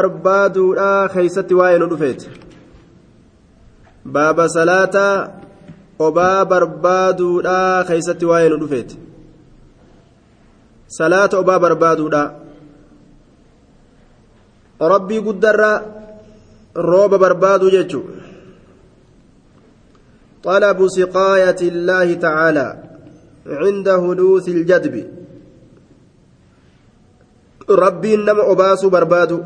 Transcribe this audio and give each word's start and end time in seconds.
barbaaduudhaa 0.00 1.08
keeysatti 1.10 1.56
waa'ee 1.58 1.78
nu 1.80 1.86
dhufeeti 1.90 2.30
baaba 4.16 4.46
salaataa 4.54 5.12
obaa 6.06 6.40
barbaaduudhaa 6.52 7.84
keeysatti 7.90 8.28
waa'ee 8.30 8.48
nu 8.54 8.58
dhufeeti 8.62 8.98
salaata 10.96 11.38
obaa 11.44 11.60
barbaaduudhaa 11.66 12.26
rabbii 14.94 15.20
guddarra 15.30 15.70
rooba 16.90 17.22
barbaaduu 17.26 17.74
jechu 17.78 18.04
طلب 20.44 20.78
سقاية 20.88 21.60
الله 21.72 22.14
تعالى 22.14 22.66
عند 23.46 23.88
حدوث 23.90 24.48
الجدب 24.48 24.94
ربي 27.70 28.16
نما 28.16 28.52
أباسو 28.52 28.88
بربادو 28.90 29.38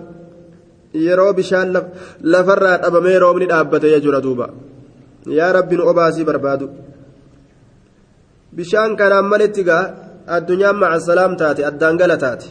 yeroo 0.95 1.33
bishaan 1.39 1.69
lafarraa 2.33 2.79
dhabamee 2.83 3.19
roobni 3.19 3.47
dhaabbate 3.47 3.89
jechuudha 3.95 4.21
duuba. 4.27 4.47
Yaa 5.39 5.53
rabbi 5.53 5.77
nu 5.77 5.89
obaasii 5.91 6.25
barbaadu. 6.25 6.67
Bishaan 8.57 8.97
kanaan 8.97 9.27
malitti 9.33 9.63
gaa 9.69 9.85
addunyaan 10.37 10.77
macasalaam 10.83 11.37
taate 11.41 11.63
addaan 11.71 11.97
gala 12.01 12.17
taate. 12.17 12.47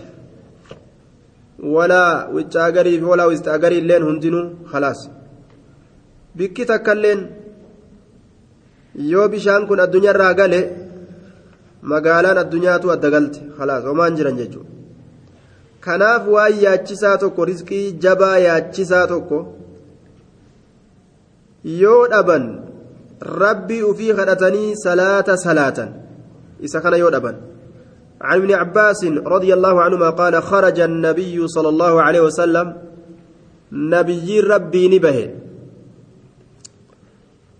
Walaa 1.75 2.27
wicaagarii 2.35 2.97
fi 2.99 3.05
walaa 3.11 3.27
wistaagarii 3.33 3.79
illeen 3.81 4.03
hundinuu 4.07 4.45
khalaas. 4.71 4.99
Bikki 6.37 6.65
takkailleen 6.69 7.21
yoo 9.11 9.27
bishaan 9.33 9.67
kun 9.67 9.79
addunyaarraa 9.85 10.33
gale 10.39 10.59
magaalaan 11.91 12.37
addunyaatu 12.43 12.91
adda 12.95 13.09
galte 13.15 13.39
khalaas 13.57 13.83
homaan 13.89 14.15
jiran 14.17 14.37
jechuudha 14.41 14.76
kanaaf 15.87 16.27
waan 16.35 16.61
yaachisaa 16.65 17.17
tokko 17.23 17.45
riskii 17.51 17.85
jabaa 18.05 18.37
yaachisaa 18.47 19.07
tokko 19.13 19.39
yoo 21.81 22.01
dhaban 22.13 22.47
rabbii 23.43 23.83
ufii 23.91 24.13
kadhatanii 24.21 24.69
salaata 24.85 25.37
salaatan 25.45 25.93
isa 26.69 26.81
kana 26.81 27.03
yoo 27.03 27.13
dhaban 27.17 27.37
عن 28.21 28.37
ابن 28.41 28.51
عباس 28.53 29.03
رضي 29.05 29.53
الله 29.53 29.81
عنهما 29.81 30.09
قال 30.09 30.43
خرج 30.43 30.79
النبي 30.79 31.47
صلى 31.47 31.69
الله 31.69 32.01
عليه 32.01 32.21
وسلم 32.21 32.67
نبي 33.71 34.39
ربي 34.39 34.83
نبه 34.97 35.17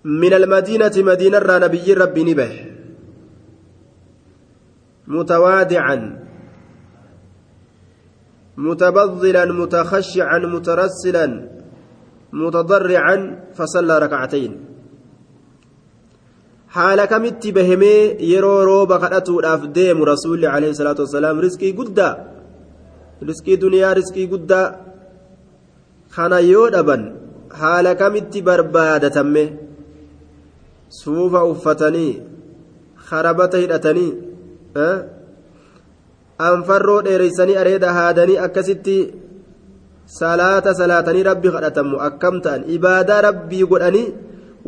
من 0.06 0.34
المدينة 0.34 0.92
مدينة 0.98 1.40
نبي 1.58 1.94
ربي 1.94 2.24
نبه 2.24 2.52
متوادعا 5.08 6.27
متبذلا 8.58 9.46
متخشعا 9.46 10.40
مترسلا 10.40 11.28
متضرعا 12.34 13.18
فصلى 13.58 14.00
ركعتين 14.00 14.52
حال 16.68 17.06
كمت 17.06 17.48
بهمي 17.48 17.98
يرو 18.34 18.64
روبا 18.64 18.98
kadhatuudhaaf 19.00 19.62
deemu 19.78 20.06
rasuulli 20.06 20.48
alayhi 20.56 20.76
salaatu 20.80 21.06
wasalaam 21.06 21.40
riskii 21.46 21.74
guddaa 21.80 22.14
riskii 23.30 23.58
duniyaa 23.64 23.94
riskii 24.00 24.28
guddaa 24.34 24.74
kana 26.16 26.40
yoo 26.40 26.70
dhaban 26.76 27.02
haala 27.62 27.96
kamitti 28.02 28.46
barbaadatamme 28.48 29.46
suufa 31.02 31.46
uffatanii 31.52 32.14
karabata 33.10 33.58
hidhatanii 33.64 34.12
anfarroo 36.46 37.02
dheereysanii 37.08 37.58
areeda 37.64 37.94
haadanii 37.98 38.38
akkasitti 38.46 38.98
salaata 40.20 40.74
salaatanii 40.80 41.24
rabbi 41.30 41.54
kadhatamu 41.56 42.02
akkam 42.08 42.36
ta'an 42.46 42.68
ibaadaa 42.78 43.22
rabbii 43.28 43.70
godhanii 43.72 44.14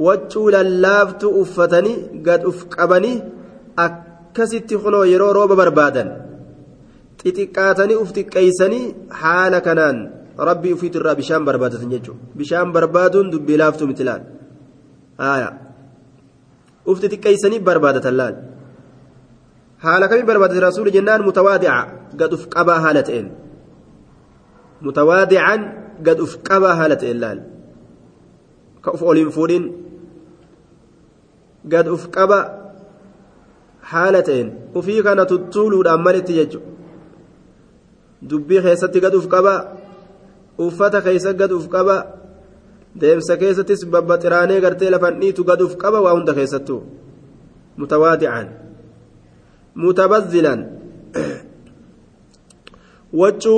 waccuu 0.08 0.47
lallaaftu 0.56 1.34
uffatanii 1.42 1.97
gad 2.28 2.47
uf 2.52 2.66
qabanii 2.75 3.17
akkasitti 3.85 4.81
kunoo 4.84 5.06
yeroo 5.13 5.34
rooba 5.40 5.59
barbaadan 5.62 6.09
xixiqqaatanii 7.22 8.01
uf 8.03 8.12
xiqqeeysanii 8.18 8.86
haala 9.22 9.62
kanaan 9.68 9.97
rabbii 10.50 10.75
ufiitirraa 10.78 11.19
bishaan 11.22 11.47
barbaadatan 11.50 11.96
jechuudha 11.96 12.38
bishaan 12.41 12.75
barbaaduun 12.78 13.31
dubbii 13.34 13.62
laaftuu 13.63 13.90
miti 13.91 14.09
laal 14.09 14.24
uf 16.91 16.97
xixiqqeeysanii 17.01 17.66
barbaadatan 17.69 18.16
laal. 18.22 18.36
Haala 19.84 20.06
kamii 20.09 20.28
barbaadate 20.29 20.62
rasuuli 20.67 20.91
jennaan 20.97 21.22
mutawaadica 21.29 21.75
gad 22.19 22.31
uf 22.38 22.44
qabaa 22.56 22.79
haala 22.85 23.01
ta'een 23.07 23.28
mutawaadican 24.88 25.62
gad 26.07 26.19
uf 26.25 26.34
qabaa 26.50 26.75
haala 26.79 26.95
ta'een 27.01 27.19
laal 27.23 27.40
ka 28.84 28.89
uf 28.95 29.01
oliin 29.12 29.31
fuudhin 29.38 29.66
gad 31.73 31.88
uf 31.95 32.03
qaba 32.16 32.39
haala 33.91 34.22
ta'een 34.28 34.47
ufii 34.79 35.01
kana 35.07 35.25
tuttuuluudhaan 35.31 36.01
malitti 36.07 36.34
jechu 36.39 36.59
dubbii 38.29 38.62
keessatti 38.66 39.00
gad 39.06 39.16
uf 39.19 39.28
qaba 39.34 39.53
uffata 40.66 41.00
keessa 41.06 41.34
gad 41.41 41.51
uf 41.59 41.68
qaba 41.75 41.95
deemsa 43.01 43.34
keessattis 43.41 43.81
babbaxiraanee 43.94 44.59
gartee 44.63 44.89
lafan 44.94 45.19
dhiitu 45.22 45.41
gad 45.50 45.62
uf 45.68 45.73
qaba 45.84 46.00
waa 46.06 46.16
hunda 46.18 46.34
keessattuu 46.39 46.81
mutawaadican 47.81 48.47
متبذلا 49.84 50.56
وجو 53.19 53.57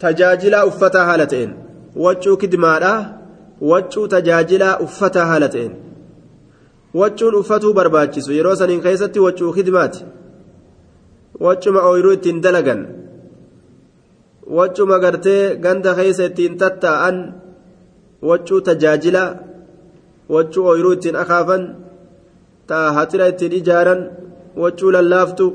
تجاجلا 0.00 0.60
أفتا 0.68 1.02
هالتين 1.08 1.50
وجو 2.04 2.32
كدمادا 2.42 2.94
وجو 3.70 4.02
تجاجلا 4.14 4.70
أفتا 4.84 5.22
هالتين 5.30 5.72
وجون 6.94 7.34
أفتو 7.40 7.72
برباچسو 7.78 8.30
yeroo 8.38 8.56
saniin 8.60 8.80
keessatti 8.86 9.24
wachuu 9.26 9.52
khidmaati 9.56 10.00
wachuma 11.44 11.80
ooyiruu 11.88 12.12
ittiin 12.16 12.38
dalagan 12.44 12.80
wachuma 14.56 14.98
gartee 15.04 15.56
ganda 15.64 15.94
keessa 15.98 16.28
ittiin 16.30 16.54
tattaa'an 16.62 17.16
wachuu 18.28 18.60
tajaajila 18.68 19.24
wachuu 20.34 20.66
ooyiruu 20.70 20.92
ittiin 20.96 21.16
akaafan 21.22 21.62
taa 22.68 22.86
hatira 22.96 23.26
ittiin 23.32 23.58
ijaaran 23.60 24.00
wachuu 24.62 24.90
lallaaftu 24.96 25.46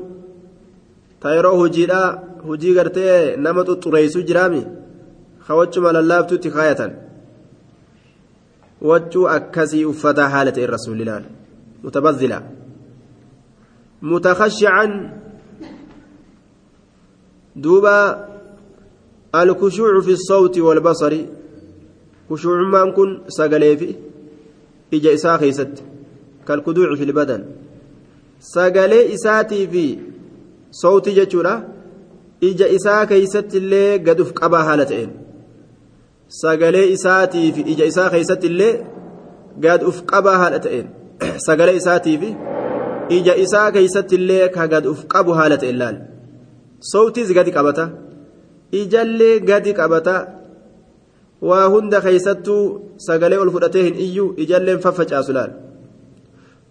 ta 1.20 1.34
yeroo 1.36 1.56
hojiidhaa 1.62 2.08
hojii 2.48 2.74
gartee 2.78 3.36
nama 3.44 3.64
xuxureessu 3.68 4.22
jiraami 4.28 4.62
ka 5.46 5.54
wachuma 5.60 5.92
lallaaftutti 5.96 6.50
kaayatan 6.56 6.92
wachuu 8.90 9.26
akkasii 9.36 9.84
uffataa 9.92 10.28
haala 10.34 10.52
ta'e 10.56 10.66
rasuulilaan 10.76 11.24
mutabazila 11.84 12.42
mutakashican 14.10 14.92
duuba 17.64 17.94
alkushuucu 19.32 20.02
fi 20.52 20.60
walbasari 20.68 21.20
kushuucummaan 22.28 22.92
kun 22.96 23.10
sagalee 23.36 23.76
fi 23.80 23.88
ija 24.96 25.12
isaa 25.18 25.38
keeysatti 25.38 25.82
kalkuduuci 26.44 26.96
fi 27.00 27.06
lbadan 27.10 27.42
sagalee 28.40 29.04
isaatii 29.16 29.66
fi 29.72 29.84
sowtii 30.82 31.14
jechuudha. 31.14 31.54
Ija 32.40 32.66
isaa 32.76 33.06
keeysatti 33.06 33.56
illee 33.60 33.98
gad 33.98 34.20
uf 34.20 34.30
qabaa 34.40 34.62
haala 34.68 34.84
ta'een. 34.90 35.10
Sagalee 36.42 36.86
isaatii 36.96 37.52
fi 37.52 37.60
ija 37.72 37.84
isaa 37.92 38.08
keeysatti 38.14 38.46
illee 38.52 38.72
gad 39.64 39.82
uf 39.90 39.98
qabaa 40.12 40.38
haala 40.42 40.58
ta'een. 40.66 40.86
Sagalee 41.46 41.76
isaatii 41.80 42.16
fi 42.22 42.30
ija 43.16 43.34
isaa 43.44 43.70
keeysatti 43.72 44.14
illee 44.20 44.48
ka 44.54 44.66
gad 44.72 44.86
uf 44.92 45.00
qabu 45.12 45.32
haala 45.38 45.56
ta'een 45.62 45.78
laal? 45.82 45.96
Sowtiis 46.92 47.32
gadi 47.38 47.52
qabata. 47.56 47.84
Ijallee 48.82 49.40
gadi 49.50 49.74
qabata. 49.80 50.16
Waa 51.48 51.66
hunda 51.74 52.00
keeysattuu 52.06 52.62
sagalee 53.06 53.38
ol 53.42 53.50
fudhatee 53.54 53.84
hin 53.88 54.00
iyyu 54.06 54.24
ijalleen 54.44 54.80
faffacaasu 54.84 55.32
laal? 55.38 55.52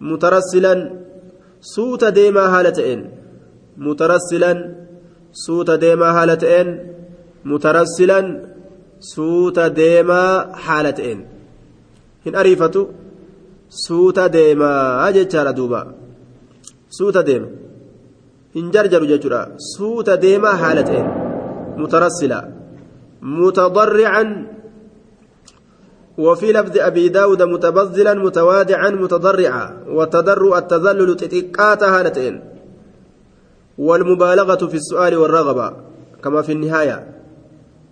Mutarassilan 0.10 0.80
suuta 1.62 2.16
deemaa 2.18 2.50
haala 2.54 2.72
ta'een 2.72 3.02
mutarassilan 3.86 4.60
suuta 5.44 5.82
deemaa 5.84 6.14
haala 6.18 6.36
ta'een 6.44 6.70
mutarassilan 7.52 8.28
suuta 9.14 9.64
deemaa 9.80 10.34
haala 10.66 10.92
ta'een 10.98 11.20
hin 12.26 12.36
ariifatu 12.42 12.82
suuta 13.86 14.24
deemaa 14.36 15.12
jechaadha 15.18 15.54
duuba 15.60 15.82
suuta 16.98 17.22
deema 17.30 17.50
hin 18.56 18.72
jarjaru 18.74 19.06
jechuudha 19.12 19.42
suuta 19.74 20.14
deemaa 20.22 20.56
haala 20.62 20.84
ta'een 20.90 21.08
mutarassila 21.82 22.40
mutadarrican 23.40 24.30
وفي 26.20 26.52
لفظ 26.52 26.78
أبي 26.78 27.10
داود 27.10 27.42
متبذلا 27.42 28.14
متوادعا 28.14 28.90
متضرعا 28.90 29.66
وتضرع 29.88 30.58
التذلل 30.58 31.16
تتكاتها 31.16 32.00
هالتين. 32.00 32.36
والمبالغة 33.78 34.68
في 34.68 34.78
السؤال 34.82 35.14
والرغبة 35.18 35.68
كما 36.24 36.42
في 36.42 36.52
النهاية 36.52 36.98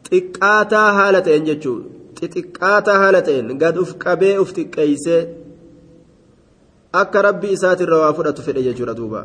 تتكاتها 0.04 0.90
هالتين 1.10 1.44
جتشو. 1.44 1.82
تتكاتها 2.16 2.98
هالتين. 3.08 3.46
قد 3.64 3.78
أفكبي 3.78 4.42
أفتكيس 4.42 5.08
أك 6.96 7.16
ربي 7.16 7.54
إسات 7.54 7.82
الروافرة 7.82 8.38
في 8.42 8.52
الأججو 8.52 8.86
ردوبا 8.86 9.22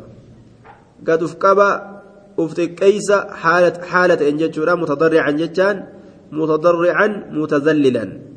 قد 1.07 1.23
أفكبا 1.23 1.69
أفتكيس 2.39 3.11
حالة 3.11 3.75
حالة 3.91 4.29
إن 4.29 4.37
جتشو. 4.37 4.75
متضرعا 4.75 5.31
جتشان 5.31 5.75
متضرعا 6.31 7.07
متذللا. 7.31 8.32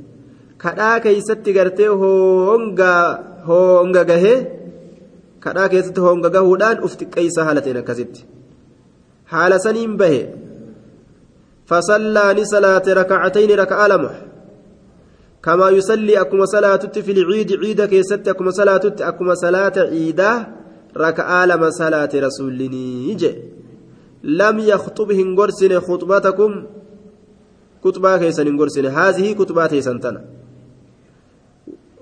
Kadhaa 0.64 0.96
keeysatti 1.04 1.56
gartee 1.58 1.90
hoonga 3.48 4.02
gahee 4.10 4.38
kadhaa 5.44 5.68
keessatti 5.74 6.00
hoonga 6.06 6.34
gahuudhaan 6.36 6.82
uf 6.88 6.98
xiqqeeysa 7.00 7.46
haala 7.46 7.60
ta'een 7.60 7.80
akkasitti. 7.84 8.26
Haala 9.32 9.62
saniin 9.68 9.94
bahe. 10.02 10.20
فصلى 11.66 12.26
لصلاة 12.38 12.82
ركعتين 12.88 13.50
ركعة 13.50 13.86
لمح 13.88 14.14
كما 15.42 15.68
يصلي 15.70 16.20
أكما 16.20 16.44
صلاة 16.44 16.82
في 17.06 17.12
العيد 17.12 17.52
عيد 17.52 17.84
كيست 17.84 18.28
أكما 18.28 18.50
صلاة 18.50 18.84
أكما 19.00 19.34
صلاة 19.34 19.72
عيدة 19.76 20.48
ركعة 20.96 21.46
لما 21.46 21.70
صلاة 21.70 22.12
رسول 22.14 22.60
يجي 23.10 23.32
لم 24.22 24.58
يخطبه 24.58 25.20
غرسن 25.38 25.80
خطبتكم 25.80 26.52
كتبا 27.84 28.16
كيسن 28.16 28.58
غرسن 28.58 28.86
هذه 28.86 29.32
كتبات 29.32 29.74
سنتنا 29.74 30.35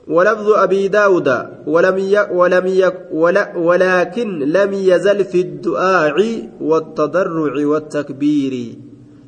ولفظ 0.09 0.49
أبي 0.51 0.89
داود 0.89 1.29
ولم 1.67 1.99
ي 1.99 2.19
ولم 2.33 2.67
ي 2.67 2.93
ولا 3.12 3.56
ولكن 3.56 4.39
لم 4.39 4.73
يزل 4.73 5.25
في 5.25 5.41
الدعاء 5.41 6.49
والتضرع 6.61 7.67
والتكبير. 7.67 8.55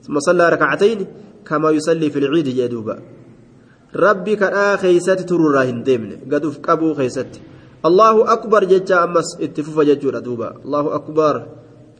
ثم 0.02 0.18
صلى 0.18 0.48
ركعتين 0.48 1.06
كما 1.46 1.70
يصلي 1.70 2.10
في 2.10 2.18
العيد 2.18 2.48
جدوبا 2.48 2.98
ربي 3.96 4.36
كان 4.36 4.76
خيست 4.76 5.10
ترورا 5.10 5.62
هندمن. 5.62 6.10
قد 6.32 6.44
افقبوا 6.44 6.94
خيست. 6.94 7.40
الله 7.86 8.32
أكبر 8.32 8.64
ججا 8.64 9.04
أمس 9.04 9.40
اتفوف 9.40 9.80
ججورا 9.80 10.18
دوبا. 10.18 10.54
الله 10.64 10.94
أكبر. 10.94 11.46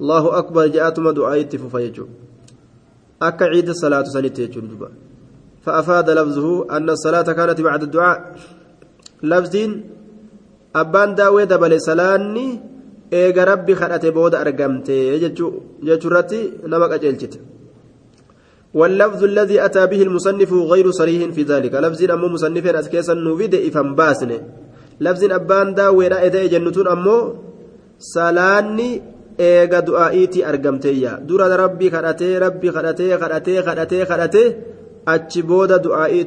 الله 0.01 0.39
أكبر 0.39 0.67
جاءتما 0.67 1.11
دعاء 1.13 1.41
اتفوف 1.41 1.77
ججو. 1.77 2.07
أكا 3.23 3.45
عيد 3.45 3.69
الصلاة 3.69 4.03
سنة 4.03 4.39
دوبا. 4.71 4.89
فأفاد 5.65 6.11
لفظه 6.11 6.77
أن 6.77 6.91
الصلاة 6.91 7.29
كانت 7.33 7.61
بعد 7.61 7.83
الدعاء. 7.83 8.37
لفظين 9.23 9.71
أبان 10.77 11.15
داوي 11.15 11.45
دبل 11.45 11.81
سلاني 11.81 12.61
إيغا 13.13 13.45
ربي 13.45 13.75
خلت 13.75 14.07
بود 14.07 14.35
أرقمتي 14.35 15.19
ججورتي 15.83 16.41
نمك 16.67 16.93
أجلجت 16.93 17.35
واللفظ 18.75 19.25
الذي 19.25 19.65
أتى 19.65 19.87
به 19.87 20.03
المصنف 20.03 20.53
غير 20.53 20.91
صريح 20.91 21.31
في 21.31 21.43
ذلك 21.43 21.75
لفظ 21.75 22.11
أمو 22.11 22.29
مصنف 22.29 22.67
أسكيسا 22.67 23.15
نوفيد 23.15 23.55
إفهم 23.55 23.95
باسن 23.95 24.31
لفظ 25.01 25.25
أبان 25.25 25.75
دا 25.75 25.89
وراء 25.89 26.27
إذا 26.27 26.47
جنتون 26.47 26.89
أمو 26.89 27.35
سلاني 27.99 29.17
eega 29.39 29.83
du'aa'iitii 29.87 30.45
argamteeyya. 30.51 31.21
Dura 31.29 31.47
rabbii 31.59 31.91
kadhatee 31.91 32.41
rabbii 32.41 32.73
kadhatee 32.73 33.19
kadhatee 33.23 33.63
kadhatee 33.67 34.05
kadhatee 34.11 34.57
achi 35.07 35.43
booda 35.43 35.77
du'aa'ii 35.85 36.25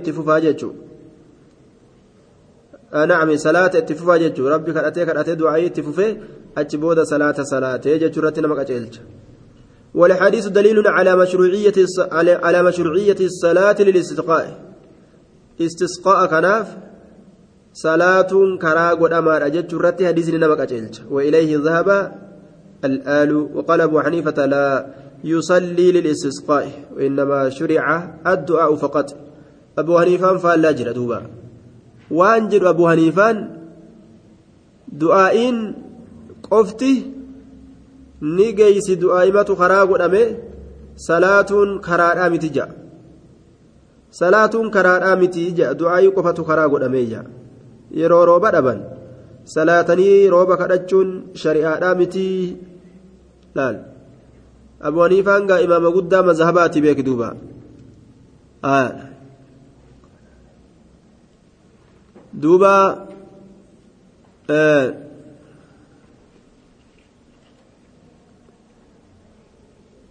jechuu 4.19 4.49
rabbii 4.49 4.73
kadhatee 4.73 5.05
kadhatee 5.05 5.35
du'aa'ii 5.35 5.65
itti 5.65 5.81
fufee 5.81 6.11
achi 6.55 6.77
booda 6.77 7.05
salaata 7.05 7.45
salaatee 7.45 7.99
jechuu 7.99 8.21
irratti 8.21 8.41
nama 8.41 8.55
qaceelcha 8.55 9.01
والحديث 9.93 10.47
دليل 10.47 10.87
على 10.87 11.15
مشروعية 11.15 11.73
على 12.43 12.63
مشروعية 12.63 13.15
الصلاة 13.19 13.75
للاستسقاء. 13.79 14.59
استسقاء 15.61 16.25
كناف. 16.25 16.67
صلاة 17.73 18.57
كراغ 18.61 19.03
ودمار 19.03 19.45
أجد 19.45 19.75
رتي 19.75 20.07
حديث 20.07 20.29
أجلج 20.29 20.99
وإليه 21.09 21.57
ذهب 21.57 22.11
الآل. 22.85 23.31
وقال 23.55 23.81
أبو 23.81 24.01
حنيفة 24.01 24.45
لا 24.45 24.85
يصلي 25.23 25.91
للاستسقاء. 25.91 26.69
وإنما 26.95 27.49
شرع 27.49 27.85
الدعاء 28.27 28.75
فقط. 28.75 29.15
أبو 29.77 29.99
حنيفة 29.99 30.37
فلا 30.37 30.71
جرى 30.71 31.21
وأنجر 32.11 32.69
أبو 32.69 32.89
حنيفة 32.89 33.47
دعائين 34.87 35.57
قفتي 36.51 37.19
ni 38.21 38.51
geeysi 38.53 38.99
du'aa'imatu 38.99 39.55
karaa 39.55 39.85
godhame 39.87 40.23
salaatuun 41.07 41.79
karaadhaa 41.79 42.29
miti 42.33 42.49
ja'a 42.55 42.75
salaatuun 44.19 44.71
karaadhaa 44.75 45.15
miti 45.21 45.43
ja'a 45.59 45.77
du'aa'ii 45.81 46.11
qofatu 46.17 46.43
karaa 46.49 46.67
godhamee 46.73 47.05
ja'a 47.11 47.23
yeroo 47.99 48.25
rooba 48.31 48.51
dhaban 48.55 48.79
salaatanii 49.55 50.27
rooba 50.35 50.59
kadhachuun 50.61 51.09
shari'aadhaa 51.43 51.95
miti 52.01 52.25
laal 53.57 53.77
abu 54.87 55.05
haniifaan 55.05 55.47
gaa 55.49 55.63
imaama 55.67 55.95
guddaa 55.97 56.23
mazhabaati 56.29 56.83
beeki 56.85 57.07
duuba 57.07 57.29
duuba 62.33 63.07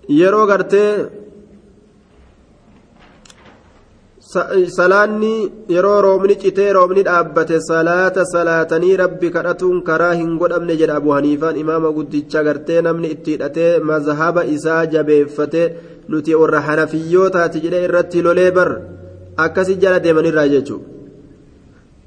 yeroo 0.08 0.46
gartee 0.46 0.90
salaanni 4.78 5.32
yeroo 5.74 6.00
roobni 6.06 6.36
citee 6.42 6.72
roobni 6.72 7.02
dhaabbate 7.08 7.60
salaata 7.68 8.24
salaatanii 8.32 8.96
rabbi 9.02 9.30
kadhatuun 9.36 9.82
karaa 9.88 10.12
hin 10.20 10.36
godhamne 10.42 10.76
jedha 10.82 10.96
abu 11.00 11.14
haniifaan 11.16 11.56
imaama 11.62 11.94
guddicha 11.98 12.42
gartee 12.48 12.82
namni 12.88 13.12
itti 13.14 13.36
hidhatee 13.36 13.72
mazhaba 13.90 14.44
isaa 14.56 14.82
jabeeffate 14.94 15.62
nuti 16.08 16.34
warra 16.42 16.60
hanafiyyootaati 16.68 17.64
jedhee 17.64 17.84
irratti 17.88 18.22
lolee 18.28 18.50
bar 18.60 18.70
akkasi 19.46 19.80
jala 19.82 20.04
deemanirraa 20.06 20.48
jechuudha 20.54 20.97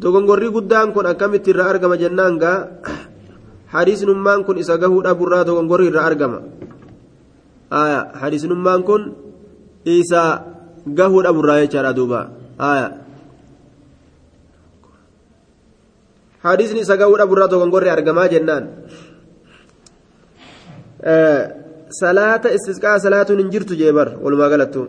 dogongorri 0.01 0.49
guddaan 0.55 0.89
kun 0.95 1.05
akkamitti 1.11 1.49
irraa 1.53 1.69
argama 1.73 1.95
jennaan 2.03 2.33
gaa 2.43 2.57
hadiisnummaan 3.73 4.41
kun 4.47 4.57
isa 4.63 4.75
gahuu 4.81 5.01
dhaburraa 5.05 5.43
dogongorri 5.49 5.85
irraa 5.91 6.05
argama. 6.09 6.39
aya 7.81 7.99
hadiisnummaan 8.21 8.81
kun 8.87 9.01
isa 9.85 10.23
gahuu 10.99 11.21
dhaburraa 11.25 11.59
jechaadha 11.63 11.91
duuba 11.99 12.19
aya 12.71 12.87
hadiisni 16.45 16.79
isa 16.85 16.95
gahuu 17.01 17.17
dhaburraa 17.21 17.47
dogongorri 17.53 17.89
argamaa 17.95 18.27
jennaan 18.33 18.63
salaata 22.01 22.47
istisqaa 22.57 22.97
salaatuun 23.05 23.39
hin 23.41 23.49
jirtu 23.53 23.73
jee 23.81 23.93
bar 23.97 24.09
walumaa 24.23 24.49
galattu 24.53 24.81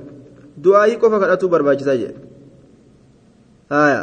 du'aayii 0.65 0.99
qofa 1.03 1.17
kadhatuu 1.23 1.49
barbaachisaa 1.55 1.97
jee 2.03 2.13
aya 3.85 4.01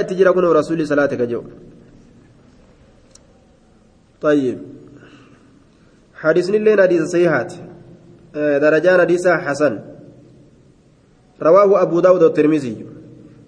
itti 0.00 0.14
jira 0.14 0.32
kun 0.32 0.44
rasuulli 0.44 0.86
salaate 0.86 1.16
ka 1.16 1.26
jedhu 1.26 1.68
طيب. 4.22 4.58
حديث 6.14 6.50
الليل 6.50 6.80
حديث 6.80 7.02
صحيحات. 7.02 7.54
درجان 8.34 9.00
حديث 9.00 9.28
حسن. 9.28 9.78
رواه 11.42 11.82
أبو 11.82 12.00
داود 12.00 12.22
والترمذي. 12.22 12.86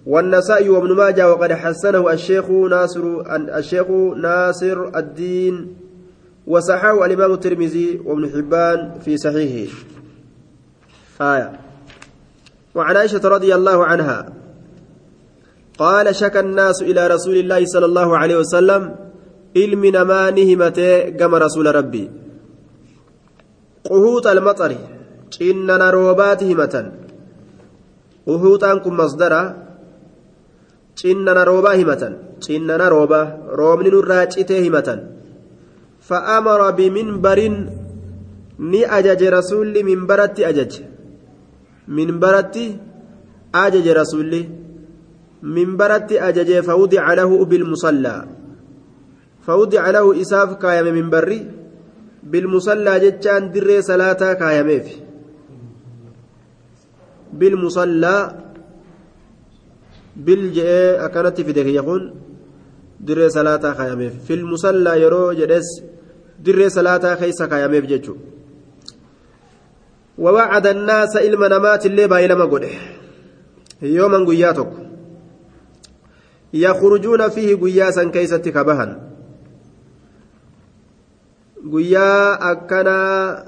والنسائي 0.05 0.69
وابن 0.69 0.95
ماجه 0.95 1.31
وقد 1.31 1.53
حسنه 1.53 2.11
الشيخ 2.11 2.49
ناصر 2.49 3.03
الشيخ 3.35 3.87
ناصر 4.15 4.97
الدين. 4.97 5.75
وصححه 6.47 7.05
الإمام 7.05 7.33
الترمذي 7.33 8.01
وابن 8.05 8.29
حبان 8.29 8.99
في 9.05 9.17
صحيحه. 9.17 9.73
آية. 11.21 11.51
وعن 12.75 12.97
عائشة 12.97 13.27
رضي 13.27 13.55
الله 13.55 13.85
عنها. 13.85 14.40
قال 15.77 16.15
شكى 16.15 16.39
الناس 16.39 16.81
إلى 16.81 17.07
رسول 17.07 17.37
الله 17.37 17.65
صلى 17.65 17.85
الله 17.85 18.17
عليه 18.17 18.37
وسلم 18.37 18.81
ni 19.53 20.45
himatee 20.45 21.11
gama 21.11 21.39
rasuula 21.39 21.71
rabbii 21.71 22.07
quhuuxa 23.87 24.31
almaxari 24.31 24.77
cinnana 25.35 25.91
roobaati 25.91 26.45
himatan 26.45 26.85
quhuuxaan 28.25 28.79
kun 28.83 28.95
masdara 28.95 29.41
cinnana 30.95 31.43
roobaa 31.49 31.75
himatan 31.81 32.13
cinnana 32.45 32.87
roobaa 32.95 33.25
roobni 33.59 33.89
nurraa 33.91 34.25
citee 34.33 34.61
himatan 34.65 34.99
fa'amara 36.07 36.71
biminbarin 36.77 37.55
ni 38.71 38.81
ajaje 38.97 39.27
rasuulli 39.37 39.83
minbaratti 39.89 40.45
ajaje 40.51 40.81
minbaratti 41.97 42.65
ajaje 43.63 43.91
rasuulli 44.01 44.41
minbaratti 45.41 46.19
ajaje 46.19 46.61
fawudica 46.63 47.15
lahu 47.15 47.45
bilmusallaa 47.45 48.41
فوضع 49.41 49.89
له 49.89 50.21
إساف 50.21 50.53
كايم 50.61 50.93
من 50.93 51.09
بري 51.09 51.39
بالمصلى 52.23 52.99
جتان 52.99 53.51
دري 53.51 53.81
صلاة 53.81 54.33
كايميف 54.33 54.87
بالمصلى 57.33 58.15
بالجئ 60.15 60.69
أكنت 61.05 61.41
في 61.41 61.51
دقيقة 61.51 61.75
يقول 61.81 62.13
دري 62.99 63.29
صلاة 63.29 63.73
خياميف 63.73 64.13
في. 64.25 64.33
المصلى 64.33 65.01
يرو 65.01 65.31
جدس 65.31 65.67
دري 66.39 66.69
صلاة 66.69 67.15
خيس 67.15 67.43
خياميف 67.43 67.85
ججو 67.85 68.15
ووعد 70.17 70.67
الناس 70.67 71.17
إلما 71.17 71.47
نمات 71.47 71.85
اللي 71.85 72.07
بايلما 72.07 72.45
قده. 72.45 72.69
يوما 73.81 74.25
قياتك 74.29 74.90
يخرجون 76.53 77.29
فيه 77.29 77.55
قياسا 77.55 78.03
كيست 78.03 78.49
كبها 78.49 79.11
guyyaa 81.71 82.39
akkanaa 82.51 83.45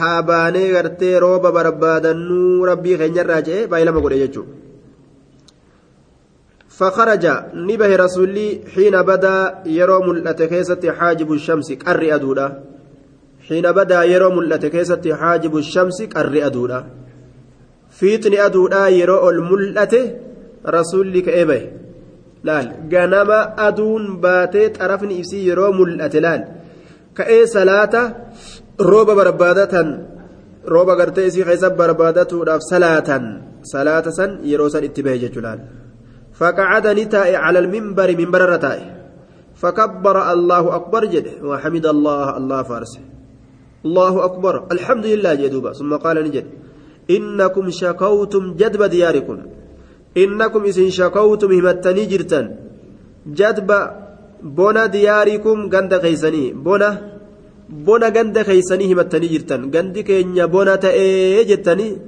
haa 0.00 0.22
baanee 0.22 0.68
gartee 0.72 1.18
rooba 1.24 1.52
barbaadannuu 1.52 2.66
rabbii 2.70 2.98
keenyarraa 3.00 3.40
je'e 3.48 3.66
baay'ilama 3.66 4.00
godhe 4.00 4.18
jechuudha. 4.24 4.54
فخرج 6.78 7.24
نبه 7.54 7.96
رسولي 7.96 8.60
حين 8.74 9.02
بدا 9.02 9.62
يرى 9.66 9.98
ملأت 10.06 10.42
كيست 10.42 10.86
حاجب 10.86 11.32
الشمس 11.32 11.72
قر 11.72 12.14
أدودا. 12.14 12.62
حين 13.48 13.72
بدا 13.72 14.02
يرى 14.04 14.28
ملأت 14.36 14.66
كيست 14.66 15.08
حاجب 15.08 15.56
الشمس 15.56 16.02
قر 16.02 16.46
أدودا. 16.46 16.86
فيتن 17.90 18.34
أدودا 18.34 18.88
يرى 18.88 19.18
الملأت 20.64 20.74
رسولي 20.74 21.20
كإبه 21.20 21.62
laal 22.44 22.86
ganama 22.88 23.56
aduun 23.58 24.20
baatee 24.22 24.70
xarafni 24.78 25.18
ibsii 25.20 25.46
yeroo 25.48 25.72
mul'ate 25.74 26.18
laal 26.26 26.42
ka'ee 27.18 27.46
salaata 27.46 28.00
rooba 28.90 29.14
barbaadatan 29.18 29.88
rooba 30.74 30.94
gartee 31.00 31.26
isii 31.30 31.44
keessa 31.48 31.74
barbaadatuudhaaf 31.80 32.62
salaatan 32.72 33.24
salaata 33.72 34.14
san 34.18 34.30
yeroo 34.50 34.70
san 34.74 34.84
itti 34.88 35.02
bahe 35.02 35.18
jechuu 35.24 35.42
laal 35.48 35.60
فقعد 36.38 36.86
نتائي 36.86 37.36
على 37.36 37.58
المنبر 37.58 38.08
منبر 38.20 38.40
الرتائي 38.44 38.86
فكبر 39.58 40.16
الله 40.32 40.64
أكبر 40.78 41.02
جده 41.04 41.34
وحمد 41.42 41.86
الله 41.86 42.36
الله 42.36 42.60
فارس 42.62 42.92
الله 43.86 44.14
أكبر 44.24 44.54
الحمد 44.72 45.06
لله 45.06 45.34
جدوبا 45.34 45.72
ثم 45.72 45.92
قال 46.04 46.16
نجد 46.26 46.46
إنكم 47.10 47.64
شكوتم 47.70 48.44
جدب 48.60 48.82
دياركم 48.82 49.36
innakum 50.14 50.64
isin 50.70 50.90
shakawtum 50.90 51.50
himattanii 51.52 52.06
jirtan 52.12 52.46
jadba 53.38 53.78
bona 54.42 54.88
diyaarikum 54.94 55.68
ganda 55.68 55.98
keeysanii 56.04 56.52
bona 56.66 56.88
bona 57.86 58.10
ganda 58.10 58.44
keeysanii 58.48 58.88
himattanii 58.92 59.28
jirtan 59.34 59.70
gandi 59.74 60.04
keenya 60.08 60.46
bona 60.54 60.74
ta'ee 60.84 61.44
jettanii 61.50 61.98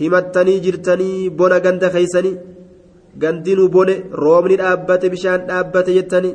himattanii 0.00 0.60
jirtanii 0.64 1.30
bona 1.38 1.58
ganda 1.64 1.88
keeysanii 1.94 2.36
gandinu 3.22 3.68
bone 3.74 3.94
roobni 4.22 4.56
dhaabbate 4.60 5.06
bishaan 5.12 5.46
dhaabbate 5.48 5.92
jettanii 5.98 6.34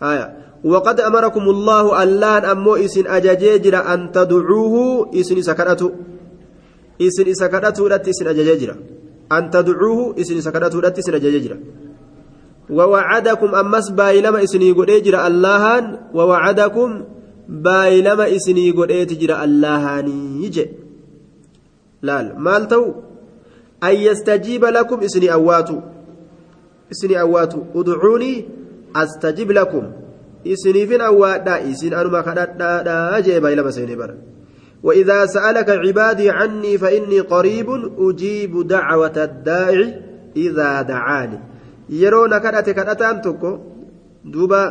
haya 0.00 0.26
وقد 0.64 1.00
أمركم 1.00 1.44
الله 1.50 2.02
ألان 2.02 2.44
أمو 2.44 2.76
إسن 2.84 3.06
أجاجيجر 3.06 3.74
أن 3.94 4.12
تدعوه 4.12 4.74
إسن 5.20 5.42
سكرته 5.42 5.90
إسن 7.00 7.26
سكرته 7.34 7.88
لا 7.88 7.96
إسن 8.10 8.26
أجاجيجر 8.28 8.70
أن 9.32 9.50
تدعوه 9.50 10.14
إسن 10.20 10.34
لا 10.80 10.98
إسن 10.98 11.14
أجاجيجر 11.14 11.56
ووعدكم 12.70 13.54
أمس 13.54 13.90
بايلما 13.90 14.42
إسني 14.44 14.72
قد 14.72 14.90
أجر 14.90 15.26
اللهان 15.26 15.84
ووعدكم 16.14 17.04
بايلما 17.48 18.36
إسني 18.36 18.70
قد 18.70 18.90
أجر 18.90 19.30
اللهان 19.44 20.08
يجي 20.42 20.66
laal 22.02 22.34
maal 22.46 22.66
ta'u 22.72 22.86
an 23.80 23.94
yastajiiba 24.06 24.70
lakum 24.70 25.02
isini 25.02 25.28
awwaatu 25.28 25.82
isini 26.92 27.16
awwaatu 27.16 27.66
udcuunii 27.74 28.44
astajib 29.02 29.50
lakum 29.50 29.84
isiniifin 30.44 31.00
awwaadha 31.00 31.60
isin 31.70 31.94
anuma 31.94 32.22
kadhadhaadha 32.22 33.22
jee 33.26 33.40
baylama 33.40 33.72
seenee 33.72 33.96
bara 33.96 34.14
وإذا 34.82 35.26
سألك 35.26 35.70
عبادي 35.70 36.30
عني 36.30 36.78
فإني 36.78 37.20
قريب 37.20 37.68
أجيب 37.98 38.66
دعوة 38.66 39.16
الداعي 39.16 39.94
إذا 40.36 40.82
دعاني 40.82 41.38
يرون 41.88 42.38
كدت 42.38 42.70
كدت 42.70 43.02
أنتكو 43.02 43.58
دوبا 44.24 44.62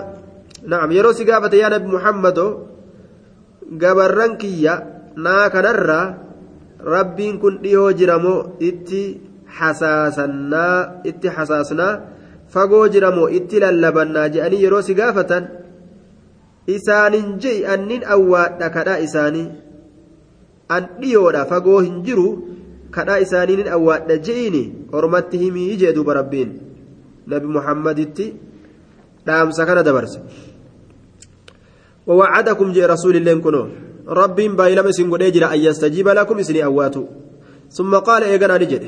نعم 0.67 0.91
يرو 0.91 1.11
سقافة 1.11 1.53
يا 1.57 1.69
نبي 1.69 1.87
محمد 1.87 2.39
قبرنكية 3.81 4.73
نا 5.15 5.47
كنرّا 5.47 6.29
rabbiin 6.79 7.39
kun 7.39 7.59
dhihoo 7.63 7.91
jiramoo 7.91 8.55
itti 8.59 9.01
hasaasannaa 9.59 11.03
itti 11.11 11.27
hasaasnaa 11.37 11.93
fagoo 12.53 12.87
jiramoo 12.93 13.27
itti 13.39 13.59
lallabannaa 13.63 14.27
jedhanii 14.35 14.63
yeroo 14.63 14.81
si 14.81 14.95
gaafatan 14.99 15.49
isaanin 16.75 17.33
je'i 17.45 17.65
annin 17.73 18.07
awwaadha 18.15 18.69
kadhaa 18.77 19.01
isaanii 19.07 19.47
an 20.69 20.83
dhiyoodha 21.01 21.45
fagoo 21.51 21.79
hin 21.88 22.03
jiru 22.07 22.27
kadhaa 22.97 23.19
isaaniin 23.25 23.67
awwaadha 23.77 24.17
je'iini 24.27 24.63
ormatti 24.91 25.41
himii 25.43 25.77
jee 25.81 25.93
duuba 25.97 26.13
rabbiin. 26.19 26.51
Nabi 27.27 27.47
muhammaditti 27.57 28.33
dhaamsa 29.25 29.65
kana 29.65 29.83
dabarse. 29.83 30.19
ووعدكم 32.09 32.71
جاء 32.71 32.89
رسول 32.89 33.15
الله 33.15 33.33
كنو 33.45 33.63
ربين 34.07 34.55
بايلما 34.55 34.91
سنقول 34.91 35.23
اجرا 35.23 35.53
ان 35.53 35.59
يستجيب 35.59 36.07
لكم 36.07 36.39
اسني 36.39 36.63
اواتو 36.65 37.03
ثم 37.71 37.95
قال 37.95 38.23
ايغنا 38.23 38.57
نجد 38.57 38.83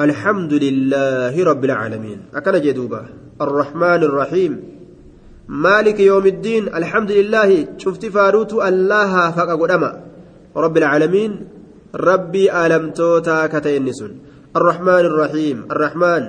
الحمد 0.00 0.52
لله 0.52 1.34
رب 1.50 1.64
العالمين 1.64 2.18
اكن 2.34 2.60
جدوبا 2.60 3.02
الرحمن 3.40 4.00
الرحيم 4.08 4.52
مالك 5.48 6.00
يوم 6.00 6.26
الدين 6.26 6.62
الحمد 6.80 7.10
لله 7.18 7.66
شفت 7.78 8.06
فاروت 8.06 8.52
الله 8.52 9.30
فق 9.30 9.50
قدما 9.62 10.09
رب 10.56 10.76
العالمين 10.76 11.32
ربي 11.94 12.52
ألم 12.52 12.90
توتا 12.90 13.46
كتينسون 13.46 14.12
الرحمن 14.56 15.04
الرحيم 15.10 15.56
الرحمن. 15.70 16.22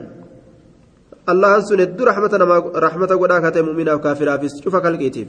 الله 1.30 1.54
سند 1.60 2.02
رحمة 2.02 2.34
رحمة 2.76 3.12
قدا 3.22 3.38
كتي 3.50 3.62
مؤمنا 3.62 3.94
وكافرا 3.94 4.38
في 4.38 4.48
شوف 4.50 4.76
كالكيتيف. 4.76 5.28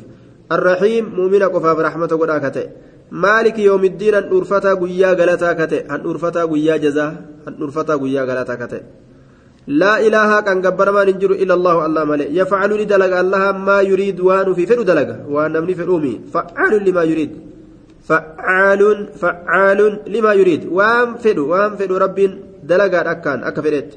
الرحيم 0.53 1.05
مؤمنا 1.17 1.47
قفاف 1.47 1.79
رحمة 1.79 2.13
كتي 2.45 2.65
مالك 3.13 3.59
يوم 3.59 3.85
الدين 3.85 4.15
أن 4.15 4.25
أرفتا 4.33 4.75
قويا 4.75 5.13
غلطا 5.13 5.53
كتئ 5.53 5.89
أن 5.95 6.01
أرفتا 6.01 6.43
قويا 6.45 6.77
جزا. 6.77 7.07
أن 7.49 7.55
أرفتا 7.63 7.95
قويا 7.95 8.23
غلطا 8.25 8.55
كتئ 8.55 8.83
لا 9.67 10.01
إله 10.01 10.41
كان 10.41 10.59
قبر 10.67 10.93
ما 10.93 11.05
ننجر 11.05 11.31
إلا 11.31 11.55
الله 11.55 11.87
الله 11.87 12.05
ملئ. 12.05 12.29
يفعل 12.41 12.71
لدلق 12.81 13.13
الله 13.19 13.53
ما 13.53 13.81
يريد 13.81 14.21
وان 14.21 14.55
في 14.55 14.67
فلو 14.67 14.83
دلق 14.83 15.29
وان 15.29 15.53
نمني 15.53 15.75
فلومي. 15.75 16.21
فعال 16.33 16.73
لما 16.85 17.03
يريد. 17.03 17.52
فعال 18.13 18.83
فعال 19.17 19.81
لما 20.05 20.33
يريد. 20.37 20.69
وام 20.69 21.17
فلو 21.17 21.49
وام 21.49 21.73
فلو 21.81 21.97
رب 21.97 22.19
دلق 22.69 22.95
أكان 23.15 23.41
أكفرت 23.49 23.91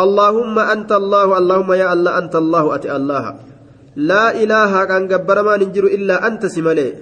اللهم 0.00 0.56
أنت 0.58 0.90
الله 0.92 1.28
اللهم 1.38 1.70
يا 1.72 1.92
الله 1.92 2.12
أنت 2.18 2.34
الله 2.36 2.64
أتي 2.74 2.88
الله. 2.96 3.24
لا 3.96 4.32
إله 4.42 4.72
كان 4.84 5.02
قبر 5.12 5.36
ما 5.44 5.54
ننجر 5.60 5.84
إلا 5.84 6.26
أنت 6.26 6.46
سملئ 6.46 6.92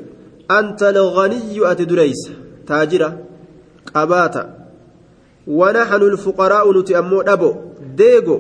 أنت 0.50 0.82
الغني 0.82 1.56
أتدريس 1.70 2.22
تاجرة 2.66 3.10
قباتا 3.94 4.44
ونحن 5.46 6.02
الفقراء 6.12 6.64
نتأمو 6.78 7.20
أبو 7.20 7.50
ديغو. 7.96 8.38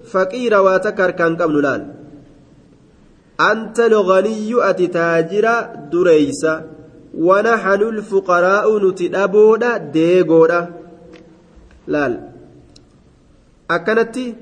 فقير 0.00 0.52
واتكر 0.64 1.10
كان 1.10 1.36
قبل 1.36 1.62
لال. 1.62 1.82
أنت 3.40 3.78
الغني 3.80 4.50
أتتاجرة 4.70 5.54
دريس. 5.92 6.42
ونحن 7.27 7.81
الفقراء 7.93 8.65
نتأبو 8.83 9.55
ديغو 9.95 10.45
لال 11.87 12.13
أكنتي 13.71 14.35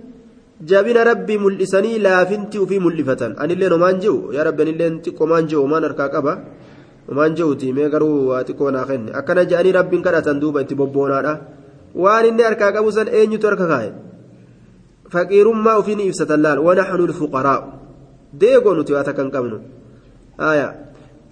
jabina 0.70 1.04
rabbii 1.04 1.38
mul'isanii 1.44 2.00
laafinti 2.00 2.60
ufii 2.64 2.80
mul'ifatan 2.86 3.36
anillee 3.44 3.70
nomaan 3.74 3.98
jiru 4.04 4.32
yaa 4.36 4.46
rabbi 4.48 4.64
anillee 4.66 4.90
xiqqoo 5.06 5.28
maan 5.32 5.48
jiru 5.50 5.66
maan 5.72 5.84
harkaa 5.88 6.10
qaba 6.14 6.34
waan 7.18 7.36
jehuuti 7.38 7.74
mee 7.78 7.90
garuu 7.94 8.30
waa 8.30 8.44
xiqqoo 8.48 8.72
naa 8.76 8.86
kenne 8.90 9.12
akkana 9.20 9.44
jedhanii 9.50 9.76
rabbiin 9.80 10.04
kadhatan 10.06 10.40
duuba 10.44 10.64
itti 10.64 10.80
bobboonaadha 10.82 11.34
waan 12.04 12.26
inni 12.30 12.48
harkaa 12.48 12.72
qabu 12.76 12.96
san 12.98 13.12
eenyutu 13.20 13.50
harka 13.50 13.68
kaa'e 13.74 13.90
faqiirummaa 15.14 15.76
ofiin 15.82 16.06
ibsatan 16.08 16.42
laal 16.46 16.64
wanaxnu 16.68 17.10
lfuqaraa 17.12 17.60
deegoo 18.42 18.76
nuti 18.78 18.96
waa 18.96 19.04
takkan 19.10 19.30
qabnu 19.36 19.58
aya 20.52 20.68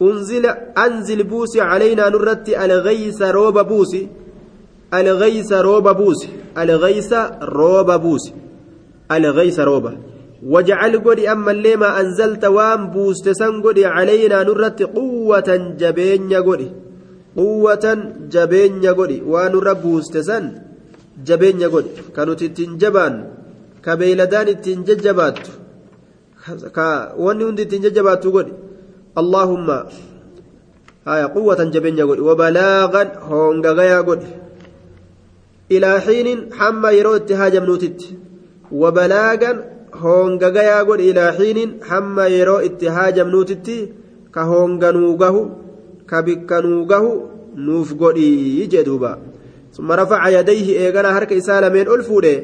unzila 0.00 0.57
anzil 0.75 1.25
buusi 1.25 1.59
calaynaa 1.59 2.11
nurratti 2.11 2.55
algaysa 2.55 3.33
rooba 3.33 3.65
buusi 3.65 4.09
algaysa 4.91 5.62
rooba 5.62 5.95
buusi 5.95 6.29
algaysa 6.55 7.38
rooba 7.41 7.99
buusi 7.99 8.35
algaysa 9.09 9.65
rooba 9.65 9.93
واجعل 10.47 10.99
قدي 11.05 11.33
أما 11.33 11.50
اللي 11.50 11.76
ما 11.76 12.00
أنزلت 12.00 12.45
وام 12.45 12.91
بوست 12.91 13.29
سن 13.29 13.62
قدي 13.62 13.87
علينا 13.87 14.43
نرت 14.43 14.83
قوة 14.83 15.49
جبين 15.81 16.29
quwwatan 17.37 18.00
jabeenya 18.33 18.93
godhi 18.99 19.21
waan 19.33 19.53
nurra 19.53 19.75
buuste 19.83 20.21
san 20.29 20.45
jabeenya 21.29 21.69
godhi 21.69 21.91
ka 22.15 22.25
nuti 22.26 22.45
ittiin 22.49 22.73
jabaan 22.83 23.15
ka 23.85 23.93
beeyladaan 24.00 24.49
ittiin 24.55 24.81
jajjabaattu 24.88 25.53
haya 31.07 31.29
quwwatan 31.35 31.71
jabeenya 31.71 32.05
godhi 32.09 32.27
wabalaagan 32.29 33.09
hoongagayaa 33.29 34.03
godhi 34.09 34.31
ilaa 35.77 36.01
xiinin 36.07 36.41
hamma 36.59 36.91
yeroo 36.97 37.17
itti 37.21 37.39
haajamnuutitti 37.41 38.09
wabalaagan 38.83 39.63
hoongagayaa 40.01 40.83
godhi 40.89 41.09
ilaa 41.13 41.31
xiinin 41.39 41.77
hamma 41.91 42.27
yeroo 42.35 42.59
itti 42.69 42.93
haajamnuutitti 42.97 43.79
ka 44.35 44.49
hoonganuu 44.51 45.13
gahu 45.23 45.43
ka 46.11 46.23
bikkanuu 46.27 46.83
gahu 46.93 47.15
nuuf 47.69 47.95
godhii 48.03 48.69
jee 48.75 48.85
duuba 48.91 49.15
ثم 49.77 49.93
رفع 49.93 50.29
يديه 50.29 50.69
إيغانا 50.81 51.19
هرك 51.19 51.33
إسالمين 51.33 51.89
ألفوده 51.89 52.43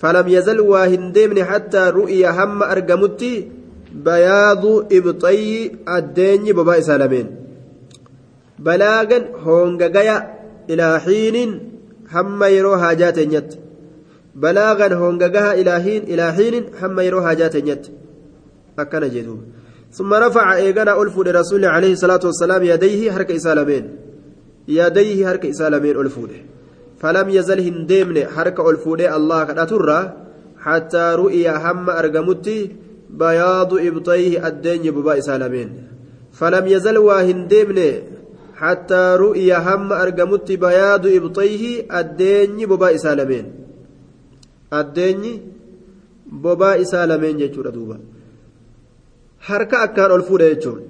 فلم 0.00 0.28
يزل 0.28 0.60
واهندمن 0.60 1.44
حتى 1.44 1.82
رؤي 1.98 2.28
هم 2.28 2.62
أرقمتي 2.62 3.48
إبطي 4.92 5.72
الدين 5.88 6.44
بابا 6.56 6.78
إسالمين 6.78 7.26
بلاغا 8.58 9.18
هونغايا 9.44 10.16
إلى 10.70 11.00
حين 11.00 11.36
هم 12.12 12.44
يرو 12.44 12.76
حاجات 12.76 13.18
نت 13.18 13.50
بلاغا 14.34 14.94
هونغاها 14.94 15.54
إلى 15.54 15.74
حين 15.84 16.02
إلى 16.02 16.32
حين 16.32 16.54
هم 16.82 17.00
يرو 17.00 17.22
حاجات 17.26 17.56
نت 17.56 17.84
أكن 18.78 19.08
جدوب 19.14 19.40
ثم 19.92 20.14
رفع 20.14 20.56
إيغانا 20.56 21.02
ألفو 21.02 21.22
لرسول 21.22 21.64
عليه 21.64 21.92
الصلاة 21.92 22.20
والسلام 22.24 22.62
يديه 22.62 23.16
هرك 23.16 23.30
إسالمين 23.30 23.84
يديه 24.68 25.30
هرك 25.30 25.46
إسالمين 25.46 25.96
ألفو 26.00 26.26
فلم 27.00 27.28
يزل 27.30 27.60
هندمن 27.60 28.16
هرك 28.36 28.60
ألفو 28.60 28.94
الله 28.94 29.44
كداتورا 29.44 30.16
حتى 30.64 31.14
رؤي 31.18 31.48
هم 31.50 31.90
أرقمتي 31.90 32.70
بياض 33.12 33.74
إبطيه 33.74 34.48
الدين 34.48 34.90
ببا 34.90 35.18
إسالمين 35.18 35.68
فلم 36.32 36.66
يزل 36.66 36.98
واهندمن 36.98 37.78
حتى 38.56 39.16
رؤي 39.18 39.54
هم 39.54 39.92
أرقمت 39.92 40.52
بياض 40.52 41.06
إبطيه 41.06 41.64
الدين 42.00 42.66
ببا 42.66 42.94
إسالمين 42.94 43.52
الدين 44.72 45.40
ببا 46.26 46.80
إسالمين 46.80 47.36
جيتشورا 47.36 47.70
دوبا. 47.70 47.98
harka 49.48 49.76
akkaan 49.86 50.10
ol 50.16 50.22
fuudhe 50.22 50.48
jechuun 50.54 50.80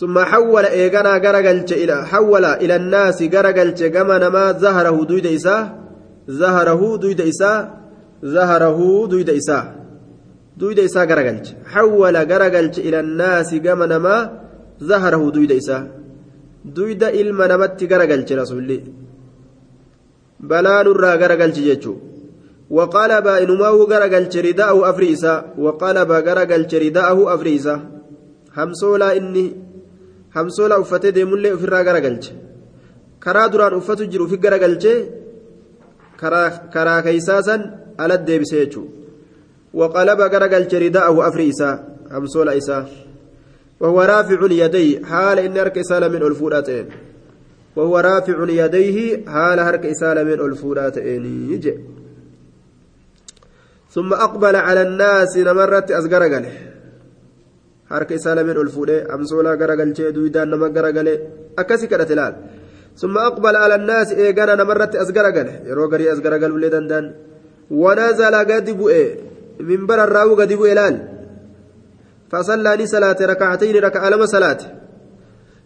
ثم 0.00 0.18
حول 0.18 0.64
إيغانا 0.64 1.16
غرغلچ 1.24 1.72
إلى 1.72 2.06
حول 2.06 2.44
إلى 2.44 2.76
الناس 2.76 3.22
غرغلچ 3.22 3.82
كما 3.82 4.18
نما 4.18 4.52
ظهره 4.52 5.04
دويد 5.04 5.26
إساء 5.26 5.78
ظهره 6.30 6.96
دويد 6.96 7.20
إساء 7.20 7.60
ظهره 8.24 9.06
دويد 10.59 10.79
إساء 10.79 11.05
دويد 11.05 11.05
إساء 11.05 11.05
غرغلچ 11.09 11.47
حول 11.73 12.15
غرغلچ 12.31 12.75
إلى 12.87 12.99
الناس 12.99 13.55
كما 13.55 13.85
نما 13.85 14.15
ظهره 14.83 15.31
دويد 15.35 15.51
إساء 15.51 15.83
دويد 16.65 17.03
إلما 17.03 17.47
نمت 17.51 17.83
غرغلچ 17.91 18.29
رسولي 18.31 18.79
بلا 20.49 20.83
نرى 20.83 21.11
غرغلچ 21.21 21.57
جيچو 21.67 21.93
وقلب 22.77 23.27
إنماه 23.27 23.75
غرغلچ 23.91 24.33
رداءه 24.47 24.89
أفريسا 24.89 25.33
وقلب 25.63 26.11
غرغلچ 26.27 26.71
رداءه 26.83 27.19
أفريسا 27.35 27.75
همسولا 28.57 29.17
إني 29.17 29.45
همسولا 30.35 30.81
أفتي 30.81 31.11
ديمولي 31.11 31.53
أفرا 31.53 31.79
غرغلچ 31.87 32.25
كرا 33.23 33.47
دران 33.47 33.73
أفتو 33.73 34.03
جرو 34.03 34.27
في 34.27 34.35
غرغلچ 34.43 34.85
كرا 36.19 36.41
كرا 36.73 36.95
كيساسا 37.05 37.55
على 37.99 38.13
الديبسيچو 38.13 38.83
وقلب 39.74 40.20
غرغلچ 40.20 40.74
رداءه 40.74 41.28
أفريسا 41.28 41.70
همسولا 42.10 42.56
إسا 42.58 42.86
وهو 43.80 44.02
رافع 44.02 44.40
يديه 44.50 45.04
حال 45.04 45.38
إن 45.38 45.58
أرك 45.58 45.78
إسالة 45.78 46.08
من 46.08 46.22
ألفوراتين. 46.22 46.86
وهو 47.76 47.98
رافع 47.98 48.36
يديه 48.48 49.26
حال 49.26 49.60
هرك 49.60 49.86
إسالة 49.86 50.22
من 50.22 50.38
ألفوراتين. 50.40 51.24
يجي. 51.52 51.74
ثم 53.90 54.12
أقبل 54.12 54.56
على 54.56 54.82
الناس 54.82 55.36
نمرت 55.36 55.90
isaa 58.10 58.34
lameen 58.34 58.58
ol 58.58 58.68
fuudhee 58.68 59.06
amsoolaa 59.14 59.56
garagalchee 59.56 60.12
duwidaan 60.12 60.48
nama 60.48 60.68
garagale 60.68 61.14
akkasi 61.56 61.86
kadhate 61.86 62.14
laal 62.14 62.34
ثم 62.96 63.18
أقبل 63.18 63.56
على 63.56 63.74
الناس 63.74 64.12
إيجانا 64.12 64.54
نمرت 64.54 64.96
أزغرغل 64.96 65.48
يرو 65.66 65.84
غري 65.92 66.12
أزغرغل 66.12 66.52
ولي 66.52 66.68
دندان 66.68 67.14
ونزل 67.70 68.34
قد 68.34 68.70
بؤي 68.70 69.33
منبر 69.60 70.04
الراو 70.04 70.34
قد 70.34 70.52
بؤي 70.52 70.74
لال 70.74 70.96
فصلى 72.30 72.76
لي 72.76 72.86
صلاة 72.86 73.16
ركعتين 73.20 73.76
ركع 73.76 74.08
لما 74.08 74.26
صلاة. 74.26 74.58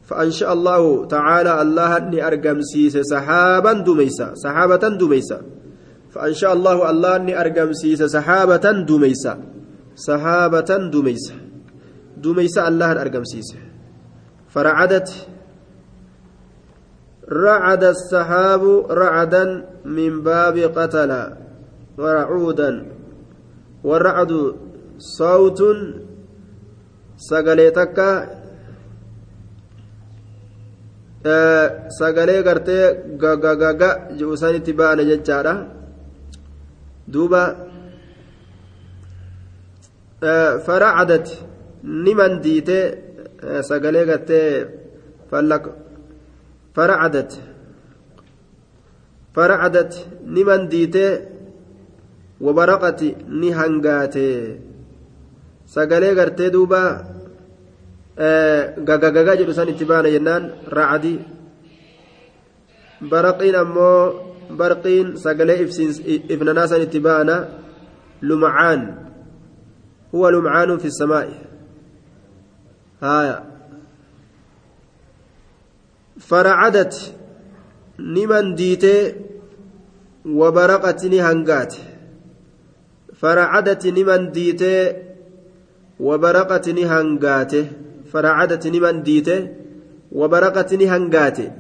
فأنشاء 0.08 0.52
الله 0.52 1.06
تعالى 1.06 1.62
الله 1.62 1.96
أني 1.96 2.26
أرقم 2.26 2.60
سيس 2.60 2.96
سحابا 2.96 3.72
دميسا 3.72 4.34
سحابة 4.34 4.84
دميسا. 5.00 5.38
فأنشاء 6.10 6.52
الله 6.52 6.90
الله 6.90 7.16
أني 7.16 7.40
أرقم 7.40 7.72
سيس 7.72 8.02
سحابة 8.02 8.64
دميسا 8.88 9.34
سحابة 9.94 10.70
دميسا. 10.92 11.36
دميسا 12.16 12.68
الله 12.68 12.92
أرقم 12.92 13.24
سيس. 13.24 13.56
فرعدت 14.48 15.08
رعد 17.32 17.84
السحاب 17.84 18.62
رعدا 18.90 19.44
من 19.84 20.22
باب 20.22 20.56
قتل 20.58 21.12
ورعودا. 21.98 22.97
والرعد 23.84 24.32
صوت 24.98 25.60
sagalee 27.18 27.74
takka 27.74 28.10
sagalee 31.98 32.42
gartee 32.46 32.94
gagagaga 33.22 33.90
jiru 34.18 34.34
sanitti 34.38 34.72
ba'ana 34.78 35.02
jechaadha 35.10 35.54
duuba 37.12 37.42
faracdat 40.66 41.26
ni 41.82 42.12
mandiite 42.18 42.78
sagalee 43.68 44.04
gartee 44.10 44.66
fallaq 45.30 45.64
faracdat 46.76 47.30
faracdat 49.34 49.92
ni 50.34 50.42
mandiite 50.48 51.04
wabaraqati 52.40 53.08
ni 53.40 53.50
hangaate 53.58 54.28
sagalee 55.74 56.14
gartee 56.18 56.50
duuba 56.54 56.82
gagagagaa 58.88 59.36
jedhu 59.40 59.54
san 59.58 59.68
itti 59.72 59.84
baana 59.90 60.08
jennaan 60.14 60.44
racdi 60.78 61.14
baraqiin 63.10 63.56
ammoo 63.62 63.98
barqiin 64.60 65.08
sagalee 65.24 65.58
ifnanaa 66.34 66.70
san 66.70 66.82
itti 66.86 67.00
baana 67.08 67.36
lumcaan 68.28 68.80
huwa 70.12 70.28
lumcaanun 70.34 70.80
fi 70.82 70.88
samaa'i 71.00 71.34
haya 73.00 73.36
faracadat 76.28 76.94
ni 78.14 78.26
mandiitee 78.32 79.02
wabaraqati 80.40 81.06
ni 81.12 81.18
hangaate 81.26 81.87
faracadati 83.20 83.92
ni 83.92 84.02
mandiitee 84.08 85.08
وبرقت 86.06 86.66
نهنغاته 86.78 87.64
فرعدت 88.12 88.64
نمن 88.74 88.96
ديته 89.02 89.40
وبرقت 90.12 90.70
نهنغاته 90.80 91.50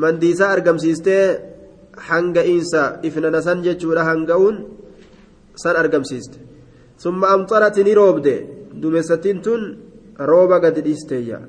من 0.00 0.14
ديسا 0.22 0.46
أرقم 0.52 0.78
سيسته 0.78 1.48
hanga 2.08 2.46
insa 2.46 3.02
ifnana 3.02 3.42
san 3.42 3.58
jechuudha 3.66 4.06
hanga'uun 4.08 4.56
san 5.62 5.74
argamsiiste 5.82 6.38
summa 6.94 7.26
amxarati 7.34 7.82
ni 7.82 7.92
roobde 8.00 8.34
duumessattiin 8.80 9.38
tun 9.42 9.62
rooba 10.30 10.62
gadi 10.62 10.80
dhiisteeyya 10.86 11.40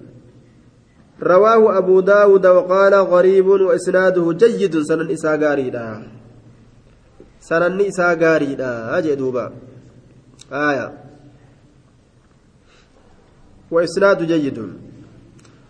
رواه 1.20 1.78
أبو 1.78 2.00
داود 2.00 2.46
وقال 2.48 2.94
غريب 2.96 3.48
وإسناده 3.48 4.26
جيد 4.34 4.74
سنن 4.88 5.12
إسا 5.12 5.36
سنن 7.50 7.82
إسا 7.82 8.14
غاريدا 8.22 8.98
أجي 8.98 9.16
دوبا 9.16 9.46
آية 10.52 10.88
وإسناد 13.72 14.24
جيد 14.32 14.60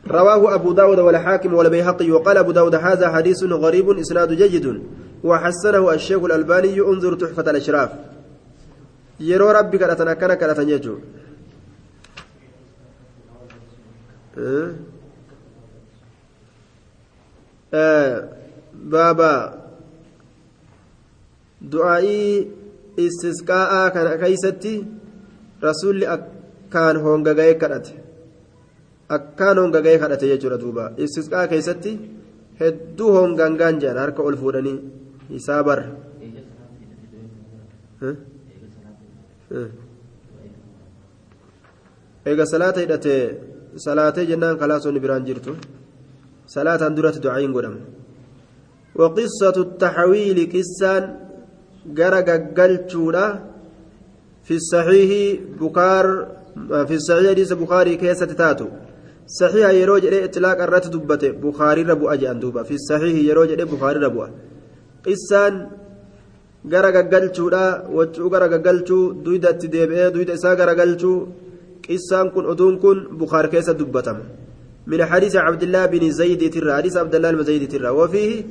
رواه 0.07 0.55
أبو 0.55 0.71
داود 0.71 0.99
والحاكم 0.99 1.53
والبيهقي 1.53 2.11
وقال 2.11 2.37
أبو 2.37 2.51
داود 2.51 2.75
هذا 2.75 3.09
حديث 3.09 3.43
غريب 3.43 3.89
إسناد 3.89 4.33
جيد 4.33 4.83
وحسنه 5.23 5.93
الشيخ 5.93 6.23
الألباني 6.23 6.79
انظر 6.79 7.13
تحفة 7.15 7.51
الأشراف 7.51 7.89
يرو 9.19 9.51
ربي 9.51 9.77
كرتنا 9.77 10.13
كرتنا 10.13 10.71
يجو 10.71 10.97
أه؟ 14.37 14.73
baaba. 18.73 19.58
Du'aa'ii 21.61 22.47
istisqaa'aa 23.05 23.87
kana 23.95 24.11
keeysatti 24.21 24.73
rasuulli 25.67 26.05
akkaan 26.15 26.95
hongaga'ee 27.05 27.55
kadhate 27.61 27.93
akkaan 29.17 29.57
hongaga'ee 29.61 29.99
kadhate 30.03 30.25
jechuudha 30.31 30.61
duuba 30.63 30.83
istisqaa'aa 31.05 31.51
keessatti 31.53 31.91
hedduu 32.61 33.11
hongangaan 33.17 33.75
jedhan 33.81 34.01
harka 34.03 34.21
ol 34.29 34.37
fuudhanii 34.41 34.77
isaa 35.39 35.61
barra 35.67 35.85
eega 42.29 42.45
salaata 42.53 42.79
hidhate 42.85 43.15
salaatee 43.85 44.25
jennaan 44.31 44.59
kalaasonni 44.61 44.99
biraan 45.05 45.23
jirtu 45.29 45.51
salaataan 46.55 46.95
duratti 46.97 47.23
du'aayin 47.25 47.53
godhama 47.57 47.81
وقصة 48.99 49.55
التحويل 49.67 50.37
كسان 50.53 51.28
جرى 51.97 52.19
قلتشودا 52.57 53.25
في 54.47 54.55
الصحيح 54.61 55.09
بكار 55.61 56.05
في 56.87 56.95
الصحيح 56.99 57.29
حديث 57.29 57.53
بخاري 57.53 57.95
كيسة 58.01 58.31
تاتو 58.39 58.67
صحيح 59.39 59.69
يروج 59.81 60.03
إلى 60.05 60.25
إطلاق 60.25 60.59
الرت 60.65 60.85
دبته 60.93 61.31
بخاري 61.43 61.81
ربو 61.91 62.05
أجي 62.13 62.31
أندوبا 62.31 62.61
في 62.63 62.73
الصحيح 62.79 63.15
يروج 63.29 63.49
إلى 63.51 63.65
بخاري 63.65 63.99
ربو 64.05 64.21
قسان 65.05 65.53
gara 66.71 66.91
gaggalchuudha 66.91 67.87
wachuu 67.97 68.29
gara 68.33 68.47
gaggalchuu 68.53 69.13
duyda 69.25 69.49
itti 69.55 69.67
deebi'ee 69.75 70.09
duyda 70.15 70.33
isaa 70.39 70.55
gara 70.59 70.73
galchuu 70.79 71.17
qissaan 71.85 72.27
kun 72.33 72.45
oduun 72.51 72.75
kun 72.83 72.97
bukaar 73.21 73.45
keessa 73.53 73.73
dubbatama. 73.79 74.23
بن 75.85 76.11
زيد 76.11 76.53
ترى 76.53 76.73
حديث 76.73 76.97
عبد 76.97 77.15
الله 77.15 77.31
بن 77.31 77.43
زيد 77.43 77.71
ترى 77.71 77.89
وفيه 77.89 78.43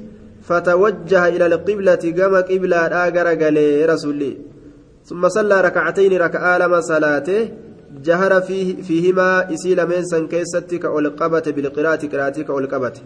فتوجه 0.49 1.23
إلى 1.35 1.47
القبلة 1.47 2.05
كما 2.19 2.41
قبلة 2.51 2.81
آجر 3.07 3.27
قال 3.43 3.57
رسولي. 3.91 4.33
ثم 5.09 5.29
صلى 5.29 5.61
ركعتين 5.61 6.13
ركعة 6.27 6.59
لما 6.59 6.81
صلاته 6.81 7.49
جهر 8.09 8.41
فيه 8.41 8.83
فيهما 8.83 9.55
إسيل 9.55 9.87
من 9.87 10.05
سن 10.05 10.27
كيستك 10.33 10.85
أولقبة 10.85 11.47
بالقراءة 11.57 12.07
قراءتك 12.13 12.51
أولقبة 12.51 12.97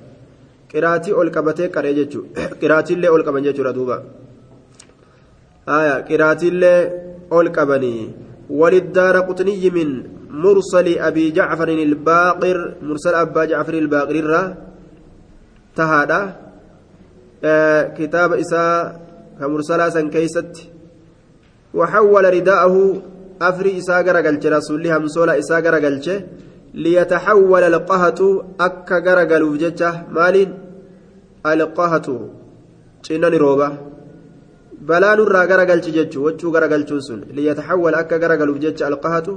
قراءتي 0.75 1.13
أولقبة 1.13 1.61
كريجتشو 1.75 2.21
قراءتي 2.63 2.95
اللي 2.95 3.09
أولقبة 3.09 3.41
جتشو 3.41 3.63
ردوبا. 3.63 3.97
آية 5.69 5.95
قراءتي 6.09 6.49
اللي 6.49 6.75
أولقبني 7.33 8.11
وللدار 8.51 9.17
قطني 9.21 9.71
من 9.71 9.89
مرسل 10.31 10.99
أبي 10.99 11.31
جعفر 11.31 11.69
الباقر 11.69 12.75
مرسل 12.83 13.15
أبا 13.15 13.45
جعفر 13.45 13.75
الباقر 13.75 14.55
تهادا. 15.77 16.42
كتاب 17.99 18.33
إساء 18.33 19.01
كمرسلا 19.39 19.91
سن 19.91 20.11
كيست 20.11 20.55
وحول 21.75 22.25
رداءه 22.35 22.77
أفري 23.43 23.79
إساء 23.79 23.99
غرقلش 24.07 24.47
رسول 24.47 24.87
همسولا 24.87 25.39
إساء 25.39 25.61
غرقلش 25.65 26.07
ليتحول 26.75 27.63
القهة 27.63 28.21
أكا 28.61 28.99
غرقل 29.07 29.43
وججة 29.43 29.91
مال 30.17 30.37
القهة. 31.47 32.09
شنن 33.03 33.35
روبة 33.45 33.69
بلا 34.89 35.11
نرى 35.19 35.43
غرقلش 35.51 35.87
جج 35.97 36.19
وجو 36.19 36.49
غرقلش 36.55 36.91
سن. 37.07 37.21
ليتحول 37.37 37.95
أكا 37.95 38.17
غرقل 38.17 38.51
وججة 38.51 38.89
القهة. 38.89 39.29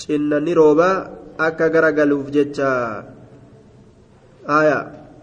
cinnanni 0.00 0.54
roobaa 0.54 1.08
akka 1.46 1.68
garagaluuf 1.68 2.30
jecha 2.32 3.04
aya 4.48 4.78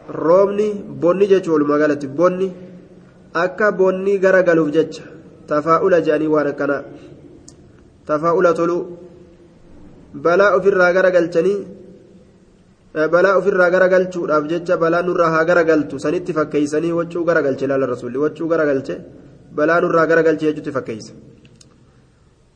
roobni 0.09 0.67
bonni 1.01 1.27
jechuun 1.31 1.53
walumaa 1.55 1.79
galatti 1.83 2.07
bonni 2.19 2.47
akka 3.43 3.71
bonni 3.79 4.19
garagaluuf 4.23 4.69
jecha 4.75 5.03
tafaa'ula 5.51 6.01
jedhanii 6.05 6.33
waan 6.35 6.47
akkana 6.53 6.77
tafaa'ula 8.09 8.51
tolu 8.59 8.77
balaa 10.25 10.55
ofirraa 10.57 10.91
garagalchanii 10.97 11.59
balaa 13.13 13.37
ofirraa 13.39 13.69
garagalchuudhaaf 13.75 14.43
jecha 14.51 14.77
balaa 14.83 15.03
nurraa 15.07 15.31
haa 15.35 15.45
garagaltu 15.49 15.99
sanitti 16.05 16.37
fakkeeysanii 16.37 16.97
waccuu 16.99 17.23
garagalche 17.29 17.65
laala 17.71 17.91
rasuulli 17.93 18.23
waccuu 18.25 18.47
garagalche 18.53 18.95
balaa 19.57 19.81
nurraa 19.83 20.07
garagalche 20.11 20.45
jechuutti 20.49 20.77
fakkeeysa 20.79 21.13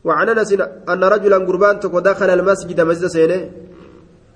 وعن 0.07 0.29
انس 0.29 0.51
ان 0.93 1.03
رجلا 1.13 1.37
قربان 1.47 1.75
تكو 1.79 1.99
دخل 1.99 2.29
المسجد 2.37 2.79
مسجد 2.89 3.07
سينه 3.15 3.39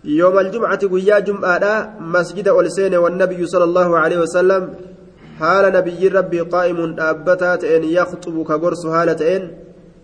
يوم 0.05 0.39
الجمعة 0.39 0.79
ويا 0.91 1.19
جمعة 1.19 1.95
مسجد 1.99 2.47
أولسين 2.47 2.95
والنبي 2.95 3.45
صلى 3.45 3.63
الله 3.63 3.97
عليه 3.97 4.17
وسلم 4.17 4.73
حال 5.39 5.73
نبي 5.73 6.07
ربي 6.07 6.39
قائم 6.39 6.95
أبتات 6.99 7.63
إن 7.63 7.83
يخطب 7.83 8.43
كقرص 8.43 8.85
هالة 8.85 9.35
إن 9.35 9.51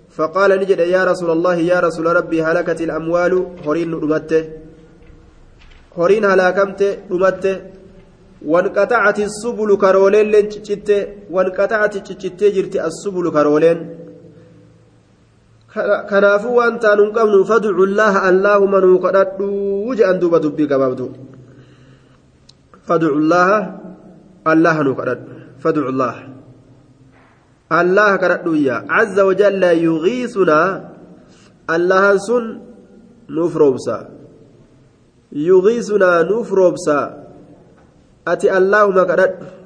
فقال 0.09 0.51
نجد 0.59 0.79
يا 0.79 1.03
رسول 1.03 1.31
الله 1.31 1.55
يا 1.55 1.79
رسول 1.79 2.05
ربي 2.15 2.43
هلكت 2.43 2.81
الأموال؟ 2.81 3.33
هورين 3.65 3.93
رمته 3.93 4.43
هورين 5.97 6.25
هلاكمت؟ 6.25 6.99
رمته 7.11 7.61
وانقطعت 8.45 9.19
السبل 9.19 9.77
كرولين 9.77 10.31
لين 10.31 10.49
وانقطعت 11.31 11.93
جرت 12.55 12.75
السبل 12.75 13.31
كرولين. 13.31 14.00
Kanaafuu 15.73 16.55
waan 16.59 16.79
taanu 16.83 17.03
hin 17.07 17.13
qabnu 17.15 17.45
fadcu 17.51 17.85
llaaha 17.99 18.23
allaahuma 18.31 18.81
nuu 18.85 18.99
kadhadhuu 19.05 19.95
je'an 19.99 20.19
duuba 20.19 20.39
dubbii 20.45 20.67
gabaabdu 20.71 21.07
fadcu 22.89 23.19
llaaha 23.31 23.59
allaha 24.53 24.83
nuu 24.87 24.95
kadhadhu 24.99 25.39
fadcu 25.63 25.91
llaaha 26.01 26.23
allaha 27.81 28.17
kadhadhuyya 28.23 28.83
caza 28.91 29.25
wajalla 29.29 29.71
yugiisunaa 29.85 30.67
allahan 31.77 32.19
sun 32.27 32.45
nuuf 33.39 33.55
roobsa 33.55 33.97
yugiisunaa 35.31 36.23
nuuf 36.27 36.51
roobsa 36.51 36.97
ati 38.35 38.49
allaahuma 38.59 39.05
kadhadhu 39.13 39.61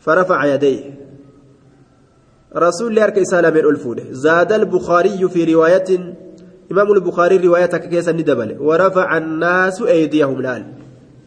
فرفع 0.00 0.44
يديه 0.44 0.99
رسول 2.56 2.90
الله 2.90 3.22
إسالة 3.22 3.50
من 3.50 3.64
ألفودة. 3.70 4.04
زاد 4.10 4.52
البخاري 4.52 5.28
في 5.28 5.54
رواية 5.54 6.16
إمام 6.72 6.92
البخاري 6.92 7.36
رواية 7.36 7.66
كيسا 7.66 8.12
ندبل 8.12 8.56
ورفع 8.60 9.18
الناس 9.18 9.82
أيديهم 9.82 10.40
الآن 10.40 10.62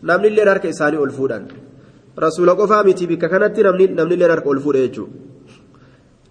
نمني 0.03 0.27
اللي 0.27 0.43
نرك 0.43 0.65
إساني 0.65 0.97
الفودا 0.97 1.47
رسول 2.19 2.49
الله 2.49 2.65
فامتي 2.65 3.05
بك 3.05 3.25
كانت 3.31 3.59
نمني 3.59 4.13
اللي 4.13 4.27
نرك 4.27 4.47
الفودا 4.47 4.79
يجو. 4.79 5.07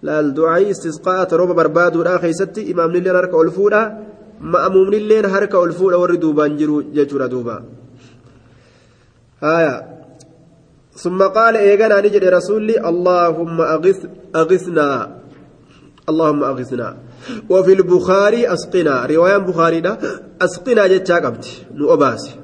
لا 0.01 0.19
الدعاء 0.19 0.71
استسقاء 0.71 1.23
تروب 1.23 1.49
برباد 1.51 1.95
ولا 1.95 2.17
خيستي 2.17 2.71
إمام 2.71 2.89
اللي 2.89 3.09
نرك 3.09 3.33
الفودا 3.33 3.81
مأموم 4.41 4.93
اللي 4.93 5.21
نرك 5.21 5.55
الفودا 5.55 5.95
وردو 5.95 6.33
بانجرو 6.33 6.79
يجو 6.93 7.17
ردوبا 7.17 7.63
آية. 9.43 9.92
ثم 10.95 11.23
قال 11.23 11.57
إيغانا 11.57 12.01
نجد 12.01 12.23
رسولي 12.23 12.89
اللهم 12.89 13.61
أغث 13.61 14.05
أغثنا. 14.35 15.19
اللهم 16.09 16.43
أغثنا. 16.43 16.97
وفي 17.49 17.73
البخاري 17.73 18.53
أسقنا. 18.53 19.05
رواية 19.05 19.37
بخاري 19.37 19.81
دا 19.81 19.97
أسقنا 20.41 20.87
جتشا 20.87 21.15
قبت 21.15 21.45
نؤباس 21.73 22.35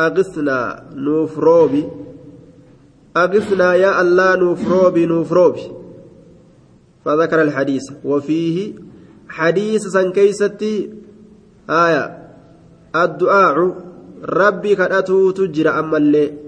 أغثنا. 0.00 0.82
نوفروبي. 0.94 1.88
أغثنا 3.16 3.74
يا 3.74 4.00
الله 4.00 4.36
نوفروبي 4.36 5.06
نوفروبي. 5.06 5.62
فذكر 7.04 7.42
الحديث. 7.42 7.82
وفيه 8.04 8.72
حديث 9.28 9.82
سنكيستي. 9.86 10.90
آية. 11.70 12.18
الدعاء. 12.96 13.74
ربي 14.24 14.74
كأتو 14.76 15.30
تجرى 15.30 15.68
أما 15.68 15.96
اللي 15.96 16.47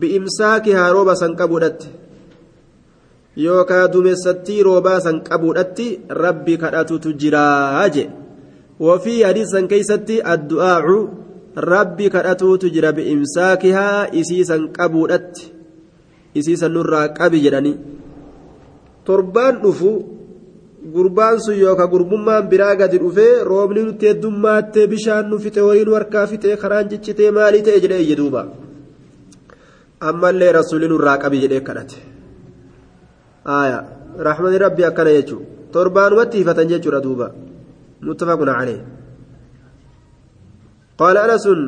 bi'imsaakihaa 0.00 0.92
rooba 0.96 1.14
san 1.22 1.36
qabuudhatti 1.40 1.88
yookaa 3.44 3.88
dumeessattii 3.92 4.62
roobaa 4.68 5.00
san 5.06 5.20
qabuudhatti 5.28 5.86
rabbi 6.24 6.56
kadhatutu 6.62 7.12
jiraa 7.22 7.88
jee 7.96 8.08
wafii 8.86 9.22
hadiisan 9.26 9.68
keeysatti 9.72 10.22
addu'aacu 10.34 10.96
rabbi 11.72 12.10
kadhatuutu 12.14 12.70
jira 12.76 12.92
bi'imsaakihaa 12.98 14.06
isiisan 14.22 14.68
qabuudhatti 14.78 15.52
isiisan 16.42 16.72
nurraa 16.76 17.06
qabi 17.18 17.40
jedhanii 17.44 17.76
torbaan 19.06 19.62
dhufu 19.62 19.92
gurbaan 20.94 21.40
sun 21.44 21.58
yookaan 21.58 21.90
gurbummaan 21.92 22.48
biraa 22.50 22.74
gadi 22.80 22.98
dhufee 23.04 23.44
roobni 23.50 23.82
nuti 23.86 24.06
heddummaatti 24.10 24.86
bishaan 24.92 25.30
nu 25.30 25.38
fixe 25.44 25.60
horii 25.66 25.84
nu 25.88 25.94
harkaa 25.98 26.26
fixe 26.32 26.56
karaan 26.62 26.88
ciccitee 26.90 27.30
maalii 27.36 27.62
ta'e 27.66 27.80
jedhee 27.84 28.02
iyyaduuba. 28.04 28.42
Ammallee 30.10 30.52
rasuulli 30.58 30.88
nurraa 30.92 31.18
qabi 31.22 31.42
jedhee 31.44 31.62
kadhate 31.68 31.98
aya 33.58 33.78
rahmani 34.28 34.58
rabbi 34.64 34.82
akkana 34.90 35.16
jechuu 35.16 35.42
torbaanumatti 35.74 36.40
hifatan 36.40 36.70
jechuudha 36.72 37.00
duuba 37.06 37.26
muttafaqun 38.08 38.50
calee 38.58 38.80
qaala 41.00 41.24
anasun 41.26 41.60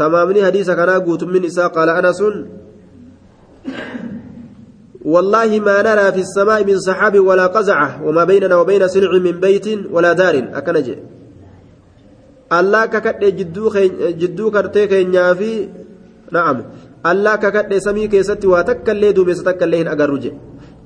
tamaamni 0.00 0.46
hadiisa 0.46 0.78
kanaa 0.80 1.00
guutummin 1.06 1.44
isaa 1.50 1.70
qaala 1.76 1.98
anasun 2.02 2.36
والله 5.04 5.60
ما 5.60 5.82
نرى 5.82 6.12
في 6.16 6.20
السماء 6.20 6.64
من 6.64 6.80
سحاب 6.80 7.20
ولا 7.20 7.46
قزعة 7.46 7.88
وما 8.04 8.24
بيننا 8.24 8.56
وبين 8.56 8.88
سلع 8.88 9.12
من 9.26 9.36
بيت 9.40 9.66
ولا 9.92 10.12
دار 10.12 10.34
أكنجي 10.54 10.96
الله 12.52 12.86
ككد 12.86 13.24
جدو 13.36 13.64
جدو 14.20 14.50
كرتي 14.50 14.86
كينيا 17.06 17.12
في 17.12 17.12
نعم 17.12 17.12
الله 17.12 17.34
ككد 17.36 17.78
سمي 17.78 18.08
كيستي 18.08 18.46
واتكلي 18.46 19.12
دوبي 19.12 19.34
ستكلي 19.34 19.82
هن 19.82 19.88
أجرجي 19.88 20.32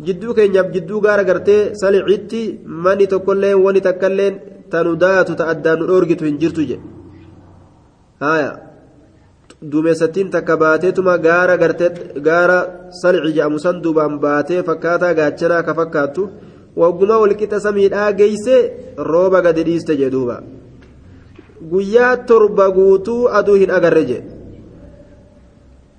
جدو 0.07 0.35
كينيا 0.35 0.63
جدو 0.63 0.99
غار 1.01 1.23
كرتي 1.23 1.75
سلعتي 1.75 2.59
ماني 2.65 3.07
تكلي 3.07 3.55
وني 3.55 3.81
تكلي 3.81 4.41
تنودات 4.71 5.31
تأدى 5.33 5.73
نورجت 5.81 6.23
هنجرتو 6.23 6.63
جي 6.63 6.81
هايا 8.23 8.69
duumessattiin 9.71 10.31
takka 10.31 10.57
baateetuma 10.57 11.19
gaara 11.19 11.57
gartee 11.59 11.91
gaara 12.27 12.59
salci 13.01 13.33
jedhamu 13.37 13.59
san 13.59 13.83
duubaan 13.83 14.21
baatee 14.25 14.63
fakkaataa 14.63 15.15
gaachanaa 15.15 15.63
ka 15.63 15.75
fakkaattu 15.75 16.29
wagguma 16.77 17.19
walqixa 17.23 17.61
samiidhaa 17.67 18.13
geeyse 18.13 18.57
rooba 19.11 19.43
gadi 19.43 19.65
dhiiste 19.69 19.97
jee 20.01 20.11
duuba 20.11 20.37
guyyaa 21.71 22.17
torba 22.29 22.71
guutuu 22.77 23.29
aduu 23.39 23.57
hin 23.63 23.71
agarre 23.79 24.05
jee 24.11 24.23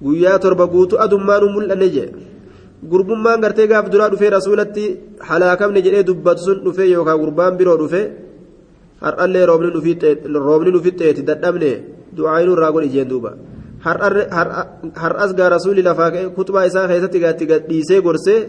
guyyaa 0.05 0.37
torba 0.43 0.65
guutuu 0.73 1.01
adummaan 1.05 1.43
mul'anne 1.55 1.87
jee 1.95 2.07
gurbummaan 2.91 3.39
gartee 3.43 3.67
gaaf 3.71 3.85
duraa 3.93 4.09
dhufee 4.13 4.31
rasuulatti 4.37 4.83
halaakamne 5.29 5.79
jedhee 5.85 6.03
dubbatu 6.09 6.41
sun 6.47 6.57
dhufee 6.65 6.89
yookaan 6.93 7.19
gurbaan 7.23 7.53
biroo 7.59 7.77
dhufee 7.81 8.05
har'allee 9.05 9.45
roobni 9.49 10.71
nufixxeeti 10.75 11.21
dadhabne 11.29 11.71
du'aayinuu 12.17 12.55
irraa 12.57 12.71
godhi 12.75 12.89
jeen 12.95 13.09
duuba 13.11 13.31
har'as 15.03 15.31
gaa 15.37 15.49
rasuulli 15.55 15.81
lafaa 15.89 16.11
kutubaa 16.37 16.65
isaa 16.69 16.87
keessatti 16.91 17.19
gaatti 17.23 17.45
gadhiisee 17.51 18.01
gorsee 18.05 18.39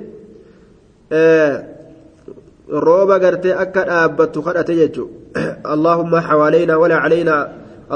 rooba 2.87 3.17
gartee 3.25 3.55
akka 3.65 3.81
dhaabbattu 3.91 4.39
kadhate 4.47 4.75
jechuudha 4.81 5.43
allahumma 5.75 6.19
xawaaleyna 6.29 6.75
walaa 6.83 7.03
caleynaa 7.05 7.43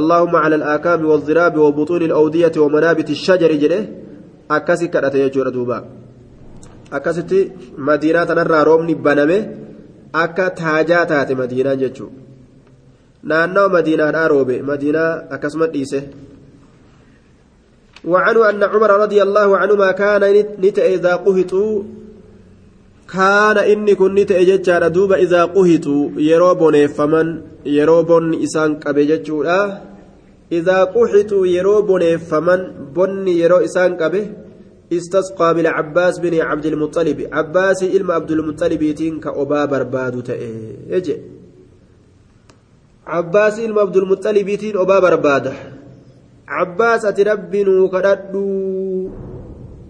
اللهم 0.00 0.37
على 0.37 0.54
الآكام 0.61 1.00
والضراب 1.07 1.54
وبطون 1.59 2.02
الأودية 2.02 2.52
ومنابت 2.57 3.11
الشجر 3.11 3.52
جده 3.62 3.80
أكسي 4.50 4.87
كدته 4.88 5.18
يجور 5.18 5.48
دوبا 5.48 5.78
أكسيتي 6.92 7.40
مدينة 7.78 8.30
نرى 8.38 8.62
رومني 8.62 8.94
بنمه 8.94 9.40
أكا 10.14 10.48
تاجاتات 10.48 11.33
مدينة 11.33 11.74
جتشو 11.74 12.09
naannoo 13.30 13.68
madiinaadhaa 13.74 14.28
roobe 14.33 14.57
madiinaa 14.70 15.11
akkasuma 15.35 15.66
dhiise. 15.74 16.00
وعنه 18.04 18.50
أن 18.50 18.62
عمر 18.62 18.90
رضي 18.90 19.22
الله 19.22 19.57
عنهما 19.57 19.92
كان 19.92 20.44
نت 20.61 20.78
إذا 20.78 21.14
قهطوا 21.14 21.83
كان 23.12 23.59
إني 23.59 23.95
كن 23.95 24.14
نت 24.14 24.33
إجتشار 24.33 24.88
دوبا 24.88 25.17
إذا 25.17 25.45
قهطوا 25.45 26.11
يروبون 26.17 26.87
فمن 26.87 27.27
يروبون 27.67 28.43
إسان 28.43 28.79
كبجتشورا 28.83 29.81
إذا 30.53 30.85
قحطوا 30.85 31.47
يروبون 31.47 32.17
فمن 32.17 32.61
بن 32.97 33.29
يرو 33.29 33.57
إسان 33.57 33.97
كبه 33.97 34.27
استسقى 34.93 35.55
بالعباس 35.55 36.19
بن 36.19 36.35
عبد 36.40 36.67
المطلب 36.67 37.29
عباس 37.33 37.83
إلما 37.83 38.14
عبد 38.14 38.31
المطلب 38.31 38.83
يتين 38.83 39.21
كأبا 39.21 39.64
برباد 39.64 40.23
تأي 40.23 41.21
عباس 43.07 43.59
ilma 43.59 43.81
abdulmuxalibiitiin 43.85 44.77
obaa 44.77 45.01
barbaada. 45.01 45.53
Cabbaas 46.49 47.05
ati 47.05 47.25
rabbi 47.25 47.64
nuu 47.64 47.88
kadhadhu. 47.88 48.45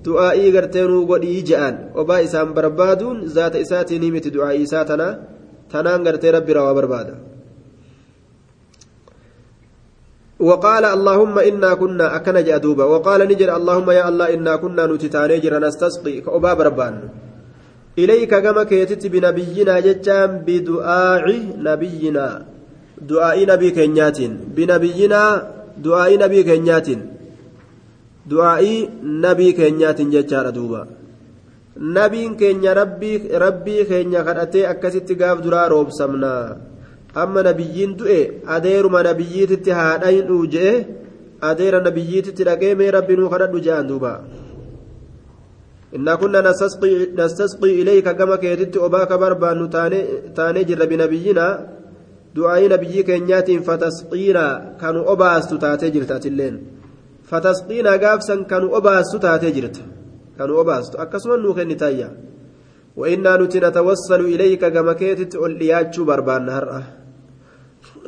Du'aa'ii 0.06 0.50
gartee 0.56 0.86
nuu 0.92 1.04
godhii 1.10 1.42
je'an 1.48 1.76
obaa 2.00 2.20
isaan 2.26 2.50
barbaaduun 2.56 3.18
zaata 3.36 3.58
isaatiin 3.64 4.04
miti 4.14 4.34
du'aa'ii 4.36 4.64
isaa 4.66 4.84
tana 4.90 5.08
tanaan 5.72 6.02
gartee 6.06 6.32
rabbi 6.36 6.52
rawaa 6.58 6.74
barbaada 6.80 7.14
وقال 10.48 10.84
اللهم 10.84 11.38
إنا 11.38 11.74
كنا 11.74 12.16
أكن 12.16 12.36
جأدوبا 12.44 12.84
وقال 12.84 13.20
نجر 13.30 13.48
اللهم 13.56 13.88
يا 13.90 14.04
الله 14.08 14.26
إنا 14.34 14.54
كنا 14.62 14.86
نتتاني 14.90 15.38
جرا 15.44 15.58
نستسقي 15.62 16.20
كأبا 16.26 16.52
بربان 16.58 16.94
إليك 17.98 18.32
كما 18.44 18.62
كيتت 18.70 19.06
بنبينا 19.14 19.74
جتام 19.86 20.30
بدعاء 20.46 21.26
نبينا 21.68 22.26
du'aa'ii 23.08 23.46
nabii 23.46 23.72
keenyaatiin 23.78 24.32
binabiyyinaa 24.56 25.32
du'aa'ii 25.84 26.18
nabii 26.22 26.44
keenyaatiin 26.48 27.00
du'aa'ii 28.30 28.88
nabii 29.24 29.52
keenyaatiin 29.58 30.10
jechaadha 30.14 30.54
duuba. 30.54 30.86
Nabiin 31.96 32.36
keenya 32.36 32.74
rabbii 32.74 33.84
keenya 33.90 34.22
kadhatee 34.24 34.66
akkasitti 34.72 35.14
gaaf 35.20 35.42
duraa 35.44 35.68
roobsamna. 35.68 36.32
Amma 37.14 37.42
nabiyyiin 37.42 37.98
du'e 37.98 38.20
adeeruma 38.56 39.02
nabiyyiititti 39.02 39.70
haadhaayinuu 39.78 40.44
je'e 40.54 40.74
adeera 41.50 41.80
nabiyyiititti 41.80 42.46
dhaqee 42.48 42.74
mee 42.80 42.90
rabbiinuu 42.96 43.28
kadhadhu 43.34 43.60
je'an 43.66 43.88
duuba. 43.88 44.12
Inna 45.96 46.16
kunna 46.20 46.42
nastasqii 46.42 47.74
ilayka 47.80 48.12
gama 48.18 48.36
keetitti 48.42 48.78
obaa 48.86 49.06
ka 49.06 49.18
barbaannu 49.18 49.66
taanee 50.36 50.64
jirra 50.68 50.86
binabiyyina 50.92 51.46
du'aa'ii 52.36 52.72
nabiyyi 52.74 53.04
keenyaatiin 53.08 53.62
fatasqiina 53.68 54.44
kanu 54.80 55.00
obaastu 55.12 55.58
taatee 55.64 55.90
jirta 55.94 56.14
atilleen. 56.18 56.73
Gaafsan 57.98 58.44
kanu 58.46 58.74
obaastu 58.74 59.18
taatee 59.18 59.52
jirta. 59.52 59.80
Kanu 60.38 60.58
obaastu. 60.58 60.98
Akkasuma 60.98 61.36
nuu 61.36 61.54
kennitaayya 61.54 62.10
وإنا 62.96 63.36
نتي 63.36 63.60
نتوسل 63.60 64.20
إليك 64.20 64.64
كما 64.64 64.92
كيتت 64.92 65.34
أولياتشو 65.34 66.04
بربان 66.04 66.48
هرأة 66.48 66.82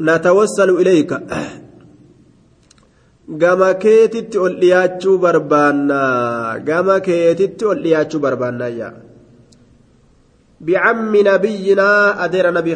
نتوسل 0.00 0.70
إليك 0.70 1.10
كما 3.40 3.72
كيتت 3.72 4.36
أولياتشو 4.36 5.18
بربان 5.18 5.88
كما 6.68 6.98
كيتت 6.98 7.62
أولياتشو 7.62 8.18
بربان 8.18 8.92
بعم 10.60 11.16
نبينا 11.16 12.24
أدير 12.24 12.46
نبي 12.50 12.74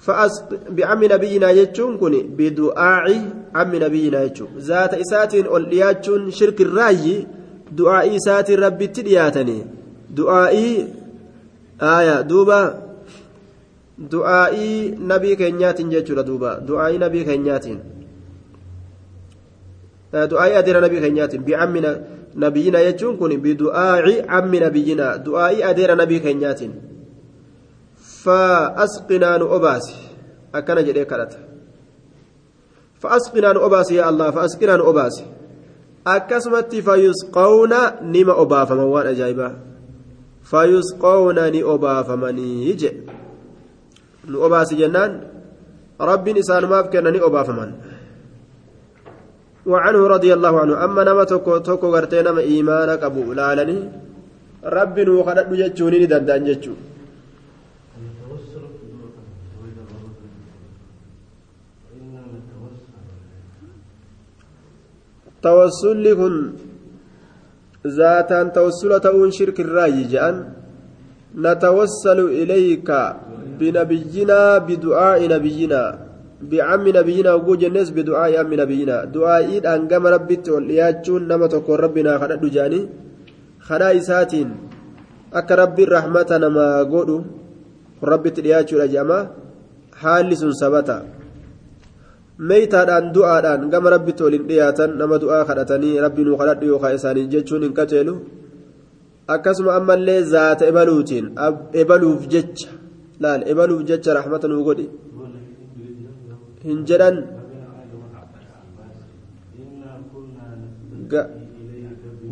خنياتين 0.00 0.44
بعم 0.70 1.04
نبينا 1.04 1.50
يجون 1.50 1.98
كوني 1.98 2.22
بدعاء 2.38 3.06
عم 3.54 3.70
نبينا 3.84 4.22
يجون 4.22 4.48
ذات 4.58 4.94
إسات 4.94 5.34
أولياتشون 5.34 6.30
شرك 6.30 6.60
الراي 6.60 7.26
دعاء 7.72 8.16
إسات 8.16 8.50
ربي 8.50 8.86
تدياتني 8.86 9.58
دعاء 10.10 10.54
آية 11.82 12.20
دوبا 12.20 12.60
دعاء 13.98 14.54
نبي 15.12 15.36
كنيات 15.36 15.80
يجون 15.80 16.24
دوبا 16.24 16.58
دعاء 16.58 16.98
نبي 16.98 17.24
كنيات 17.24 17.66
دعاء 20.12 20.58
أدير 20.58 20.76
نبي 20.84 21.00
كنيات 21.00 21.36
بعم 21.36 21.74
نبينا 22.36 22.80
يجون 22.80 23.16
كوني 23.16 23.36
بدعاء 23.36 24.06
عم 24.28 24.54
نبينا 24.54 25.16
دعاء 25.16 25.70
أدير 25.70 25.90
نبي 26.02 26.18
كنيات 26.18 26.60
فأسقنا 28.23 29.37
نؤباس 29.37 29.85
أكن 30.55 30.77
جدي 30.85 31.05
كرت 31.05 31.33
فأسقنا 33.01 33.53
نؤباس 33.53 33.91
يا 33.91 34.09
الله 34.09 34.31
فأسقنا 34.31 34.75
نؤباس 34.75 35.15
أكسمت 36.07 36.75
فيسقون 36.75 37.73
نما 38.13 38.41
أباف 38.41 38.71
موان 38.71 39.07
أجايبا 39.07 39.47
فيسقون 40.43 41.37
ني 41.53 41.63
أباف 41.63 42.09
مني 42.09 42.69
يجي 42.69 42.91
نؤباس 44.27 44.73
جنان 44.73 45.11
رب 46.01 46.27
إنسان 46.27 46.65
ما 46.65 46.81
بكنا 46.81 47.09
ني 47.09 47.19
أباف 47.27 47.49
من 47.49 47.71
وعنه 49.65 50.07
رضي 50.07 50.33
الله 50.33 50.53
عنه 50.59 50.73
أما 50.85 51.03
نما 51.03 51.23
توكو 51.23 51.57
توكو 51.57 51.87
غرتي 51.95 52.21
نما 52.21 52.41
إيمانك 52.41 53.03
أبو 53.03 53.33
لالني 53.33 53.77
رب 54.75 54.95
نو 54.99 55.23
خدت 55.23 55.47
جتشوني 55.59 56.05
دندان 56.11 56.43
جتشو 56.45 56.90
tawassulli 65.41 66.13
kun 66.15 66.35
zaataan 67.85 68.53
tawassula 68.53 69.01
ta'uun 69.01 69.33
shirki 69.33 69.65
irraayi 69.65 70.05
je'an 70.13 70.37
natawassalu 71.33 72.29
ilayka 72.41 73.17
binabiyyinaa 73.57 74.61
bidu'aa'i 74.67 75.25
nabiyyinaa 75.33 75.97
bicammi 76.49 76.91
nabiyyinaa 76.97 77.37
oguu 77.39 77.57
jennes 77.63 77.89
bidu'aa'i 77.93 78.37
ammi 78.41 78.55
nabiyyinaa 78.61 79.05
du'aa'iidhaan 79.13 79.87
gama 79.91 80.13
rabbitti 80.15 80.53
ol 80.57 80.65
dhiyaachuun 80.69 81.25
nama 81.31 81.49
tokkoon 81.53 81.79
rabbinaa 81.85 82.17
kadhadhu 82.21 82.53
je'anii 82.55 82.89
kadhaa 83.67 83.93
isaatiin 84.01 84.49
akka 85.39 85.59
rabbiin 85.63 85.93
rahmata 85.97 86.41
namaa 86.45 86.85
godhu 86.93 87.17
rabbitti 88.11 88.45
dhiyaachuudha 88.45 88.91
je'ama 88.93 89.19
haalli 90.03 90.35
sun 90.41 90.53
sabata 90.61 90.97
meeytaadhaan 92.49 93.05
du'aadhaan 93.15 93.69
gama 93.73 93.89
rabbitti 93.95 94.23
waliin 94.25 94.45
dhiyaatan 94.49 94.91
nama 95.01 95.15
du'aa 95.23 95.43
kadhatanii 95.49 95.95
rabbi 96.05 96.21
nuu 96.27 96.37
kadhadhu 96.41 96.65
yookaan 96.71 96.95
isaanii 96.99 97.27
jechuun 97.33 97.63
hin 97.65 97.73
qaceelu 97.79 98.13
akkasuma 99.35 99.75
ammallee 99.79 100.21
zaata 100.33 100.69
ebaluutiin 100.71 101.25
ebaluuf 101.81 102.23
jecha 102.33 102.69
laal 103.23 103.41
ebaluuf 103.53 103.81
jecha 103.89 104.17
rahmata 104.19 104.51
nuu 104.53 104.63
godhi 104.69 104.87
hin 106.65 106.79
jedhan 106.89 107.15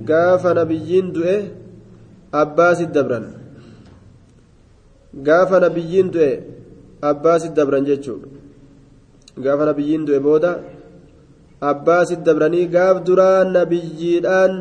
gaafa 0.09 0.53
nabiyyiin 0.61 1.13
du'e 1.15 1.37
abbaasit 2.41 2.91
dabran 2.97 3.25
gaafa 5.27 5.57
nabiyyiin 5.65 6.13
du'e 6.15 6.31
abbaasit 7.11 7.53
dabran 7.59 7.85
jechuudha 7.91 8.38
gaafa 9.43 9.63
nabiyyiin 9.69 10.03
du'e 10.07 10.19
booda 10.27 10.51
abbaasit 11.71 12.21
dabranii 12.27 12.67
gaaf 12.75 12.97
duraa 13.07 13.39
nabiyyiidhaan 13.57 14.53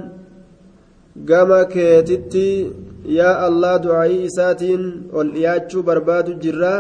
gama 1.31 1.61
keetitti 1.75 2.49
yaa 3.19 3.37
allah 3.49 3.75
du'aayii 3.85 4.25
isaatiin 4.31 4.83
ol 5.19 5.29
dhiyaachuu 5.35 5.83
barbaadu 5.88 6.38
jirra 6.43 6.75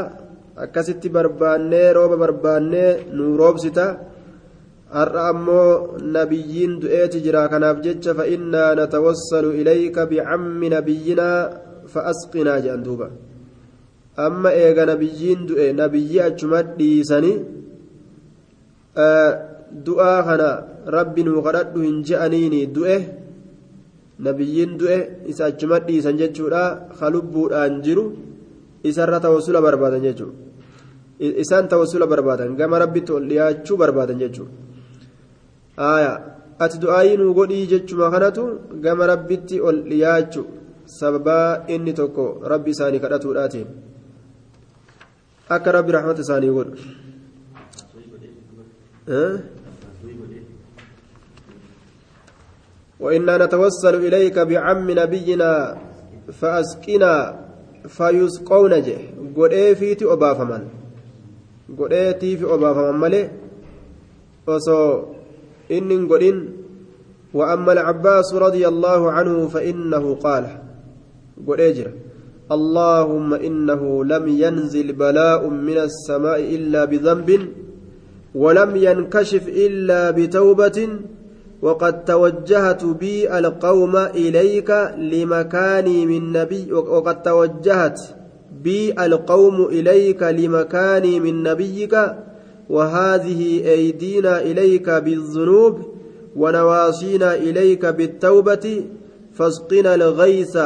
akkasitti 0.64 1.08
barbaannee 1.16 1.88
rooba 1.96 2.16
barbaannee 2.24 2.90
nuu 3.16 3.36
roobsita. 3.40 3.86
Har'a 4.96 5.22
ammoo 5.32 5.98
nabiyyiin 6.16 6.80
du'eeti 6.82 7.22
jira 7.24 7.42
kanaaf 7.52 7.78
jecha 7.84 8.14
fa'innaa 8.18 8.74
natawassalu 8.80 9.50
ilayka 9.60 10.06
bicammi 10.10 10.68
nabiyyinaa 10.74 11.38
fa'asqinaa 11.92 12.60
jedhan 12.64 12.84
duuba. 12.86 13.06
Amma 14.26 14.50
eega 14.64 14.86
nabiyyiin 14.92 15.40
du'e 15.48 15.66
nabiyyi 15.80 16.18
achuma 16.28 16.62
dhiisanii 16.78 17.36
du'aa 19.86 20.20
kana 20.28 20.50
rabbi 20.96 21.22
nuu 21.22 21.40
kadhadhu 21.46 21.80
hin 21.86 21.96
je'aniini 22.08 22.60
du'e 22.76 22.96
nabiyyiin 24.26 24.72
du'e 24.80 24.98
isa 25.30 25.42
achuma 25.50 25.80
dhiisan 25.88 26.16
jechuudha. 26.20 26.62
Kalubbuudhaan 26.98 27.82
jiru 27.86 28.04
isarra 28.82 29.18
tawassula 29.20 29.60
barbaadan 29.62 30.02
jechuudha. 30.06 30.36
Isaan 31.42 31.68
tawassula 31.68 32.06
barbaadan 32.12 32.56
gama 32.60 32.78
rabbitti 32.78 33.12
ol 33.12 33.24
dhiyaachuu 33.30 33.76
barbaadan 33.82 34.18
jechuudha. 34.22 34.52
Ati 36.64 36.76
du'aayii 36.82 37.16
nuu 37.20 37.34
godhii 37.38 37.66
jechuma 37.72 38.10
kanatu 38.14 38.42
gama 38.84 39.06
rabbitti 39.12 39.60
ol 39.60 39.78
dhiyaachu 39.90 40.42
sababaa 40.98 41.48
inni 41.74 41.92
tokko 42.00 42.24
rabbi 42.52 42.70
isaanii 42.74 43.02
kadhatuudhaatiin. 43.04 43.68
Akka 45.54 45.68
rabbi 45.76 45.94
rahmata 45.96 46.20
isaanii 46.26 46.54
godhu 46.56 46.74
وإنا 53.00 53.44
نتوسل 53.44 53.94
إليك 53.94 54.38
بعم 54.38 54.90
نبينا 54.90 55.78
فأسقنا 56.32 57.14
فيسقون 57.88 58.72
جه. 58.82 58.98
قدئ 59.36 59.74
فيتي 59.74 60.04
أبافمن 60.04 60.62
قدئ 61.78 62.12
تيفي 62.12 62.44
أبافمن 62.44 63.00
ملي 63.00 63.30
وصو 64.46 65.02
إن 65.70 66.08
قدئن. 66.08 66.38
وأما 67.34 67.72
العباس 67.72 68.34
رضي 68.34 68.68
الله 68.68 69.12
عنه 69.12 69.48
فإنه 69.48 70.14
قال 70.14 70.44
قدئ 71.46 71.72
جره 71.72 71.92
اللهم 72.48 73.34
إنه 73.34 74.04
لم 74.04 74.28
ينزل 74.28 74.92
بلاء 74.92 75.48
من 75.48 75.78
السماء 75.78 76.40
إلا 76.40 76.84
بذنب. 76.84 77.28
ولم 78.38 78.76
ينكشف 78.76 79.48
إلا 79.48 80.10
بتوبة 80.10 80.88
وقد 81.62 82.04
توجهت 82.04 82.84
بي 82.84 83.38
القوم 83.38 83.96
إليك 83.96 84.70
لمكاني 84.98 86.06
من 86.06 86.32
نبي 86.32 86.72
وقد 86.72 87.22
توجهت 87.22 88.00
بي 88.62 88.92
القوم 88.92 89.64
إليك 89.64 90.22
لمكاني 90.22 91.20
من 91.20 91.42
نبيك 91.42 91.98
وهذه 92.70 93.70
أيدينا 93.70 94.40
إليك 94.40 94.90
بالذنوب 94.90 95.80
ونواصينا 96.36 97.34
إليك 97.34 97.86
بالتوبة 97.86 98.84
فاسقنا 99.34 99.94
الغيث 99.94 100.58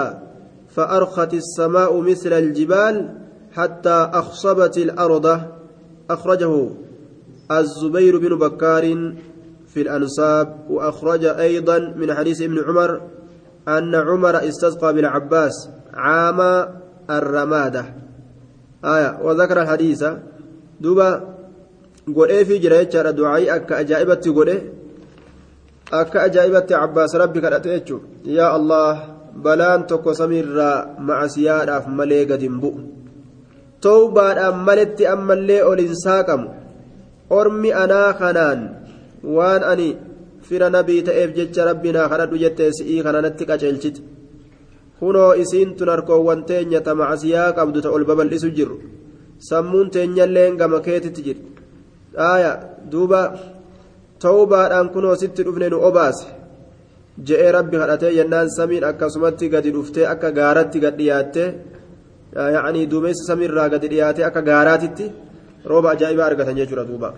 فأرخت 0.68 1.34
السماء 1.34 2.00
مثل 2.00 2.32
الجبال 2.32 3.08
حتى 3.52 4.10
أخصبت 4.12 4.78
الأرض. 4.78 5.40
أخرجه 6.10 6.68
الزبير 7.50 8.18
بن 8.18 8.38
بكار 8.38 8.84
في 9.66 9.80
الأنساب 9.82 10.66
وأخرج 10.70 11.24
أيضا 11.24 11.78
من 11.78 12.14
حديث 12.14 12.42
ابن 12.42 12.58
عمر 12.68 13.00
أن 13.68 13.94
عمر 13.94 14.48
استسقى 14.48 14.94
بالعباس 14.94 15.68
عام 15.94 16.68
الرمادة. 17.10 17.84
آية 18.84 19.18
وذكر 19.22 19.62
الحديث. 19.62 20.04
دوبا 20.80 21.34
قل 22.16 22.44
في 22.44 22.58
جريتش 22.58 22.96
دعائي 22.96 23.54
أكا 23.54 23.80
أجائبتي 23.80 24.30
قل 24.30 24.60
أكا 25.92 26.24
أجائبتي 26.24 26.74
عباس 26.74 27.16
ربي 27.16 27.40
كرأتيتشو 27.40 27.98
يا 28.24 28.56
الله 28.56 29.12
tokko 29.88 30.14
samiirraa 30.14 30.86
macasiyaadhaaf 30.98 31.86
malee 31.88 32.24
gad 32.26 32.40
hin 32.40 32.60
bu'u 32.60 32.80
towbaadhaan 33.80 34.64
maletti 34.64 35.06
ammallee 35.06 35.62
ol 35.64 35.78
hin 35.78 35.94
saaqamu 35.96 36.48
ormi 37.38 37.70
anaa 37.82 38.10
kanaan 38.20 38.60
waan 39.36 39.62
ani 39.72 39.88
fira 40.46 40.68
nabii 40.76 41.02
ta'eef 41.08 41.30
jecha 41.38 41.68
rabbinaa 41.70 42.10
kadhadhu 42.12 42.42
jettee 42.44 42.70
si'ii 42.78 43.00
kananatti 43.06 43.44
qaceelchite 43.50 44.00
kunoo 44.98 45.32
isiin 45.42 45.70
tun 45.76 45.88
harkoowwan 45.92 46.40
teenya 46.48 46.80
ta 46.86 46.92
macasiyaa 47.00 47.54
qabdu 47.58 47.78
ta 47.84 47.90
ol 47.96 48.04
babal'isu 48.10 48.48
jirru 48.56 48.76
sammuun 49.48 49.88
teenyalleen 49.94 50.52
gama 50.60 50.78
keetitti 50.86 51.22
jirti 51.26 51.50
dhaaya 52.16 52.52
duuba 52.92 53.20
towbaadhaan 54.22 54.88
kunoo 54.94 55.16
sitti 55.22 55.44
dhufne 55.46 55.66
nu 55.70 55.78
obaase 55.88 56.26
je'ee 57.26 57.50
rabbi 57.56 57.76
kadhatee 57.82 58.12
jennaan 58.18 58.48
samiin 58.56 58.84
akkasumatti 58.90 59.46
gadi 59.54 59.70
dhuftee 59.76 60.06
akka 60.12 60.28
gaaratti 60.38 60.78
gad 60.84 60.94
dhiyaattee 61.00 61.48
yaa'anii 62.54 62.86
duumessa 62.92 63.24
samiirraa 63.30 63.68
gadi 63.74 63.88
dhiyaatee 63.92 64.24
akka 64.28 64.42
gaaraatitti 64.50 65.06
rooba 65.64 65.90
ajaa'ibaa 65.94 66.26
argatan 66.26 66.56
jechuudha 66.56 66.84
duuba. 66.84 67.14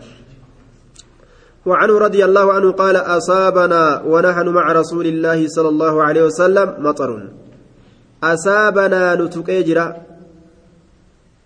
وعنه 1.65 1.99
رضي 1.99 2.25
الله 2.25 2.53
عنه 2.53 2.73
قال 2.73 2.97
أصابنا 2.97 4.03
ونحن 4.05 4.49
مع 4.49 4.73
رسول 4.73 5.07
الله 5.07 5.49
صلى 5.49 5.69
الله 5.69 6.03
عليه 6.03 6.23
وسلم 6.29 6.69
مطر 6.79 7.11
أصابنا 8.23 9.15
نتكيجرا 9.15 9.87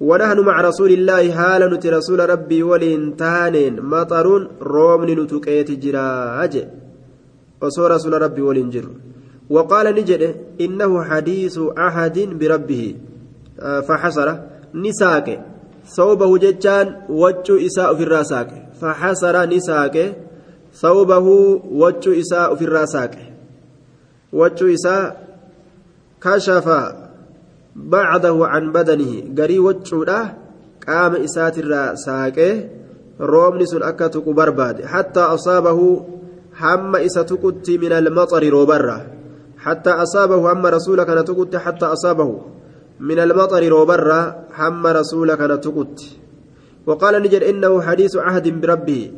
ونحن 0.00 0.38
مع 0.40 0.60
رسول 0.60 0.90
الله 0.90 1.32
حال 1.32 1.62
نت 1.70 1.86
رسول 1.86 2.30
ربي 2.30 2.62
ولين 2.62 3.14
مطر 3.94 4.26
رومن 4.62 5.08
نتكيت 5.22 5.70
جرا 5.70 6.44
أجي 6.44 6.64
waliin 7.60 8.70
jiru 8.70 8.90
waqaala 9.50 9.92
ni 9.92 10.02
jedhe 10.02 10.36
innahu 10.58 10.96
hadiisu 11.10 11.72
ahadin 11.76 12.34
birabbihi 12.34 12.96
faxasara 13.86 14.34
ni 14.74 14.92
saaqe 14.94 15.38
waccuu 15.96 17.58
isaa 17.68 17.90
ofirraa 17.92 18.24
saaqe 18.32 18.58
faxasara 18.80 19.46
ni 19.46 19.58
saaqe 19.68 20.04
sawbahu 20.82 21.34
waccuu 21.82 22.14
isaa 22.22 22.48
ofirraa 22.54 22.86
saaqe 22.94 23.24
waccuu 24.32 24.70
isaa 24.76 25.12
kashafa 26.24 26.80
bacdahu 27.74 28.46
can 28.52 28.72
badanihi 28.72 29.22
garii 29.38 29.58
waccuudha 29.68 30.18
qaama 30.84 31.18
isaatirraa 31.26 31.96
saaqe 32.06 32.48
roobni 33.18 33.66
sun 33.66 33.82
akka 33.82 34.08
tuqu 34.14 34.34
barbaade 34.40 34.82
hattaa 34.94 35.30
asaabahu 35.36 35.86
hamma 36.62 37.00
isa 37.08 37.24
tuqutti 37.24 37.78
min 37.78 37.92
almaxari 37.92 38.50
roobarra 38.50 39.18
حتى 39.58 39.90
أصابه 39.90 40.52
هم 40.52 40.66
رسولك 40.66 41.10
نتقت 41.10 41.56
حتى 41.56 41.86
أصابه 41.86 42.40
من 43.00 43.18
المطر 43.18 43.68
روبرا 43.68 44.20
هم 44.58 44.86
رسولك 44.86 45.40
نتقت 45.40 46.00
وقال 46.86 47.22
نجر 47.22 47.50
إنه 47.50 47.80
حديث 47.80 48.16
عهد 48.16 48.60
بربه. 48.60 49.10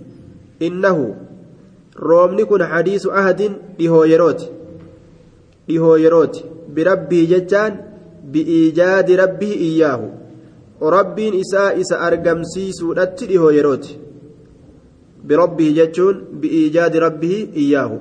إنه 0.62 1.16
رومني 1.98 2.44
كن 2.44 2.64
حديث 2.64 3.06
عهد 3.06 3.40
لهو 3.80 4.04
يروت. 4.04 4.50
لهو 5.68 5.96
يروت. 5.96 6.44
بربه 6.74 7.26
ججان 7.30 7.72
بإيجاد 8.32 9.10
ربه 9.10 9.52
إياه. 9.52 10.00
وربين 10.80 11.40
إساء 11.40 11.80
إساء 11.80 12.06
أرقمسي 12.06 12.72
سودت 12.72 13.22
لهو 13.22 13.50
يروت. 13.50 13.86
بربه 15.24 15.68
ججون 15.78 16.24
بإيجاد 16.40 16.96
ربه 16.96 17.48
إياه. 17.56 18.00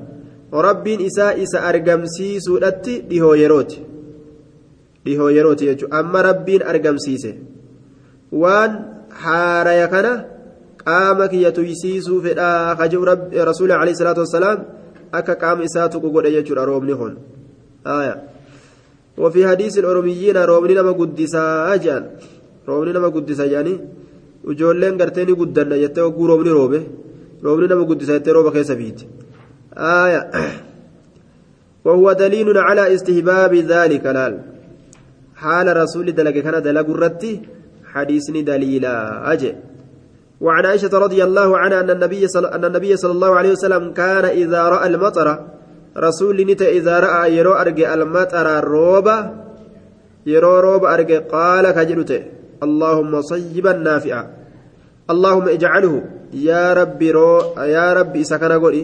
rabbiin 0.51 1.01
isaa 1.01 1.33
isa 1.33 1.61
argamsiisuudhatti 1.63 3.01
dhihoo 3.09 3.35
yerooti 3.35 3.83
dhihoo 5.05 5.29
yerooti 5.37 5.69
jechuudha 5.69 5.99
amma 5.99 6.25
rabbiin 6.29 6.63
argamsiise 6.71 7.31
waan 8.41 8.71
haaraya 9.23 9.87
kana 9.93 10.11
qaama 10.83 11.27
kiyya 11.31 11.51
tuysiisuu 11.57 12.21
fedhaa 12.25 12.75
kajibu 12.79 13.05
rasuuli 13.51 13.73
alayhi 13.81 13.99
salaatu 14.01 14.25
wassalaam 14.25 14.59
akka 15.19 15.35
qaama 15.43 15.63
isaa 15.69 15.87
tuqu 15.93 16.11
godhe 16.15 16.35
jechuudha 16.37 16.65
roobni 16.71 16.95
kun 17.01 17.13
وفي 19.19 19.47
حديث 19.47 19.77
الأوروميين 19.77 20.37
روبني 20.37 20.73
نما 20.73 20.91
قدسا 20.91 21.73
أجان 21.73 22.03
روبني 22.67 22.91
نما 22.93 23.07
قدسا 23.07 23.45
يعني 23.45 23.73
وجولين 24.47 24.93
قرتيني 25.01 25.31
قدنا 25.31 25.75
يتوقع 25.75 26.25
روبني 26.31 26.51
روبه 26.59 26.81
روبني 27.43 27.67
نما 27.67 27.83
قدسا 27.89 28.15
يتوقع 28.15 28.35
روبه 28.37 28.51
كيس 28.51 28.71
فيت 28.71 28.99
آية 29.75 30.21
وهو 31.85 32.11
دليل 32.11 32.57
على 32.57 32.83
استهباب 32.95 33.53
ذلك 33.55 34.05
لال 34.05 34.33
حال 35.41 35.67
رسول 35.77 36.07
دلق 36.19 36.35
كان 36.45 36.61
دلق 36.61 36.87
الرتي 36.95 37.33
حديثني 37.93 38.41
دليلا. 38.41 38.95
أجل 39.33 39.55
وعن 40.41 40.65
عائشة 40.65 40.93
رضي 41.05 41.23
الله 41.23 41.49
عنها 41.57 41.79
أن 41.79 41.89
النبي 41.89 42.27
صلى, 42.27 42.47
أن 42.47 42.63
النبي 42.65 42.91
صلى 42.97 43.11
الله 43.11 43.31
عليه 43.35 43.51
وسلم 43.51 43.83
كان 43.91 44.25
إذا 44.25 44.61
رأى 44.69 44.87
المطر 44.87 45.27
رسول 45.97 46.37
نتا 46.47 46.67
إذا 46.69 46.99
رأى 46.99 47.37
يرو 47.37 47.53
أرجع 47.53 47.93
المطر 47.93 48.47
الروبة 48.59 49.17
يرو 50.25 50.59
روب 50.59 50.83
أرجع 50.85 51.19
قال 51.19 51.71
كجلته 51.71 52.21
اللهم 52.63 53.21
صيبا 53.21 53.73
نافعا. 53.73 54.23
اللهم 55.09 55.45
اجعله 55.49 55.93
يا 56.33 56.73
ربي 56.73 57.11
رو 57.11 57.55
يا 57.57 57.93
ربي 57.93 58.23
سكن 58.23 58.51
قولي. 58.51 58.83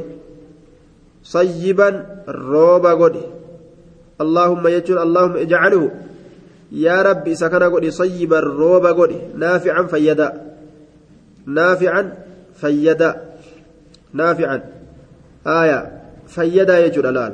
صيبا 1.24 1.90
روبا 2.28 2.92
قولي. 2.94 3.26
اللهم 4.22 4.64
يجعل 4.68 4.98
اللهم 5.08 5.36
اجعله 5.36 5.84
يا 6.76 7.02
ربي 7.02 7.36
سكن 7.36 7.64
قولي 7.64 7.92
صيبا 7.92 8.40
روبا 8.40 8.92
قولي 8.92 9.20
نافعا 9.36 9.84
فيدا 9.84 10.28
نافعا 11.46 12.14
فيدا 12.62 13.12
نافعا 14.14 14.58
آية 15.48 15.80
فيدا 16.28 16.86
يجعل 16.86 17.06
الآن 17.08 17.34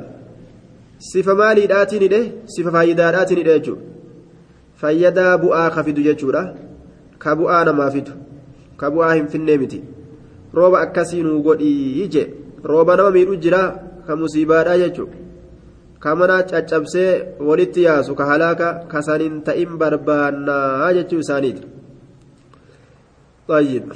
صفة 0.98 1.34
مالي 1.34 1.66
داتيني 1.66 2.08
ده 2.08 2.22
صفة 2.46 2.70
فايدا 2.70 3.10
داتيني 3.10 3.42
ده 3.42 3.54
يجعل 3.54 3.92
fayyadaa 4.82 5.38
bu'aa 5.38 5.70
kafidu 5.70 6.02
jechuudha 6.02 6.42
ka 7.22 7.36
bu'aa 7.38 7.64
namaa 7.64 7.90
fidu 7.94 8.12
ka 8.76 8.90
bu'aa 8.90 9.14
hin 9.14 9.28
finnee 9.34 9.58
miti 9.62 9.78
rooba 10.58 10.80
akkasii 10.86 11.22
nuu 11.26 11.42
godhii 11.46 12.08
je 12.14 12.24
rooba 12.70 12.96
nama 12.96 13.10
miidhu 13.16 13.36
jira 13.44 13.60
ka 16.02 16.16
musiibaadhaa 16.16 16.42
jechuudha 16.42 16.58
ka 16.58 16.62
mana 16.62 16.66
caccabsee 16.66 17.38
walitti 17.38 17.86
yaasu 17.86 18.14
ka 18.14 18.24
halaaka 18.26 18.86
ka 18.90 19.02
saniin 19.02 19.42
ta'in 19.42 19.78
barbaannaa 19.78 20.92
jechuu 20.92 21.18
isaaniiti. 21.18 21.62
طيب 23.48 23.92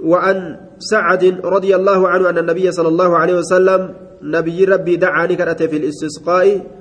وعن 0.00 0.36
سعد 0.78 1.24
رضي 1.44 1.76
الله 1.76 2.08
عنه 2.08 2.24
أن 2.30 2.38
النبي 2.38 2.72
صلى 2.72 2.88
الله 2.88 3.10
عليه 3.18 3.34
وسلم 3.34 3.94
نبي 4.22 4.64
ربي 4.64 4.96
دعاني 4.96 5.36
كرأت 5.36 5.62
في 5.62 5.76
الاستسقاء 5.76 6.78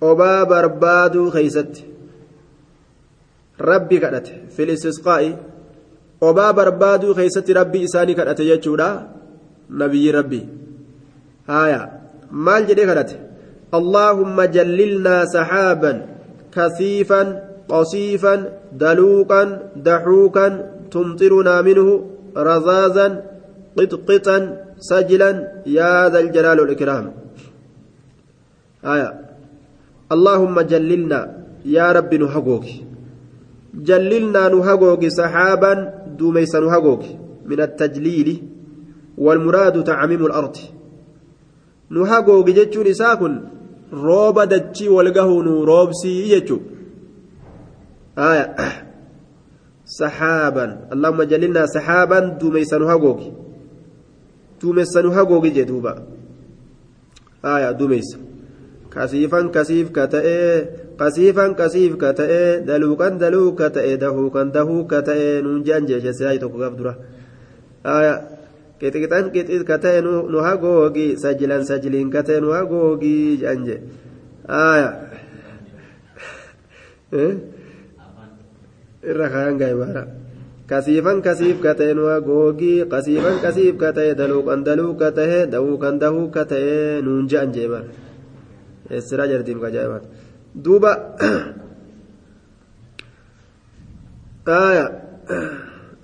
obaa 0.00 0.46
barbaaduu 0.46 1.30
keeysatti 1.34 1.82
rabbi 3.58 3.98
kadhate 3.98 4.46
fil 4.54 4.70
istisqaa'i 4.70 5.34
obaa 6.20 6.52
barbaaduu 6.52 7.14
keeysatti 7.18 7.52
rabbi 7.52 7.82
isaanii 7.82 8.14
kadhate 8.14 8.46
jechuudha 8.46 8.88
nabiyyi 9.68 10.12
rabbi 10.12 10.40
haya 11.46 11.97
maal 12.30 12.62
jedhee 12.70 12.88
kadhate 12.90 13.16
allaahumma 13.78 14.46
jallilnaa 14.56 15.22
saxaaban 15.34 15.96
kasiifan 16.56 17.28
qasiifan 17.72 18.40
daluuqan 18.82 19.48
daxuukan 19.88 20.52
tumxirunaa 20.92 21.62
minhu 21.68 21.94
razaazan 22.48 23.12
qixqixan 23.76 24.42
sajilan 24.90 25.36
yaa 25.78 26.04
dha 26.12 26.18
aljalaali 26.24 26.60
walikraam 26.64 27.06
haya 28.90 29.08
اللهم 30.14 30.56
جللنا 30.72 31.20
يا 31.76 31.92
رب 31.92 32.12
نهجوك 32.14 32.66
جللنا 33.88 34.42
نهجوك 34.48 35.02
سحابا 35.08 35.72
دوميس 36.18 36.54
نهجوك 36.64 37.02
من 37.50 37.60
التجليل 37.60 38.28
والمراد 39.18 39.84
تعميم 39.84 40.22
الأرض 40.26 40.56
نهجوك 41.90 42.48
جتشون 42.50 42.92
ساكن 42.92 43.40
روب 43.92 44.40
دتشي 44.40 44.88
والقهون 44.88 45.46
روبسي 45.48 46.32
يجو 46.32 46.58
آية 48.18 48.56
سحابا 49.84 50.66
اللهم 50.92 51.22
جللنا 51.22 51.66
سحابا 51.66 52.18
دوميس 52.40 52.74
نهجوك 52.74 53.20
دوميس 54.62 54.96
نهجوك 54.96 55.46
جدوبا 55.46 55.92
آية 57.44 57.70
دوميس 57.70 58.28
kasiifan 58.90 59.52
kasiif 59.52 59.92
ka 59.92 60.08
ta'ee 60.08 60.96
kasiifan 60.98 61.54
kasiif 61.54 61.94
ka 62.00 62.12
ta'ee 62.16 62.64
daluuqan 62.64 63.20
daluuq 63.20 63.54
ka 63.60 63.68
ta'ee 63.70 64.00
dahuuqan 64.00 64.50
dahuuq 64.50 64.88
ka 64.88 65.00
ta'ee 65.04 65.42
nuun 65.44 65.62
je'an 65.64 65.86
jeeshesse 65.86 66.24
yaa 66.24 66.40
tokko 66.40 66.58
gaaf 66.58 66.74
dura 66.78 66.94
qixixan 68.80 69.24
qixix 69.34 69.62
ka 69.68 69.76
ta'e 69.82 70.00
nu 70.02 70.38
hagoogi 70.46 71.16
sajilan 71.22 71.62
sajiliin 71.68 72.10
ka 72.10 72.22
ta'e 72.22 72.40
nu 72.40 72.50
hagoogi 72.56 73.38
je'an 73.40 73.60
je 73.66 73.76
irra 79.10 79.26
kaan 79.34 79.54
gaa'ibaara 79.60 80.04
kasiifan 80.70 81.18
kasiif 81.26 81.58
ka 81.64 81.72
ta'e 81.78 81.92
nu 81.98 82.04
hagoogi 82.12 82.74
kasiifan 82.92 83.36
kasiif 83.44 83.74
ka 83.82 83.90
ta'e 83.96 84.14
daluuqan 84.20 84.60
daluuq 84.68 84.96
ka 85.00 85.08
ta'e 85.18 85.38
dahuuqan 85.52 85.94
dahuuq 86.02 86.30
ka 86.34 86.42
ta'e 86.44 87.02
nuun 87.02 87.24
je'an 87.30 87.50
je'eebara. 87.54 88.08
siraa 88.96 89.28
jartiin 89.28 89.60
ajaa'ibaat 89.68 90.04
duuba 90.64 90.92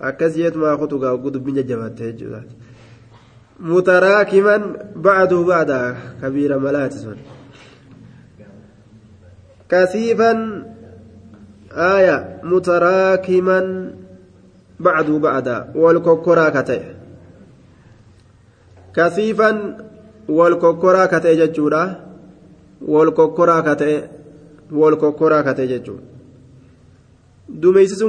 akkas 0.09 0.37
jeetumaa 0.37 0.77
kutu 0.77 0.99
gaa 1.03 1.13
oguu 1.17 1.33
dubbiin 1.35 1.57
jajjabaatte 1.59 2.13
jechuudha 2.13 2.41
mutaraakiman 3.61 4.63
bacduu 4.97 5.45
bacda 5.45 5.97
kabiira 6.21 6.59
malaati 6.59 6.99
sun 6.99 7.19
kasiifan 9.69 10.65
aya 11.77 12.41
mutaraakiman 12.43 13.95
bacduu 14.81 15.19
bacda 15.19 15.71
wal 15.75 16.01
kokkoraa 16.03 16.51
ka 16.51 16.63
ta'e 16.63 16.83
kasiifan 18.93 19.57
wal 20.29 20.59
kokkoraa 20.59 21.07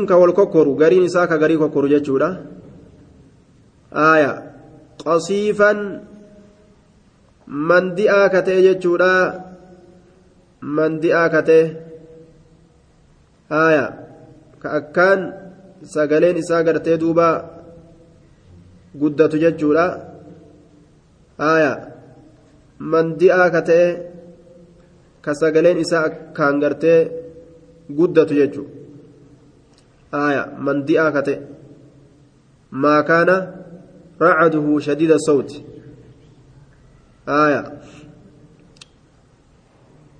ka 0.10 0.18
wal 0.18 0.34
kokkoru 0.34 0.76
gariin 0.76 1.06
isaa 1.06 1.28
ka 1.28 1.38
garii 1.38 1.58
qasiifan 5.06 5.80
mandi'aa 7.70 8.28
ka 8.34 8.42
ta'e 8.48 8.62
jechuudha 8.68 9.14
mandi'aa 10.78 11.28
ka 11.34 11.42
ta'e 11.48 11.64
aaya 13.62 13.86
ka 14.62 14.68
akkaan 14.80 15.20
sagaleen 15.94 16.38
isaa 16.44 16.64
gartee 16.68 16.98
duuba 17.04 17.28
guddatu 19.02 19.38
jechuudha 19.44 19.86
aaya 21.50 21.72
mandi'aa 22.94 23.48
ka 23.56 23.62
ta'e 23.70 23.88
ka 25.26 25.32
sagaleen 25.42 25.78
isaa 25.86 26.06
akkaan 26.10 26.56
gartee 26.64 27.00
guddatu 27.98 28.34
jechuudha 28.40 28.74
aya 30.26 30.44
mandi'aa 30.66 31.10
ka 31.16 31.22
ta'e 31.28 31.38
aya 37.26 37.62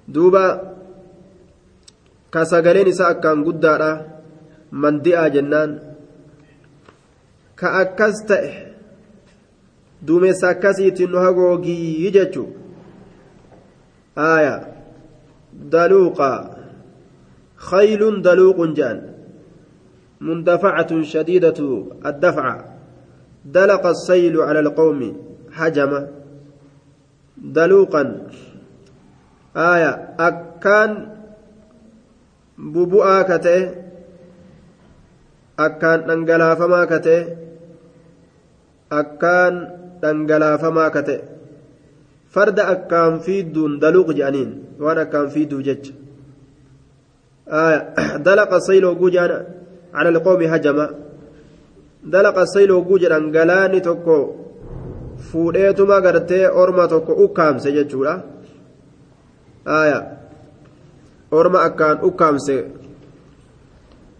duuba 0.08 0.44
ka 2.30 2.46
sagaleen 2.46 2.88
isaa 2.88 3.10
akkaan 3.16 3.44
guddaadha 3.48 3.92
mandi'aa 4.72 5.30
jennaan 5.30 5.80
ka 7.56 7.68
akkas 7.82 8.26
ta'e 8.28 8.54
duumessa 10.08 10.50
akkasiitiin 10.50 11.12
nu 11.12 11.18
hagoogii 11.26 12.12
jechuu 12.12 12.50
aya 14.16 14.76
دلوقا 15.56 16.56
خيل 17.56 18.22
دلوق 18.22 18.66
جان 18.66 19.14
مندفعة 20.22 21.02
شديدة 21.02 21.86
الدفع 22.06 22.75
دلق 23.46 23.86
السيل 23.86 24.42
على 24.42 24.60
القوم 24.60 25.18
حجم 25.52 26.08
دلوقا 27.38 28.28
آية 29.56 29.92
أكان 30.20 31.16
ببؤا 32.58 33.24
ka 33.24 33.38
ta'e 33.40 33.60
akkaan 38.90 39.56
dhangalaafamaa 40.02 40.90
ka 40.96 41.02
ta'e 41.08 41.20
farda 42.34 42.64
akkaan 42.74 43.14
fiidduun 43.26 43.80
daluuq 43.84 44.10
jedhaniin 44.18 44.52
waan 44.84 45.00
akkaan 45.04 45.28
fiidduu 45.34 45.62
jecha 45.68 45.94
dalaqa 48.28 48.60
sayla 48.68 48.88
hogguu 48.92 49.12
jedhan 49.16 49.44
cala 49.94 50.10
alqoomi 50.16 50.46
hajama 50.54 51.05
dalaqa 52.12 52.46
sayla 52.54 52.74
hogguu 52.78 53.00
jedhan 53.04 53.32
galaanni 53.36 53.82
tokko 53.88 54.16
fuudheetuma 55.28 55.98
gartee 56.06 56.46
orma 56.62 56.88
tokko 56.88 57.14
ukkaamse 57.26 57.70
jechuudha 57.78 58.14
orma 61.40 61.60
akkaan 61.68 61.98
ukkaamse 62.10 62.56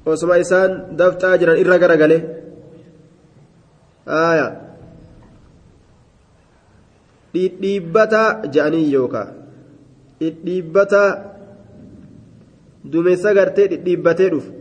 osuma 0.06 0.36
isaan 0.44 0.72
dafxaa 0.98 1.38
jiran 1.40 1.62
irra 1.64 1.78
garagale 1.84 2.18
aya 4.06 4.48
dhidhiibbata 7.34 8.24
je'anii 8.54 8.88
yookaa 8.96 9.28
dhidhiibbata 10.20 11.02
dumeessa 12.92 13.34
gartee 13.38 13.68
dhidhiibbatee 13.72 14.30
dhufu 14.34 14.52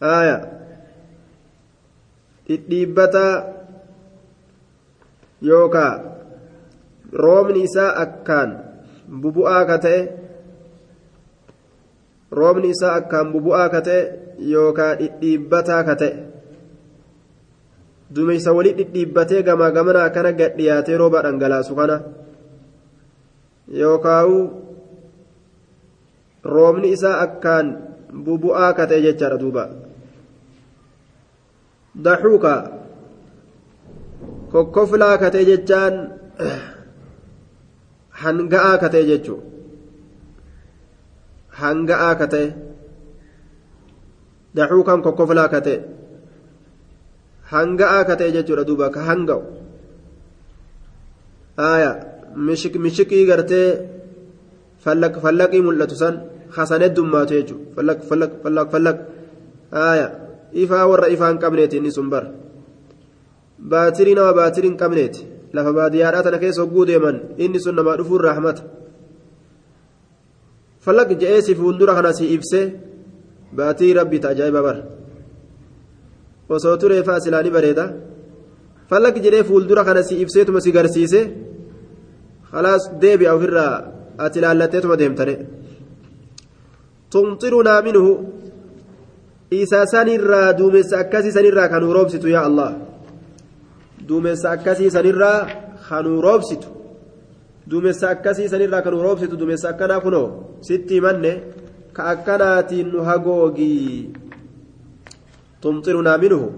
aya 0.00 0.36
dhidhiibbata 2.48 3.24
yookaa 5.50 5.92
roobni 7.12 7.62
isaa 7.68 7.92
akkaan 8.04 8.50
bubu'aa 9.22 9.64
ka 9.64 9.78
ta'e 9.84 10.00
roobni 12.32 12.70
isaa 12.76 12.94
akkaan 13.00 13.32
bubu'aa 13.32 13.68
ka 13.74 13.80
ta'e 13.80 14.00
yookaa 14.52 14.92
dhidhiibbataa 15.00 15.82
ka 15.88 15.94
ta'e 16.02 16.12
dumeysa 18.14 18.52
wali 18.52 18.72
dhidhiibbatee 18.78 19.42
gamaa 19.42 19.70
gamana 19.70 20.04
akkana 20.04 20.32
gadhiyaatee 20.32 20.96
rooba 20.96 21.22
dhangalaasu 21.22 21.76
kana 21.80 21.96
yookaawu 23.82 24.38
roobni 26.44 26.92
isaa 26.96 27.20
akkaan 27.26 27.66
bubu'aa 28.24 28.72
ka 28.72 28.86
ta'e 28.86 29.04
jechaadha 29.06 29.40
duuba 29.44 29.64
daxuuka 32.04 32.54
kokkoflaa 34.52 35.16
ka 35.20 35.28
ta'e 35.34 35.44
jechaan 35.50 35.94
hanga'aa 38.22 38.76
ka 38.82 38.88
ta'e 38.92 39.04
jechuu 39.10 39.40
hanga'aa 41.60 42.14
ka 42.20 42.26
ta'e 42.32 42.46
daxuukan 44.56 45.02
kokkoflaa 45.06 45.48
ka 45.52 45.60
ta'e 45.66 45.78
hanga'aa 47.52 48.06
ka 48.08 48.14
ta'e 48.18 48.30
jechuudha 48.36 48.68
duuba 48.68 48.86
ka 48.94 49.00
hanga'u 49.08 49.42
aya 51.72 51.90
mishikii 52.84 53.26
gartee 53.30 53.68
fallaqii 55.24 55.66
mul'atu 55.66 55.96
san 56.02 56.14
hasanee 56.56 56.94
dummaatu 56.96 57.32
jechuudha 57.38 57.74
fallaq 57.76 57.98
fallaq 58.08 58.32
fallaq 58.42 58.66
fallaq 58.74 58.98
aya 59.90 60.27
ifaa 60.52 60.86
warra 60.90 61.08
ifaa 61.14 61.30
hin 61.32 61.38
qabneeti 61.44 61.76
inni 61.76 61.92
sun 61.92 62.08
bar 62.10 62.24
baatirii 63.70 64.14
nama 64.14 64.32
baatirii 64.32 64.70
hin 64.70 64.78
qabneeti. 64.82 65.26
Lafa 65.52 65.72
baadiyyaadhaa 65.72 66.22
tana 66.22 66.38
keessa 66.38 66.62
hogguu 66.62 66.84
deeman 66.86 67.16
inni 67.44 67.60
sun 67.64 67.74
namaa 67.78 67.96
dhufuun 67.98 68.22
raaxmata 68.26 68.62
fallaq 70.84 71.10
je'ee 71.20 71.40
si 71.46 71.54
fuuldura 71.60 71.94
kana 71.98 72.12
si 72.18 72.24
ibsee 72.36 72.66
baatii 73.58 73.92
rabbi 73.98 74.18
ajaa'iba 74.30 74.62
bar 74.66 74.76
osoo 76.56 76.76
turee 76.76 77.02
fa'aa 77.06 77.20
silaanii 77.24 77.54
bareeda. 77.56 77.84
Fallaq 78.90 79.16
jedhee 79.24 79.44
fuuldura 79.48 79.84
kana 79.84 80.02
si 80.08 80.14
ibseetuma 80.22 80.60
si 80.64 80.70
garsiise 80.76 81.20
khalaas 82.50 82.82
deebi'a 83.02 83.34
ofirraa 83.36 83.74
ati 84.24 84.38
ilaallatteetuma 84.40 84.96
deemtane. 85.00 85.34
Tumxirunaa 87.12 87.80
minhu 87.88 88.10
isa 89.50 89.86
sanirraa 89.86 90.52
duumessa 90.52 90.98
akkasii 90.98 91.32
sanirraa 91.32 91.68
kanuu 91.68 91.92
roobsitu 91.92 92.28
yaa 92.28 92.44
allah 92.44 92.72
duumessa 94.08 94.50
akkasii 94.50 94.90
sanirraa 94.90 95.46
kanuu 95.88 96.20
roobsitu 96.20 96.68
duumessa 97.70 98.10
akkasii 98.10 98.48
sanirraa 98.48 98.82
kanuu 98.82 99.02
roobsitu 99.02 99.36
duumessa 99.36 99.68
akkanaa 99.68 100.00
kunoo 100.00 100.26
sitti 100.60 100.94
himanne 100.94 101.32
ka 101.92 102.04
akkanaatiin 102.12 102.92
nu 102.92 103.04
hagoogii 103.08 104.14
tumxirunaa 105.60 106.18
minhu 106.18 106.52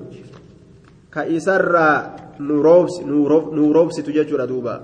ka 1.10 1.24
isarraa 1.26 1.96
nu 2.38 3.72
roobsitu 3.72 4.12
jechuudha 4.12 4.46
duuba 4.46 4.80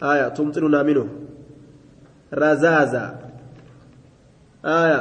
aya 0.00 0.30
tumxirunaa 0.30 0.84
minhu 0.84 1.04
razaaza 2.32 3.04
aya 4.62 4.98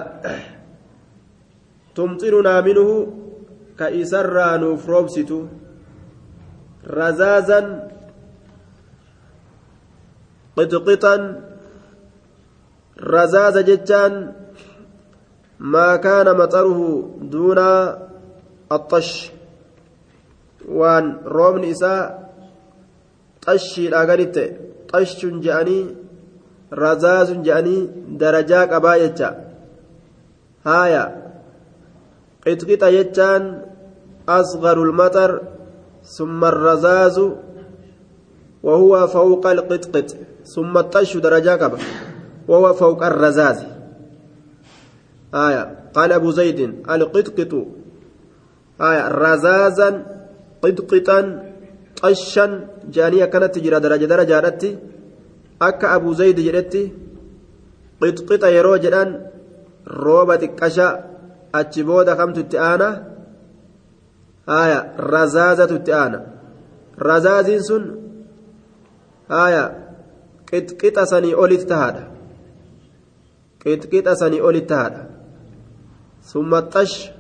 isarraa 4.02 4.58
nuuf 4.58 4.88
roobsitu 4.88 5.38
razaazan 6.98 7.68
qixqixan 10.56 11.22
razaaza 13.14 13.62
jechaan 13.70 14.14
maa 15.74 15.98
kaana 16.06 16.34
maxaruhu 16.42 16.88
duuna 17.32 17.70
axash 18.78 19.14
waan 20.80 21.06
roobni 21.36 21.68
isaa 21.76 22.02
xashiidhaa 23.46 24.06
gaditte 24.10 24.44
xashun 24.92 25.36
je'anii 25.46 25.84
razaazun 26.84 27.44
je'anii 27.48 27.90
darajaa 28.22 28.66
qabaa 28.74 28.98
jecha 29.04 29.30
haaya 30.68 31.04
qixqixa 32.44 32.88
jechaan 32.98 33.44
asgaru 34.28 34.84
lmaxar 34.92 35.32
ثم 36.04 36.46
الرزاز 36.46 37.18
وهو 38.64 39.08
فوق 39.08 39.48
القطقط 39.48 40.18
ثم 40.46 40.78
الطش 40.78 41.18
درجة 41.18 41.56
كبا 41.56 41.78
وهو 42.48 42.74
فوق 42.74 43.06
الرزاز. 43.06 43.60
آية. 45.34 45.64
قال 45.94 46.12
أبو 46.12 46.32
زيد 46.32 46.60
القطقط. 46.90 47.54
آية. 48.82 49.08
رزازا 49.08 49.90
قطقطا 50.62 51.20
طشا. 52.02 52.68
جانية 52.90 53.26
كانت 53.26 53.56
تجرى 53.56 53.80
درجة 53.80 54.06
درجة 54.06 54.80
أكا 55.62 55.96
أبو 55.96 56.14
زيد 56.14 56.40
جرتي 56.40 56.92
قطقط 58.02 58.44
يرو 58.44 58.76
جدان 58.76 59.10
روبة 59.88 60.46
كشا 60.60 61.11
أتشبودا 61.56 62.16
خمت 62.16 62.38
التآنة 62.38 63.08
آية 64.50 64.94
رزازة 65.00 65.64
التآنة 65.76 66.26
رزازين 67.00 67.62
سن 67.62 67.96
آية 69.32 69.88
قطقط 70.54 71.00
سني 71.04 71.34
أولي 71.34 71.58
تهادا 71.58 72.12
قطقط 73.66 74.10
سني 74.10 74.42
أولي 74.42 74.60
تهادا 74.60 75.10
ثم 76.24 76.56
الطش 76.56 77.12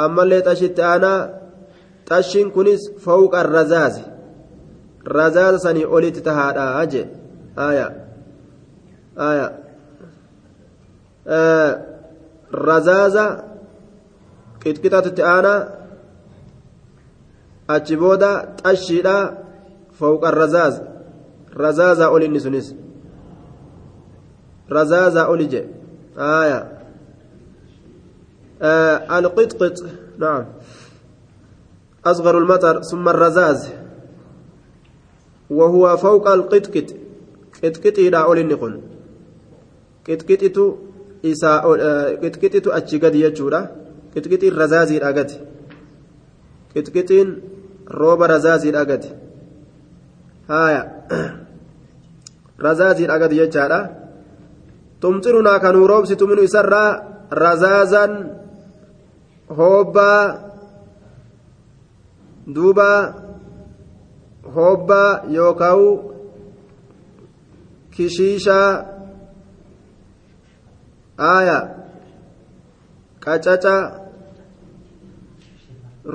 أما 0.00 0.22
اللي 0.22 0.40
طشت 0.40 0.80
أنا 0.80 1.40
طشين 2.06 2.50
كنس 2.50 2.90
فوق 2.90 3.36
الرزاز 3.38 4.00
رزاز 5.08 5.54
سني 5.62 5.84
أولي 5.84 6.10
تهادا 6.10 6.82
أجي 6.82 7.06
آية 7.58 8.06
آية 9.18 9.58
آه 11.26 11.95
رزازة 12.56 13.44
قطقطة 14.66 15.38
أنا 15.38 15.76
achi 17.68 17.96
booda 17.96 18.54
xashiidha 18.62 19.42
fawqa 19.98 20.30
razaaz 20.30 20.80
razaazaa 21.50 22.10
ol 22.14 22.22
inni 22.22 22.40
sunis. 22.40 22.74
Razaazaa 24.70 25.26
oli 25.28 25.46
je. 25.50 25.62
Aya 26.16 26.76
القطقط 29.10 29.84
نعم 30.18 30.44
أصغر 32.04 32.38
المطر 32.38 32.82
ثم 32.82 33.08
الرزاز 33.08 33.68
وهو 35.50 35.96
فوق 35.96 36.28
القطقط 36.28 36.94
قطقط 37.64 37.98
إلى 37.98 38.16
أول 38.22 38.38
النقل 38.38 38.80
قطقطت 40.08 40.78
قطقطت 42.22 42.66
أتشي 42.66 42.98
قد 42.98 43.14
يجورا 43.14 43.60
قطقط 44.16 44.42
الرزاز 44.44 44.92
إلى 44.92 45.08
قد 45.18 45.30
qixqixiin 46.76 47.28
rooba 47.88 48.28
razaaziidha 48.28 48.82
gadi 48.84 49.10
haya 50.52 50.82
razaaziidha 52.66 53.16
gadi 53.22 53.40
jechaadha 53.40 53.80
tumxirunaa 55.00 55.58
kanuu 55.64 55.86
roobsitu 55.92 56.28
minu 56.28 56.42
isarraa 56.48 56.90
razaazan 57.44 58.12
hoobbaa 59.58 60.20
duuba 62.54 62.90
hoobbaa 64.56 65.10
yookaan 65.38 65.80
kishiishaa 67.94 68.95
aaya 71.18 71.58
qacaca 73.24 73.74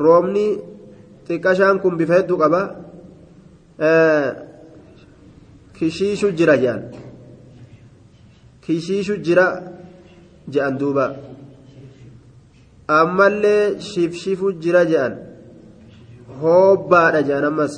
roobni 0.03 0.47
xiqqashaan 1.27 1.75
kun 1.81 1.93
bifa 1.99 2.13
hedduu 2.19 2.37
qaba 2.43 2.61
kishiishu 5.77 6.27
jira 6.39 6.55
jedhan 6.63 6.81
kishiishu 8.63 9.15
jira 9.25 9.45
jedhan 10.53 10.73
duuba 10.81 11.05
ammallee 12.99 13.63
shifshifu 13.89 14.47
jira 14.63 14.81
jedhan 14.91 15.13
hoobbaadha 16.39 17.21
jedhan 17.29 17.45
ammas 17.51 17.73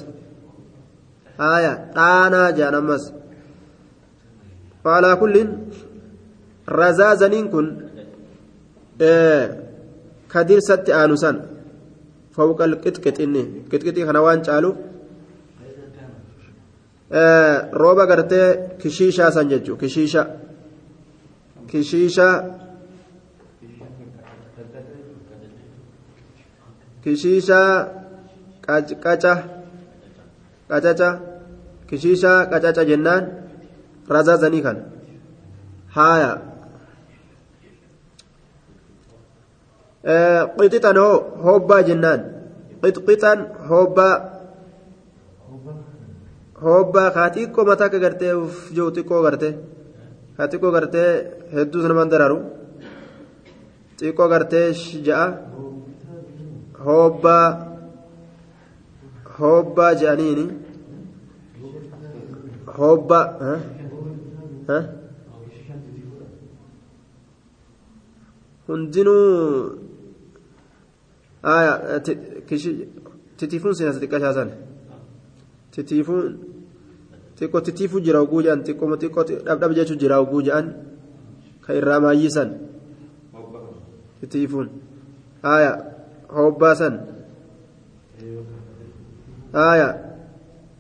aaya 1.51 1.73
dhaanaa 1.95 2.49
jedhan 2.57 2.75
ammas 2.81 3.03
waalaa 4.85 5.15
kulliin 5.21 5.49
razaazaniin 6.67 7.47
kun 7.53 7.67
ka 10.31 10.43
dirsatti 10.47 10.91
aanu 10.99 11.17
san 11.17 11.35
fawqa 12.35 12.65
qixqixinni 12.83 13.43
qixqixii 13.71 14.05
kana 14.07 14.19
waan 14.25 14.41
caaluuf 14.47 14.77
rooba 17.81 18.03
gartee 18.11 18.47
kishiishaa 18.81 19.31
san 19.35 19.49
jechuu 19.51 19.77
kishiisha 19.81 20.21
kishiisha 21.69 22.27
kishiisha 27.03 27.59
qaca 28.65 29.33
qacaca 30.69 31.09
kishiisha 31.89 32.31
qacaca 32.51 32.83
jennaan 32.89 33.23
razaazanii 34.15 34.63
kan 34.65 34.77
haaya 35.95 36.52
qixixan 40.03 40.97
hoo 41.03 41.15
hobbaa 41.45 41.81
jennaan 41.87 42.19
qixqixan 42.81 43.39
hobbaa 43.69 44.13
hobbaa 46.65 47.09
kaa 47.15 47.29
xiqqoo 47.35 47.65
mataa 47.69 47.87
akka 47.89 47.99
gartee 48.05 48.33
uf 48.43 48.55
jiru 48.75 48.89
xiqqoo 48.95 49.21
gartee 49.25 49.53
kaa 50.35 50.47
xiqqoo 50.51 50.71
gartee 50.75 51.09
hedduus 51.55 51.85
naman 51.89 52.07
dararu 52.13 52.37
xiqqoo 53.99 54.27
gartee 54.33 54.67
ja'a 55.07 55.25
hobbaa 56.85 57.47
hobbaa 59.39 59.91
je'aniini 59.99 60.45
hobbaa 62.77 63.25
hundinuu 68.67 69.92
titiifuun 73.37 73.75
sinas 73.75 73.97
xiqqashaasan 74.01 74.49
titiifuun 75.73 76.27
xiqqoo 77.37 77.61
titiifuu 77.67 78.01
jira 78.05 78.19
oguu 78.25 78.41
jedhan 78.45 78.61
xiqqoo 78.67 78.97
xiqqoo 79.01 79.23
dhabdhab 79.47 79.71
jechuu 79.77 79.99
jira 80.01 80.15
oguu 80.23 80.41
jedhan 80.47 80.67
ka 81.63 81.71
irraa 81.79 81.99
maayyisan 82.05 82.49
titiifuun 84.19 84.67
haaya 85.45 85.71
hobbaasan 86.37 86.95
haaya 89.57 89.89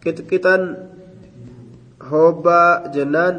qixqixan 0.03 0.61
hobbaa 2.11 2.69
jennaan 2.95 3.35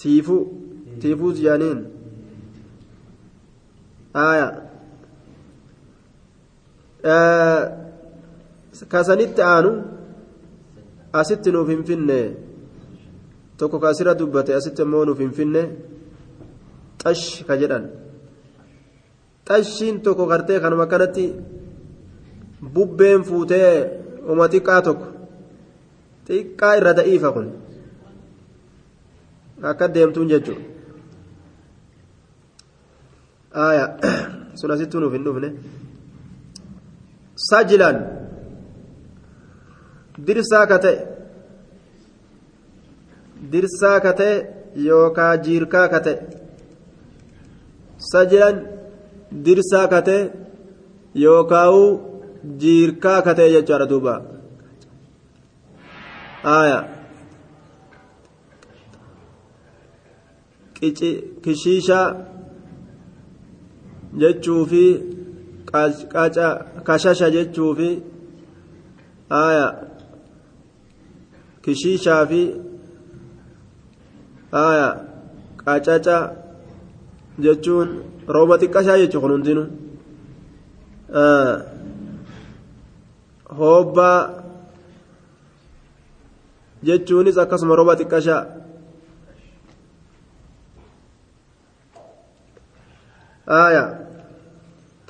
tiifuu 0.00 0.42
tiifuu 1.00 1.32
jaaniin 1.46 1.80
haaya 4.14 4.46
kasanitti 8.92 9.42
aanu 9.42 9.70
asitti 11.12 11.52
nuuf 11.52 11.68
hin 11.68 11.84
finne. 11.84 12.18
Tokko 13.58 13.78
ka 13.80 13.88
asirra 13.88 14.14
dubbate 14.14 14.54
asitti 14.54 14.82
immoo 14.82 15.04
nuuf 15.04 15.18
hin 15.18 15.32
finne. 15.38 15.62
Xash 17.02 17.44
ka 17.46 17.56
jedhan. 17.60 17.84
Xashiin 19.48 20.02
tokko 20.04 20.26
gartee 20.26 20.60
kanuma 20.60 20.86
kanatti 20.86 21.24
bubbeen 22.74 23.22
fuutee 23.28 23.70
uma 24.32 24.48
xiqqaa 24.52 24.82
tokko. 24.82 25.06
Xiqqaa 26.26 26.76
irra 26.78 26.92
da'iifa 26.98 27.30
kun. 27.34 27.48
Akka 29.70 29.88
deemtuun 29.94 30.28
jechuudha 30.32 30.79
asittuu 33.54 35.00
nuuf 35.00 35.12
hin 35.12 35.24
dhufne 35.24 35.48
sajilan 37.48 37.96
dirsaa 40.26 40.64
ka 40.66 40.78
ta'e 40.78 40.96
dirsaa 43.52 43.98
ka 44.00 44.12
ta'e 44.12 44.34
yookaa 44.88 45.32
jiirkaa 45.36 45.86
ka 45.88 46.00
ta'e 46.00 46.16
sajilan 48.12 48.56
dirsaa 49.44 49.86
ka 49.86 50.00
ta'e 50.00 50.30
yookaawu 51.14 51.84
jiirkaa 52.58 53.20
ka 53.22 53.34
ta'e 53.34 53.52
jechuudha 53.52 53.86
duuba 53.86 54.14
aayaa 56.44 56.84
kishiishaa 61.42 62.06
jechuu 64.18 64.66
fi 64.66 64.84
kashasha 66.84 67.30
jechuu 67.30 67.74
fi 67.76 68.02
aya 69.30 69.66
kishiishaa 71.62 72.26
fi 72.26 72.42
aya 74.52 74.88
qacaca 75.64 76.16
jechuun 77.38 77.88
rooba 78.28 78.58
xiqqashaa 78.58 78.98
jechuu 79.02 79.20
kun 79.20 79.32
hundinu 79.36 79.64
hobbaa 83.58 84.18
jechuunis 86.82 87.38
akkasuma 87.38 87.76
rooba 87.76 87.96
xiqqashaa 88.00 88.42
آية 93.50 93.99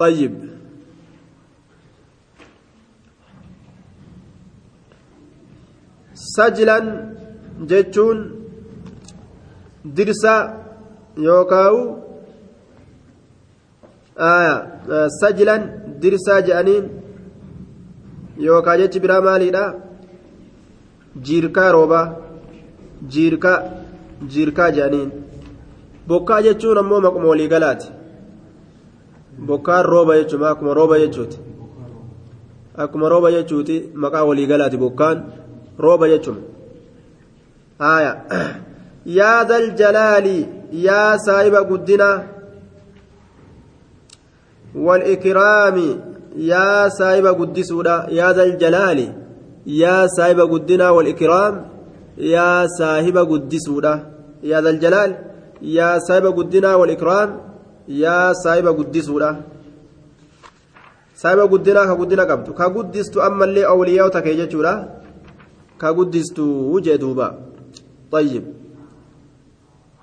طيب 0.01 0.35
سجلا 6.15 6.79
جتون 7.71 8.19
درسا 9.85 10.35
يوكاو 11.17 11.77
آية 14.19 14.57
سجلا 15.21 15.57
درسا 16.03 16.41
جانين 16.41 16.85
يوكا 18.39 18.77
جتش 18.77 18.99
برا 18.99 19.21
ماليدا 19.21 19.91
jiirkaa 21.27 21.71
roobaa 21.73 22.05
jiirkaa 23.15 23.57
jiirkaa 24.33 24.69
jedhaniin 24.77 25.11
bokkaa 26.09 26.43
jechuun 26.47 26.79
ammoo 26.83 27.01
maquma 27.07 27.31
waliigalaati 27.33 27.89
bokkaan 29.49 29.85
rooba 29.93 30.17
jechuun 30.19 30.45
akkuma 30.53 30.75
rooba 30.75 30.99
jechuuti 31.03 31.39
akkuma 32.83 33.09
rooba 33.13 33.31
jechuuti 33.37 33.77
maqaa 34.03 34.25
waliigalaati 34.29 34.77
bokkaan 34.85 35.19
rooba 35.85 36.09
jechuun 36.13 36.39
haaya 37.79 38.13
yaa 39.19 39.45
dal 39.45 39.69
jalaali 39.81 40.37
yaa 40.87 41.19
saahiba 41.27 41.65
guddina 41.71 42.11
saahiba 46.99 47.33
guddisuudha 47.41 47.97
yaa 48.19 48.33
dal 48.39 48.57
jalaali 48.63 49.07
yaa 49.83 50.09
saahiba 50.17 50.47
guddinaa 50.53 50.93
wal 50.93 51.09
ikraam 51.15 51.55
yaa 52.35 52.69
saahiba 52.79 53.25
guddisuudha 53.25 53.93
yaa 54.43 54.63
dal 54.63 54.79
jalaal 54.85 55.15
yaa 55.77 55.95
saahiba 56.07 56.31
guddinaa 56.39 56.77
wal 56.81 56.91
ikraam 56.97 57.31
yaa 57.90 58.34
saahiba 58.44 58.72
guddisuudha 58.80 59.30
saahiba 61.22 61.48
guddinaa 61.54 61.88
ka 61.90 61.96
guddina 62.02 62.26
qabdu 62.32 62.54
ka 62.60 62.70
guddistu 62.76 63.18
ammallee 63.28 63.66
awliyaa'ota 63.74 64.22
kee 64.26 64.36
jechuudha 64.42 64.74
ka 65.82 65.94
guddistu 65.98 66.46
jee 66.86 66.98
duuba 67.04 67.28
طيب 68.12 68.44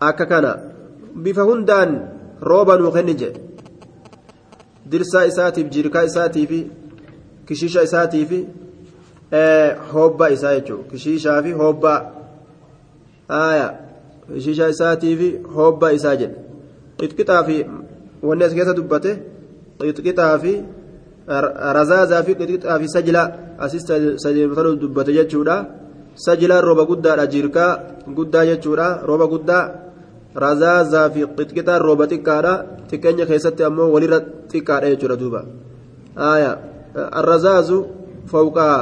akka 0.00 0.26
kana 0.26 0.52
bifa 1.14 1.42
hundaan 1.42 1.90
rooba 2.50 2.76
nuu 2.76 2.92
kenni 2.96 3.14
jedhe 3.20 3.40
dirsaa 4.90 5.24
isaatiif 5.30 5.66
jirkaa 5.74 6.04
isaatii 6.10 6.46
fi 6.50 6.58
kishiisha 7.46 7.82
isaatii 7.88 8.24
fi 8.30 8.38
hobbaa 9.92 10.30
isaa 10.36 10.54
jechuudha 10.58 10.88
kishiishaa 10.90 11.38
fi 11.44 11.52
hobbaa 11.62 11.98
haaya 13.34 13.68
kishiisha 14.34 14.68
isaatii 14.74 15.14
fi 15.20 15.28
hobbaa 15.56 15.92
isaa 15.98 16.16
jedhe 16.22 16.36
Qixqixaa 16.99 17.41
fi 17.47 17.57
wanni 18.27 18.43
as 18.47 18.53
keessa 18.57 18.73
dubbate 18.79 19.11
qixqixaa 19.79 20.35
fi 20.43 20.53
razaazaa 21.77 22.21
fi 22.27 22.31
qixqixaa 22.39 22.77
fi 22.81 22.87
sajilaa 22.95 23.27
asis 23.65 23.83
sadeemtanu 24.23 24.75
dubbate 24.81 25.11
jechuudha 25.19 25.55
sajilaan 26.25 26.63
rooba 26.67 26.83
guddaadha 26.91 27.25
jirkaa 27.33 27.71
guddaa 28.17 28.45
jechuudha 28.49 28.87
rooba 29.09 29.25
guddaa 29.33 29.63
razaazaa 30.45 31.07
fi 31.13 31.21
qixqixaan 31.37 31.81
rooba 31.87 32.05
xiqqaadha 32.11 32.53
xiqqeenya 32.89 33.25
keessatti 33.29 33.61
ammoo 33.69 33.89
walirra 33.95 34.19
xiqqaadha 34.51 34.87
jechuudha 34.93 35.15
duuba 35.21 35.41
arrazaazu 37.19 37.77
fawqaa 38.31 38.79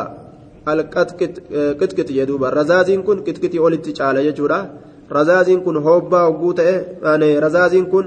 alqixqixi 0.74 2.14
jedhuuba 2.20 2.48
razaaziin 2.60 3.02
kun 3.08 3.18
qixqixii 3.26 3.64
olitti 3.68 3.92
caala 4.00 4.20
jechuudha 4.28 4.60
razaaziin 5.10 5.62
kun 5.64 5.84
hobbaa 5.84 6.26
hogguu 6.28 6.54
ta'e 6.54 7.40
razaaziin 7.40 7.86
kun 7.88 8.06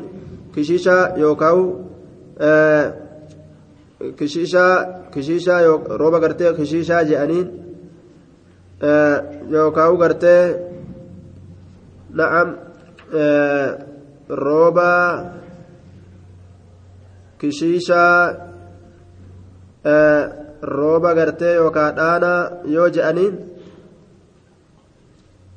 kishiishaa 0.55 1.03
yookaan 1.17 1.59
kishiishaa 4.19 4.75
kishiishaa 5.13 5.61
rooba 6.01 6.21
gartee 6.21 6.53
kishiishaa 6.55 7.03
je'aniin 7.05 7.47
yookaan 9.51 9.97
gartee 9.97 10.43
na'am 12.15 12.49
rooba 14.29 14.91
kishiishaa 17.39 18.35
rooba 20.63 21.15
gartee 21.15 21.55
yookaan 21.55 21.95
dhaana 21.97 22.33
yoo 22.75 22.89
je'aniin 22.89 23.48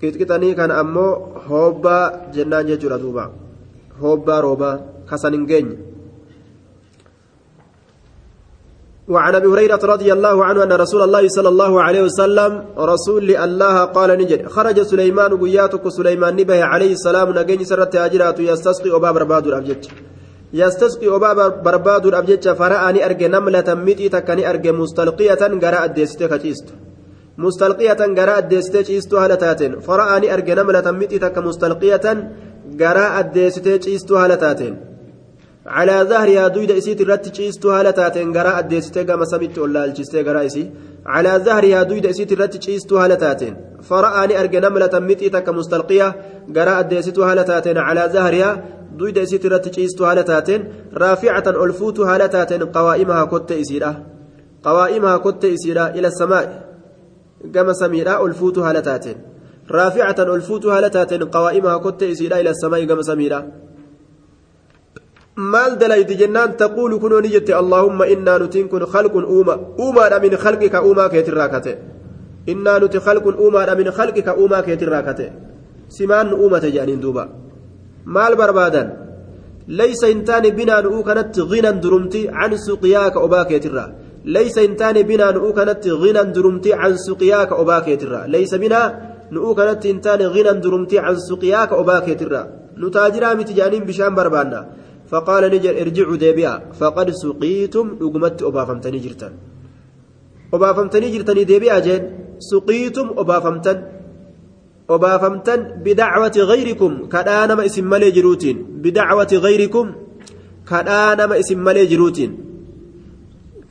qixqixanii 0.01 0.55
kan 0.59 0.71
ammoo 0.81 1.11
hobbaa 1.49 2.31
jennaan 2.35 2.67
jechuudha 2.69 3.01
duuba. 3.03 3.29
Hobbaa 4.01 4.41
roobaa 4.41 4.75
kasan 5.09 5.33
hin 5.37 5.47
geenye. 5.53 5.77
وعن 9.11 9.35
أبي 9.35 9.47
هريرة 9.47 9.79
رضي 9.83 10.13
الله 10.13 10.45
عنه 10.45 10.63
أن 10.63 10.71
رسول 10.71 11.01
الله 11.01 11.27
صلى 11.27 11.49
الله 11.49 11.81
عليه 11.81 12.01
وسلم 12.01 12.51
رسول 12.77 13.35
الله 13.35 13.85
قال 13.85 14.09
نجد 14.17 14.47
خرج 14.47 14.81
سليمان 14.81 15.31
قياتك 15.37 15.83
سليمان 15.89 16.35
نبه 16.35 16.63
عليه 16.63 16.91
السلام 16.91 17.27
نجني 17.37 17.65
سرت 17.65 17.95
هاجرات 17.95 18.39
يستسقي 18.39 18.89
أبا 18.95 19.11
برباد 19.11 19.47
الابجد 19.47 19.85
يستسقي 20.53 21.07
أبا 21.15 21.47
برباد 21.65 22.05
الأبجد 22.05 22.53
فرأني 22.59 23.05
أرجى 23.05 23.27
نملة 23.27 23.67
متي 23.85 24.09
تكني 24.09 24.49
أرجى 24.49 24.71
مستلقية 24.71 25.41
جراء 25.63 25.85
الديستة 25.85 26.27
كتيست 26.31 26.65
مستلقية 27.45 28.01
جراء 28.17 28.39
الديستة 28.43 28.81
كتيست 28.81 29.13
هالتاتين 29.13 29.71
فرأني 29.79 30.27
أرجى 30.33 30.53
نملة 30.59 30.87
متي 30.99 31.17
تك 31.23 31.37
مستلقية 31.47 32.05
جراء 32.81 33.13
الديستة 33.23 33.77
كتيست 33.77 34.11
هالتاتين 34.11 34.73
على 35.77 35.95
ظهرها 36.11 36.47
دويد 36.55 36.71
إسيت 36.79 37.01
الرت 37.01 37.25
كتيست 37.29 37.65
هالتاتين 37.65 38.27
جراء 38.37 38.59
الديستة 38.59 39.03
كما 39.03 39.25
سميت 39.31 39.57
ولا 39.63 39.85
الجستة 39.85 40.21
جراء 40.27 40.45
إسي 40.45 40.63
على 41.05 41.31
ظهرها 41.45 41.83
دويد 41.89 42.05
إسيت 42.05 42.31
الرت 42.31 42.53
كتيست 42.57 42.93
هالتاتين 42.93 43.53
فرأني 43.89 44.33
أرجى 44.41 44.59
نملة 44.59 44.93
متي 45.09 45.29
تك 45.29 45.49
مستلقية 45.49 46.07
جراء 46.49 46.79
الديستة 46.79 47.31
هالتاتين 47.31 47.77
على 47.77 48.03
ظهرها 48.13 48.51
ciistu 49.75 50.03
haala 50.03 50.23
taateen. 50.23 50.61
Raaficatan 50.93 51.55
ol 51.55 51.71
fuutu 51.79 52.05
haala 52.09 52.27
taateen 52.29 52.63
qawaa'imahaa 52.75 53.27
kotte 53.33 53.55
isiidha. 53.63 53.91
Qawaa'imahaa 54.65 55.19
kotte 55.25 55.47
isiidha 55.55 55.91
ila 55.97 56.11
samaa 56.11 56.43
gama 57.55 57.73
samiidha 57.73 58.19
ol 58.23 58.33
fuutu 58.39 58.63
haala 58.65 58.81
taateen 58.81 59.17
raaficatan 59.77 60.29
ol 60.29 60.41
fuutu 60.47 60.69
haala 60.73 60.89
taateen 60.89 61.23
qawaa'imahaa 61.35 61.83
kotte 61.85 62.05
isiidha 62.13 62.41
ila 62.41 62.53
samaa 62.63 62.85
gama 62.91 63.03
samiidha 63.03 63.39
maal 65.35 65.77
dalayti 65.81 66.15
jennaan 66.21 66.57
taquulu 66.57 66.99
kunoo 66.99 67.21
ni 67.21 67.29
jette 67.35 67.53
allaahumma 67.61 68.05
innaa 68.13 68.39
nutiin 68.39 68.67
kun 68.69 68.83
khalqun 68.93 69.25
uuma 69.35 69.55
uumaadha 69.83 70.19
min 70.25 70.33
khalqika 70.43 70.83
uumaa 70.87 71.09
keetirraa 71.09 71.49
kate 71.53 71.73
innaa 72.47 72.79
nuti 72.79 72.99
khalqun 72.99 73.35
uumaadha 73.43 73.75
min 73.75 73.87
khalqika 73.97 74.35
uumaa 74.41 74.61
keetirraa 74.67 75.03
kate 75.07 75.25
simaan 75.95 76.27
nu 76.29 76.35
uumate 76.43 76.67
jedhaniin 76.73 77.01
duuba 77.01 77.23
maal 78.05 78.35
barbaadan 78.41 78.87
laysa 79.79 80.07
hin 80.11 80.25
taane 80.25 80.51
binaa 80.59 80.81
nu'uu 80.85 81.03
kanatti 81.09 81.41
ginan 81.51 81.81
durumti 81.83 82.21
can 82.27 82.51
suqiyaaka 82.67 83.19
obaa 83.25 83.45
keetirra 83.45 83.85
ginan 86.03 86.27
durumti 86.35 86.69
can 86.71 86.95
suqiyaaka 87.07 87.53
obaa 87.61 87.81
keetirra 87.85 88.27
laysa 88.33 88.57
binaa 88.63 88.87
nu'uu 89.33 89.53
kanatti 89.59 89.87
hin 89.91 89.99
taane 90.05 90.25
ginan 90.35 90.57
durumti 90.63 90.95
can 90.95 91.17
suqiyaaka 91.29 91.75
obaa 91.81 92.01
keetirra 92.05 92.41
nu 92.81 92.87
taajiraa 92.95 93.35
miti 93.39 93.53
jedhaniin 93.57 93.85
bishaan 93.89 94.15
barbaanna 94.15 94.61
فقال 95.11 95.43
نجر 95.51 95.73
ارجعوا 95.81 96.15
ديبيا 96.23 96.53
فقد 96.79 97.07
سقيتم 97.23 97.85
رقمت 98.01 98.39
أبافمتني 98.49 98.99
جرتن 99.05 99.33
أبافمتني 100.55 101.07
جرتني 101.13 101.43
ديبيا 101.51 101.79
جين 101.85 102.03
سقيتم 102.39 103.07
أبافمتن 103.21 103.77
obaafamtan 104.95 105.59
bidacwati 105.83 106.39
gayrikum 106.51 107.07
kadhaa 107.13 107.47
nama 107.47 107.63
isin 107.69 107.85
malee 107.91 108.11
jiruutiin 108.17 108.57
bidacwati 108.83 109.39
gayrikum 109.45 109.85
kadhaa 110.71 111.15
nama 111.19 111.37
isin 111.41 111.59
malee 111.67 111.85
jiruutiin 111.91 112.31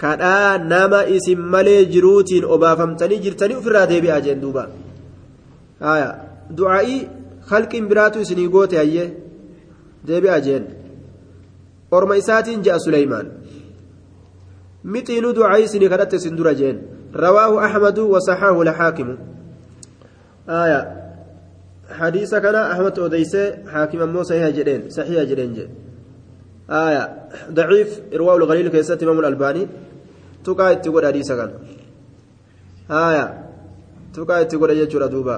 kadhaa 0.03 0.59
nama 0.73 1.01
isin 1.17 1.41
malee 1.55 1.83
jiruutiin 1.95 2.45
obaafamtanii 2.55 3.23
jirtanii 3.25 3.59
ofirraa 3.61 3.87
deebi'aa 3.93 4.21
jeen 4.27 4.43
duuba 4.45 4.63
haya 5.87 6.09
du'aa'ii 6.59 7.01
halqiin 7.51 7.89
biraatu 7.91 8.23
isinii 8.25 8.49
goote 8.55 8.77
hayyee 8.83 9.09
deebi'aa 10.09 10.41
jeen 10.47 10.65
orma 11.97 12.15
isaatiin 12.23 12.65
je'a 12.67 12.79
suleymaan 12.87 13.27
mixiinuu 14.95 15.35
du'aa'ii 15.39 15.69
isinii 15.71 15.93
kadhatte 15.93 16.17
isin 16.23 16.39
dura 16.39 16.55
jeen 16.61 16.81
rawaahu 17.25 17.61
axmadu 17.67 18.09
wasaxaahu 18.15 18.65
laxaakimu 18.71 19.15
haya 20.55 20.81
حديث 21.91 22.35
كان 22.35 22.55
أحمد 22.55 22.99
أوديسة 22.99 23.43
حاكم 23.73 24.01
أمو 24.03 24.23
صحيح 24.23 24.49
جدين 24.49 24.81
صحيح 24.91 25.23
جدين 25.31 25.51
جد 25.55 25.71
آية 26.71 27.03
ضعيف 27.51 28.01
إرواء 28.15 28.37
الغليل 28.37 28.69
كيسات 28.69 29.03
إمام 29.03 29.19
الألباني 29.21 29.67
تقاعد 30.45 30.81
تقول 30.81 31.07
حديث 31.07 31.33
كان 31.33 31.51
آية 32.91 33.25
تقاعد 34.15 34.49
تقول 34.49 34.71
يجور 34.71 35.07
دوبا 35.07 35.37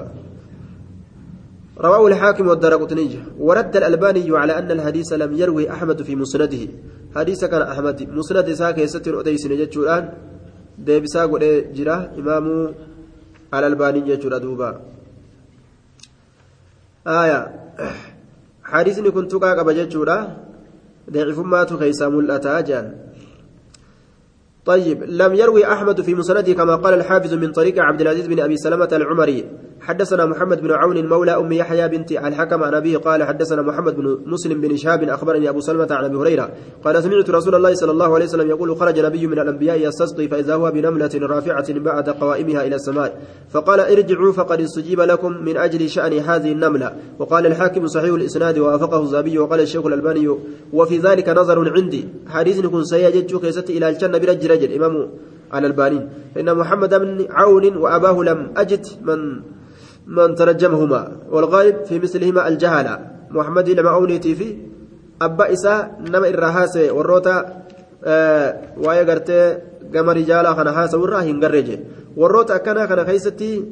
رواه 1.77 2.07
الحاكم 2.07 2.47
والدرقطني 2.47 3.19
ورد 3.39 3.75
الألباني 3.77 4.37
على 4.37 4.53
أن 4.59 4.71
الحديث 4.71 5.13
لم 5.13 5.31
يروي 5.33 5.71
أحمد 5.71 6.01
في 6.01 6.15
مسنده 6.15 6.63
حديث 7.15 7.45
كان 7.45 7.61
أحمد 7.61 7.97
مسند 8.17 8.53
ساك 8.53 8.77
يستر 8.77 9.19
أديس 9.19 9.45
نجتشور 9.51 9.83
الآن 9.83 10.03
ديبسا 10.77 11.25
قد 11.31 11.43
جرا 11.75 11.97
إمام 12.19 12.45
الألباني 13.53 13.99
يجور 14.09 14.37
دوبا 14.37 14.69
آية 17.07 17.39
حديثني 18.63 19.11
كنت 19.11 19.35
قاقب 19.35 19.69
جتشورا 19.69 20.17
ضعيف 21.11 21.39
ما 21.39 21.63
تخيسا 21.63 22.07
ملأتا 22.07 22.61
جان 22.67 22.85
طيب 24.65 25.03
لم 25.03 25.33
يروي 25.33 25.65
أحمد 25.65 26.01
في 26.01 26.15
مسنده 26.15 26.53
كما 26.53 26.75
قال 26.75 26.93
الحافظ 26.93 27.33
من 27.33 27.51
طريق 27.51 27.79
عبد 27.79 28.01
العزيز 28.01 28.27
بن 28.27 28.39
أبي 28.39 28.57
سلمة 28.57 28.89
العمري. 28.91 29.45
حدثنا 29.83 30.25
محمد 30.25 30.61
بن 30.61 30.71
عون 30.71 31.07
مولى 31.07 31.31
أم 31.31 31.51
يحيى 31.51 31.87
بنت 31.87 32.11
الحكم 32.11 32.63
عن 32.63 32.73
أبيه 32.73 32.97
قال 32.97 33.23
حدثنا 33.23 33.61
محمد 33.61 33.95
بن 33.95 34.19
مسلم 34.25 34.61
بن 34.61 34.77
شهاب 34.77 35.03
أخبرني 35.03 35.49
أبو 35.49 35.59
سلمة 35.59 35.87
عن 35.91 36.03
أبي 36.03 36.17
هريرة 36.17 36.49
قال 36.83 37.03
سمعت 37.03 37.29
رسول 37.29 37.55
الله 37.55 37.73
صلى 37.73 37.91
الله 37.91 38.15
عليه 38.15 38.25
وسلم 38.25 38.49
يقول 38.49 38.77
خرج 38.77 38.99
نبي 38.99 39.27
من 39.27 39.39
الأنبياء 39.39 39.87
يستسقي 39.87 40.27
فإذا 40.27 40.55
هو 40.55 40.71
بنملة 40.71 41.09
رافعة 41.15 41.73
بعد 41.73 42.09
قوائمها 42.09 42.67
إلى 42.67 42.75
السماء 42.75 43.21
فقال 43.49 43.79
ارجعوا 43.79 44.31
فقد 44.31 44.61
استجيب 44.61 45.01
لكم 45.01 45.31
من 45.31 45.57
أجل 45.57 45.89
شأن 45.89 46.13
هذه 46.13 46.51
النملة 46.51 46.95
وقال 47.19 47.45
الحاكم 47.45 47.87
صحيح 47.87 48.13
الإسناد 48.13 48.59
ووافقه 48.59 49.01
الزابي 49.01 49.39
وقال 49.39 49.59
الشيخ 49.59 49.85
الألباني 49.85 50.37
وفي 50.73 50.97
ذلك 50.97 51.29
نظر 51.29 51.73
عندي 51.75 52.07
حديث 52.27 52.59
كن 52.65 52.83
سيجد 52.83 53.37
كيست 53.37 53.69
إلى 53.69 53.89
الجنة 53.89 54.17
برج 54.17 54.45
رجل 54.45 54.73
إمام 54.73 55.09
على 55.51 55.67
البانين 55.67 56.09
فإن 56.35 56.55
محمد 56.57 56.93
بن 56.93 57.25
عون 57.29 57.77
وأباه 57.77 58.23
لم 58.23 58.51
أجد 58.57 58.85
من 59.01 59.41
من 60.07 60.35
ترجمهما 60.35 61.11
والغالب 61.31 61.83
في 61.85 61.99
مثلهما 61.99 62.47
الجهالة 62.47 62.99
محمد 63.31 63.69
لما 63.69 63.89
أونيتي 63.89 64.35
في 64.35 64.57
أبا 65.21 65.53
إساء 65.53 65.99
نما 66.11 66.29
إرهاسي 66.29 66.89
والروتا 66.91 67.63
آه 68.03 68.49
ويا 68.77 69.03
قرتي 69.03 69.57
قام 69.95 70.09
رجالا 70.09 70.53
خنا 70.53 70.71
هاسا 70.83 70.97
ورا 70.97 71.19
هنقرجي 71.21 71.79
والروتا 72.17 72.57
كان 72.57 72.85
كان 72.85 73.05
خيستي 73.05 73.65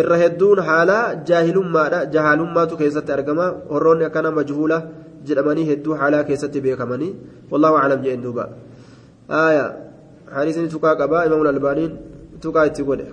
irra 0.00 0.16
hedduun 0.22 0.58
haala 0.68 0.96
jaahilummaadha 1.28 1.98
jahaalummaatu 2.14 2.78
keessatti 2.80 3.12
argama 3.16 3.46
warroonni 3.72 4.04
akkana 4.08 4.30
majhuula 4.38 4.78
jedhamanii 5.28 5.66
hedduu 5.70 5.94
haalaa 6.00 6.24
keessatti 6.30 6.64
beekamanii 6.66 7.12
wallahu 7.52 7.78
aclam 7.80 8.02
jeen 8.06 8.20
duuba 8.26 8.44
aya 9.44 9.64
hadiisni 10.36 10.68
tuqaa 10.74 10.94
qabaa 11.02 11.22
imaamul 11.28 11.50
albaaniin 11.54 11.92
tuqaa 12.44 12.66
itti 12.70 12.86
godhe 12.88 13.06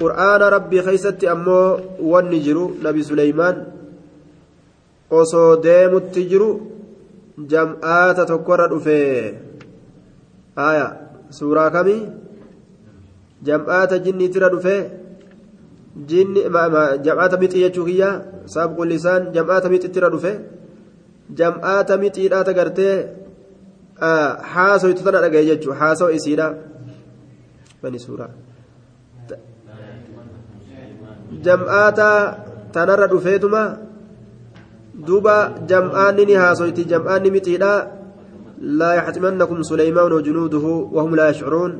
qur'aana 0.00 0.46
rabbii 0.56 0.82
keeysatti 0.86 1.30
ammoo 1.34 1.66
wanni 2.12 2.38
jiru 2.46 2.64
nabi 2.86 3.04
suleymaan 3.10 3.56
osoo 5.20 5.50
deemutti 5.66 6.28
jiru 6.30 6.48
jam'aata 7.52 8.22
tokkorra 8.30 8.66
dhufe 8.72 8.98
aya 10.68 10.86
suuraa 11.38 11.70
kamii 11.76 12.00
jam'aata 13.48 14.02
jinniitira 14.04 14.48
dhufe 14.54 14.76
jinni 16.10 16.40
jam'aata 17.06 17.40
mixii 17.42 17.64
jechuu 17.64 17.86
kiyya 17.88 18.10
saabqu 18.54 18.82
lisaan 18.92 19.22
jam'aata 19.36 19.72
mixittira 19.72 20.12
dhufe 20.14 20.32
jam'aata 21.38 22.00
mixiidhaata 22.02 22.52
gartee 22.58 22.94
haasoytu 24.52 25.04
tana 25.06 25.24
dhagaye 25.24 25.48
jechuu 25.50 25.74
haasoo 25.80 26.10
isiidha 26.18 26.46
bani 27.82 27.98
suuraa 28.06 28.32
jam'aata 31.46 32.10
tanarra 32.72 33.06
dhufeetuma 33.12 33.62
duuba 35.06 35.36
jam'aanni 35.70 36.26
ni 36.26 36.34
haasoyti 36.42 36.84
jam'aanni 36.84 37.30
mixiidha 37.30 38.00
لا 38.60 38.92
يحتمنكم 38.94 39.62
سليمان 39.62 40.12
وجنوده 40.12 40.64
وهم 40.92 41.16
لا 41.16 41.28
يشعرون 41.30 41.72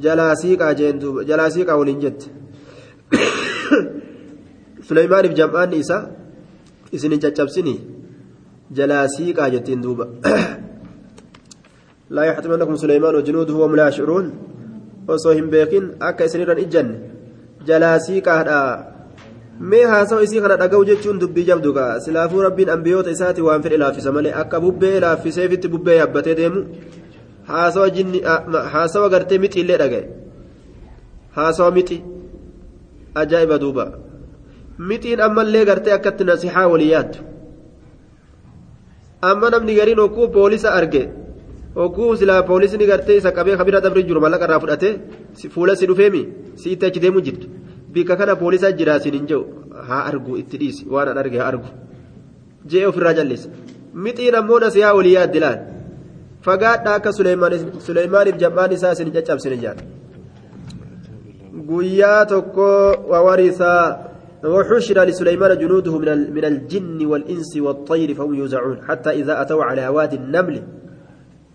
جلاسيقا 0.00 0.72
جين 0.72 0.98
دوب 0.98 1.20
جلاسيقا 1.28 1.72
ولنجت 1.72 2.20
سليمان 4.88 5.24
بجمعان 5.28 5.72
إسا 5.74 5.98
إسن 6.94 7.12
جتشبسني 7.18 7.74
جلاسيقا 8.76 9.48
جتين 9.48 9.80
دوبا 9.80 10.06
لا 12.16 12.22
يحتمنكم 12.24 12.76
سليمان 12.76 13.14
وجنوده 13.14 13.54
وهم 13.54 13.76
لا 13.76 13.88
يشعرون 13.88 14.26
وصوهم 15.08 15.46
بيقين 15.52 15.84
أكا 16.02 16.24
إسنيرا 16.24 16.54
إجن 17.66 17.78
جلاسيقا 17.78 18.96
mee 19.60 19.84
haasawa 19.84 20.22
isii 20.22 20.40
kana 20.40 20.56
dhaga'u 20.56 20.84
jechuun 20.84 21.18
dubbii 21.18 21.44
jabduga 21.44 22.00
silaafuu 22.00 22.42
rabbiin 22.46 22.70
ambiyoota 22.70 23.10
isaati 23.10 23.42
waan 23.46 23.62
fedhe 23.62 23.78
laaffisa 23.82 24.12
malee 24.12 24.32
akka 24.42 24.60
bubbee 24.60 25.00
laaffiseefitti 25.04 25.68
bubbee 25.74 25.96
yaabbatee 25.96 26.34
deemu 26.40 26.60
haasawa 27.46 27.90
jinni 27.90 28.20
haasawa 28.74 29.08
gartee 29.14 29.38
mixiillee 29.44 29.78
dhaga'e 29.82 30.02
haasawa 31.38 31.70
mixi 31.78 31.98
ajaa'iba 33.22 33.58
duuba 33.64 33.86
mixiin 34.90 35.24
ammallee 35.28 35.64
gartee 35.70 35.96
akkatti 35.98 36.28
nasihaa 36.32 36.68
walii 36.74 36.92
yaaddu 36.94 37.18
amma 39.30 39.50
namni 39.56 39.78
gariin 39.80 40.02
hokkuu 40.04 40.28
poolisa 40.36 40.74
arge 40.80 41.02
hokkuu 41.78 42.10
silaa 42.16 42.42
poolisni 42.50 42.90
gartee 42.92 43.16
isa 43.22 43.36
qabee 43.38 43.56
kabira 43.62 43.80
dabri 43.86 44.04
jiru 44.10 44.20
mallaqa 44.26 44.50
irraa 44.50 44.64
fudhatee 44.64 44.96
fuula 45.54 45.76
si 45.76 45.88
dhufeemi 45.92 46.22
si 46.60 46.74
itti 46.74 46.86
achi 46.86 47.00
deemu 47.06 47.20
jirtu. 47.28 47.55
Bika 47.96 48.16
kana 48.20 48.36
poolisa 48.42 48.72
jiraasin 48.80 49.18
hin 49.18 49.26
jiru 49.32 49.44
haa 49.90 50.02
argu 50.12 50.38
itti 50.42 50.60
dhiisi 50.62 50.88
waan 50.94 51.12
an 51.12 51.22
arge 51.24 51.38
haa 51.42 51.50
argu 51.52 51.68
jee 52.72 52.86
ofirraa 52.90 53.14
jallisa 53.18 53.52
mixiin 54.06 54.38
ammoo 54.40 54.60
nasihaa 54.64 54.94
walii 55.00 55.14
yaaddi 55.18 55.44
laal 55.44 55.60
fagaadha 56.48 56.96
akka 56.98 57.12
suleymaaniif 57.18 58.42
jam'aan 58.44 58.76
isaa 58.78 58.96
isin 58.96 59.14
caccabsine 59.18 59.56
jaan 59.66 59.78
guyyaa 61.70 62.20
tokko 62.34 62.68
wawarisaa 63.12 64.06
وحشر 64.44 64.98
لسليمان 65.04 65.58
جنوده 65.58 65.98
من 66.36 66.44
الجن 66.44 67.06
والإنس 67.06 67.56
والطير 67.56 68.14
فهم 68.14 68.34
يوزعون 68.34 68.78
حتى 68.88 69.10
إذا 69.10 69.42
أتوا 69.42 69.64
على 69.64 69.88
وادي 69.88 70.16
النمل 70.16 70.62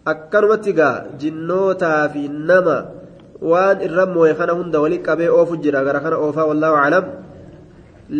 أكرمتك 0.07 0.79
جنوتا 1.21 2.07
في 2.07 2.25
النمى 2.25 3.00
waan 3.41 3.81
irra 3.87 4.05
mooye 4.05 4.33
kana 4.39 4.53
hunda 4.53 4.81
wali 4.83 4.97
qabee 5.07 5.29
oofu 5.29 5.57
jira 5.63 5.83
gara 5.85 5.99
kana 5.99 6.17
oofaa 6.25 6.45
wallaahu 6.49 6.75
aclam 6.83 7.05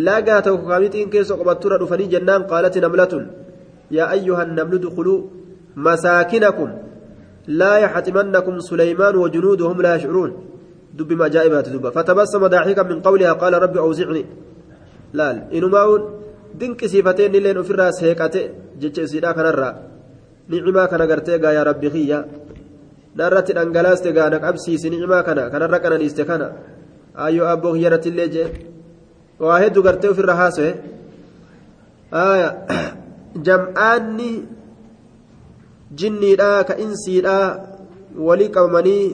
lagaa 0.06 0.42
tokko 0.42 0.66
kamixiin 0.72 1.10
keessa 1.14 1.36
qobattura 1.40 1.78
dhufanii 1.80 2.08
jennaan 2.14 2.46
qaalati 2.50 2.80
namlatun 2.84 3.24
yaa 3.96 4.08
ayyuha 4.14 4.44
namlu 4.58 4.78
dukuluu 4.84 5.20
masaakinakum 5.86 6.70
laa 7.60 7.76
yaxtimannakum 7.84 8.60
suleymaan 8.68 9.14
wajunuuduhum 9.22 9.78
laa 9.84 9.94
yashcuruun 9.96 10.32
dubbi 10.96 11.14
ajaa'ibaati 11.28 11.70
duba 11.74 11.92
fatabassama 11.96 12.48
daaxikan 12.54 12.86
min 12.90 12.98
qawlihaa 13.06 13.38
qaala 13.42 13.62
rabbi 13.64 13.78
awzicni 13.86 14.22
laal 15.18 15.36
inumaa'uun 15.58 16.02
dinqisiifatee 16.60 17.26
innilleen 17.28 17.58
ofirraa 17.62 17.92
seeqate 18.00 18.40
jecha 18.80 19.02
isiidhaa 19.06 19.34
kanarraa 19.38 19.74
nicimaa 20.48 20.88
kana 20.92 21.06
gartee 21.10 21.38
gaa 21.42 21.52
yaa 21.58 21.64
rabbi 21.70 21.90
kiyya 21.94 22.18
narratti 23.20 23.52
dhangalaaste 23.58 24.10
gaana 24.18 24.38
qabsiisi 24.44 24.90
nicimaa 24.92 25.22
kana 25.28 25.50
kanarra 25.52 25.78
qananiiste 25.84 26.22
kana 26.30 26.46
ayyoo 27.26 27.48
abboo 27.54 27.72
kiyyarratti 27.76 28.08
illee 28.12 28.28
jee 28.34 28.48
waa 29.46 29.58
hedduu 29.62 29.82
gartee 29.86 30.10
ofirra 30.14 30.34
haasoe 30.40 30.72
jam'aanni 33.48 34.30
jinniidha 36.00 36.50
ka 36.68 36.74
insiidha 36.84 37.36
walii 38.28 38.50
qabamanii 38.56 39.04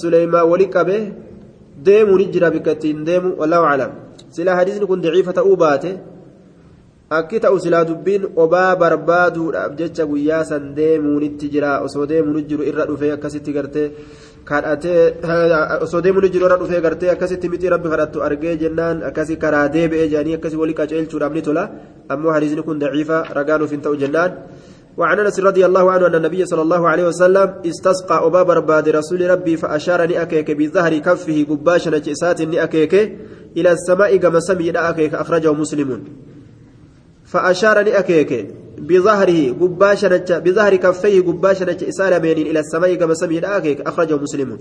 suleymaan 0.00 0.50
walii 0.52 0.70
qabe 0.76 0.96
deemuu 1.86 2.18
ni 2.18 2.26
jira 2.34 2.50
bikka 2.50 2.76
ittiin 2.76 3.04
deemu 3.08 3.30
wallahu 3.40 3.64
aclam 3.72 3.92
silaa 4.36 4.58
hadiisni 4.60 4.86
kun 4.90 5.02
daciifa 5.06 5.32
ta'uu 5.38 5.56
baate 5.64 5.90
akki 7.10 7.38
ta'u 7.40 7.58
silaa 7.58 7.84
dubbiin 7.86 8.26
obaa 8.36 8.74
barbaaduudhaaf 8.76 9.76
jecha 9.78 10.06
guyyaa 10.06 10.44
san 10.44 10.74
deemuunitti 10.74 11.48
jira 11.48 11.80
osoo 11.86 12.06
deemuun 12.06 12.42
jiru 12.48 12.64
irra 12.66 12.86
dhufee 12.86 13.12
akkasitti 13.14 13.52
gartee 13.52 13.92
kadhatee 14.44 15.14
osoo 15.86 16.00
deemuun 16.02 16.26
jiru 16.32 16.46
irra 16.46 16.58
dhufee 16.58 16.80
gartee 16.80 17.10
akkasitti 17.14 17.48
mixii 17.48 17.70
rabbi 17.70 17.88
kadhattu 17.92 18.22
argee 18.28 18.56
jennaan 18.58 19.04
akkasi 19.08 19.36
karaa 19.36 19.68
deebi'ee 19.68 20.08
jedhanii 20.08 20.34
akkasi 20.38 20.56
walii 20.56 20.74
qaceelchuudhaaf 20.74 21.32
ni 21.32 21.42
tola 21.42 21.70
ammoo 22.08 22.32
hadiisni 22.36 22.62
kun 22.66 22.80
daciifa 22.82 23.22
ragaa 23.38 23.58
nuuf 23.58 23.70
hin 23.70 23.80
ta'u 23.86 23.96
jennaan 23.96 24.32
وعن 24.96 25.18
انس 25.20 25.40
رضي 25.40 25.60
الله 25.66 25.90
عنه 25.92 26.06
ان 26.06 26.14
النبي 26.14 26.46
صلى 26.46 26.62
الله 26.62 26.88
عليه 26.88 27.06
وسلم 27.12 27.48
استسقى 27.68 28.16
ابا 28.26 28.42
برباد 28.42 28.88
رسول 28.88 29.30
ربي 29.30 29.56
فاشار 29.56 30.00
نأكيك 30.08 30.48
بظهر 30.50 30.92
كفه 30.98 31.38
قباشا 31.50 31.98
جئسات 31.98 32.42
نأكيك 32.42 32.94
إلى 33.56 33.70
السماء 33.76 34.16
كما 34.16 34.40
سمي 34.40 34.70
نأكيك 34.72 35.14
اخرجه 35.14 35.52
مسلم 35.52 35.90
فأشار 37.36 37.80
لأكيك 37.80 38.30
بظهره 38.78 39.52
قباشنة 39.60 40.28
بظهر 40.44 40.76
كفيه 40.76 41.20
قباشنة 41.20 41.78
إسالة 41.88 42.18
بين 42.18 42.38
إلى 42.50 42.60
السماء 42.60 42.94
كما 42.94 43.14
سمي 43.14 43.40
لأكيك 43.40 43.80
أخرجه 43.80 44.16
مسلم. 44.16 44.58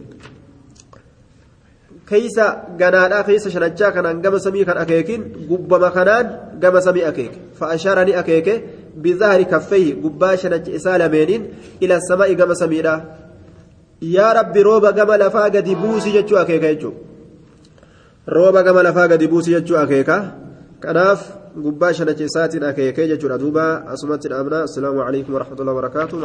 كيس 2.09 2.37
جنادا 2.79 3.21
كيس 3.21 3.47
شنجا 3.47 3.89
كان 3.89 4.21
كما 4.21 4.37
سمي 4.37 4.65
كان 4.65 4.77
أكيكين 4.77 5.21
قب 5.49 5.73
مكانان 5.73 6.25
كما 6.61 6.79
سمي 6.79 7.07
أكيك. 7.07 7.31
فأشار 7.59 8.03
لأكيك 8.03 8.63
بظهر 8.97 9.41
كفيه 9.41 9.95
قباشنة 10.03 10.63
إسالة 10.75 11.07
بين 11.07 11.47
إلى 11.83 11.95
السماء 11.95 12.33
كما 12.33 12.53
سمي 12.53 12.83
يا 14.01 14.27
ربي 14.33 14.61
روبا 14.61 14.91
كما 14.91 15.17
لفا 15.17 15.47
بوسي 15.49 16.11
جتشو 16.11 16.35
أكيك 16.37 16.87
روبا 18.29 18.61
كما 18.61 18.79
لفا 18.79 19.01
قد 19.01 19.23
بوسي 19.23 19.59
جتشو 19.59 19.75
أكيك. 19.75 20.11
كناف 20.85 21.19
gubbaa 21.55 21.93
shanacha 21.93 22.23
isaatiin 22.23 22.63
akeekee 22.69 23.07
jechuudha 23.07 23.37
duuba 23.37 23.65
asumatti 23.93 24.27
dhaabna 24.31 24.57
assalaamu 24.67 25.01
alaikum 25.01 25.33
warahmatullahi 25.33 25.75
wabarakaatu 25.75 26.19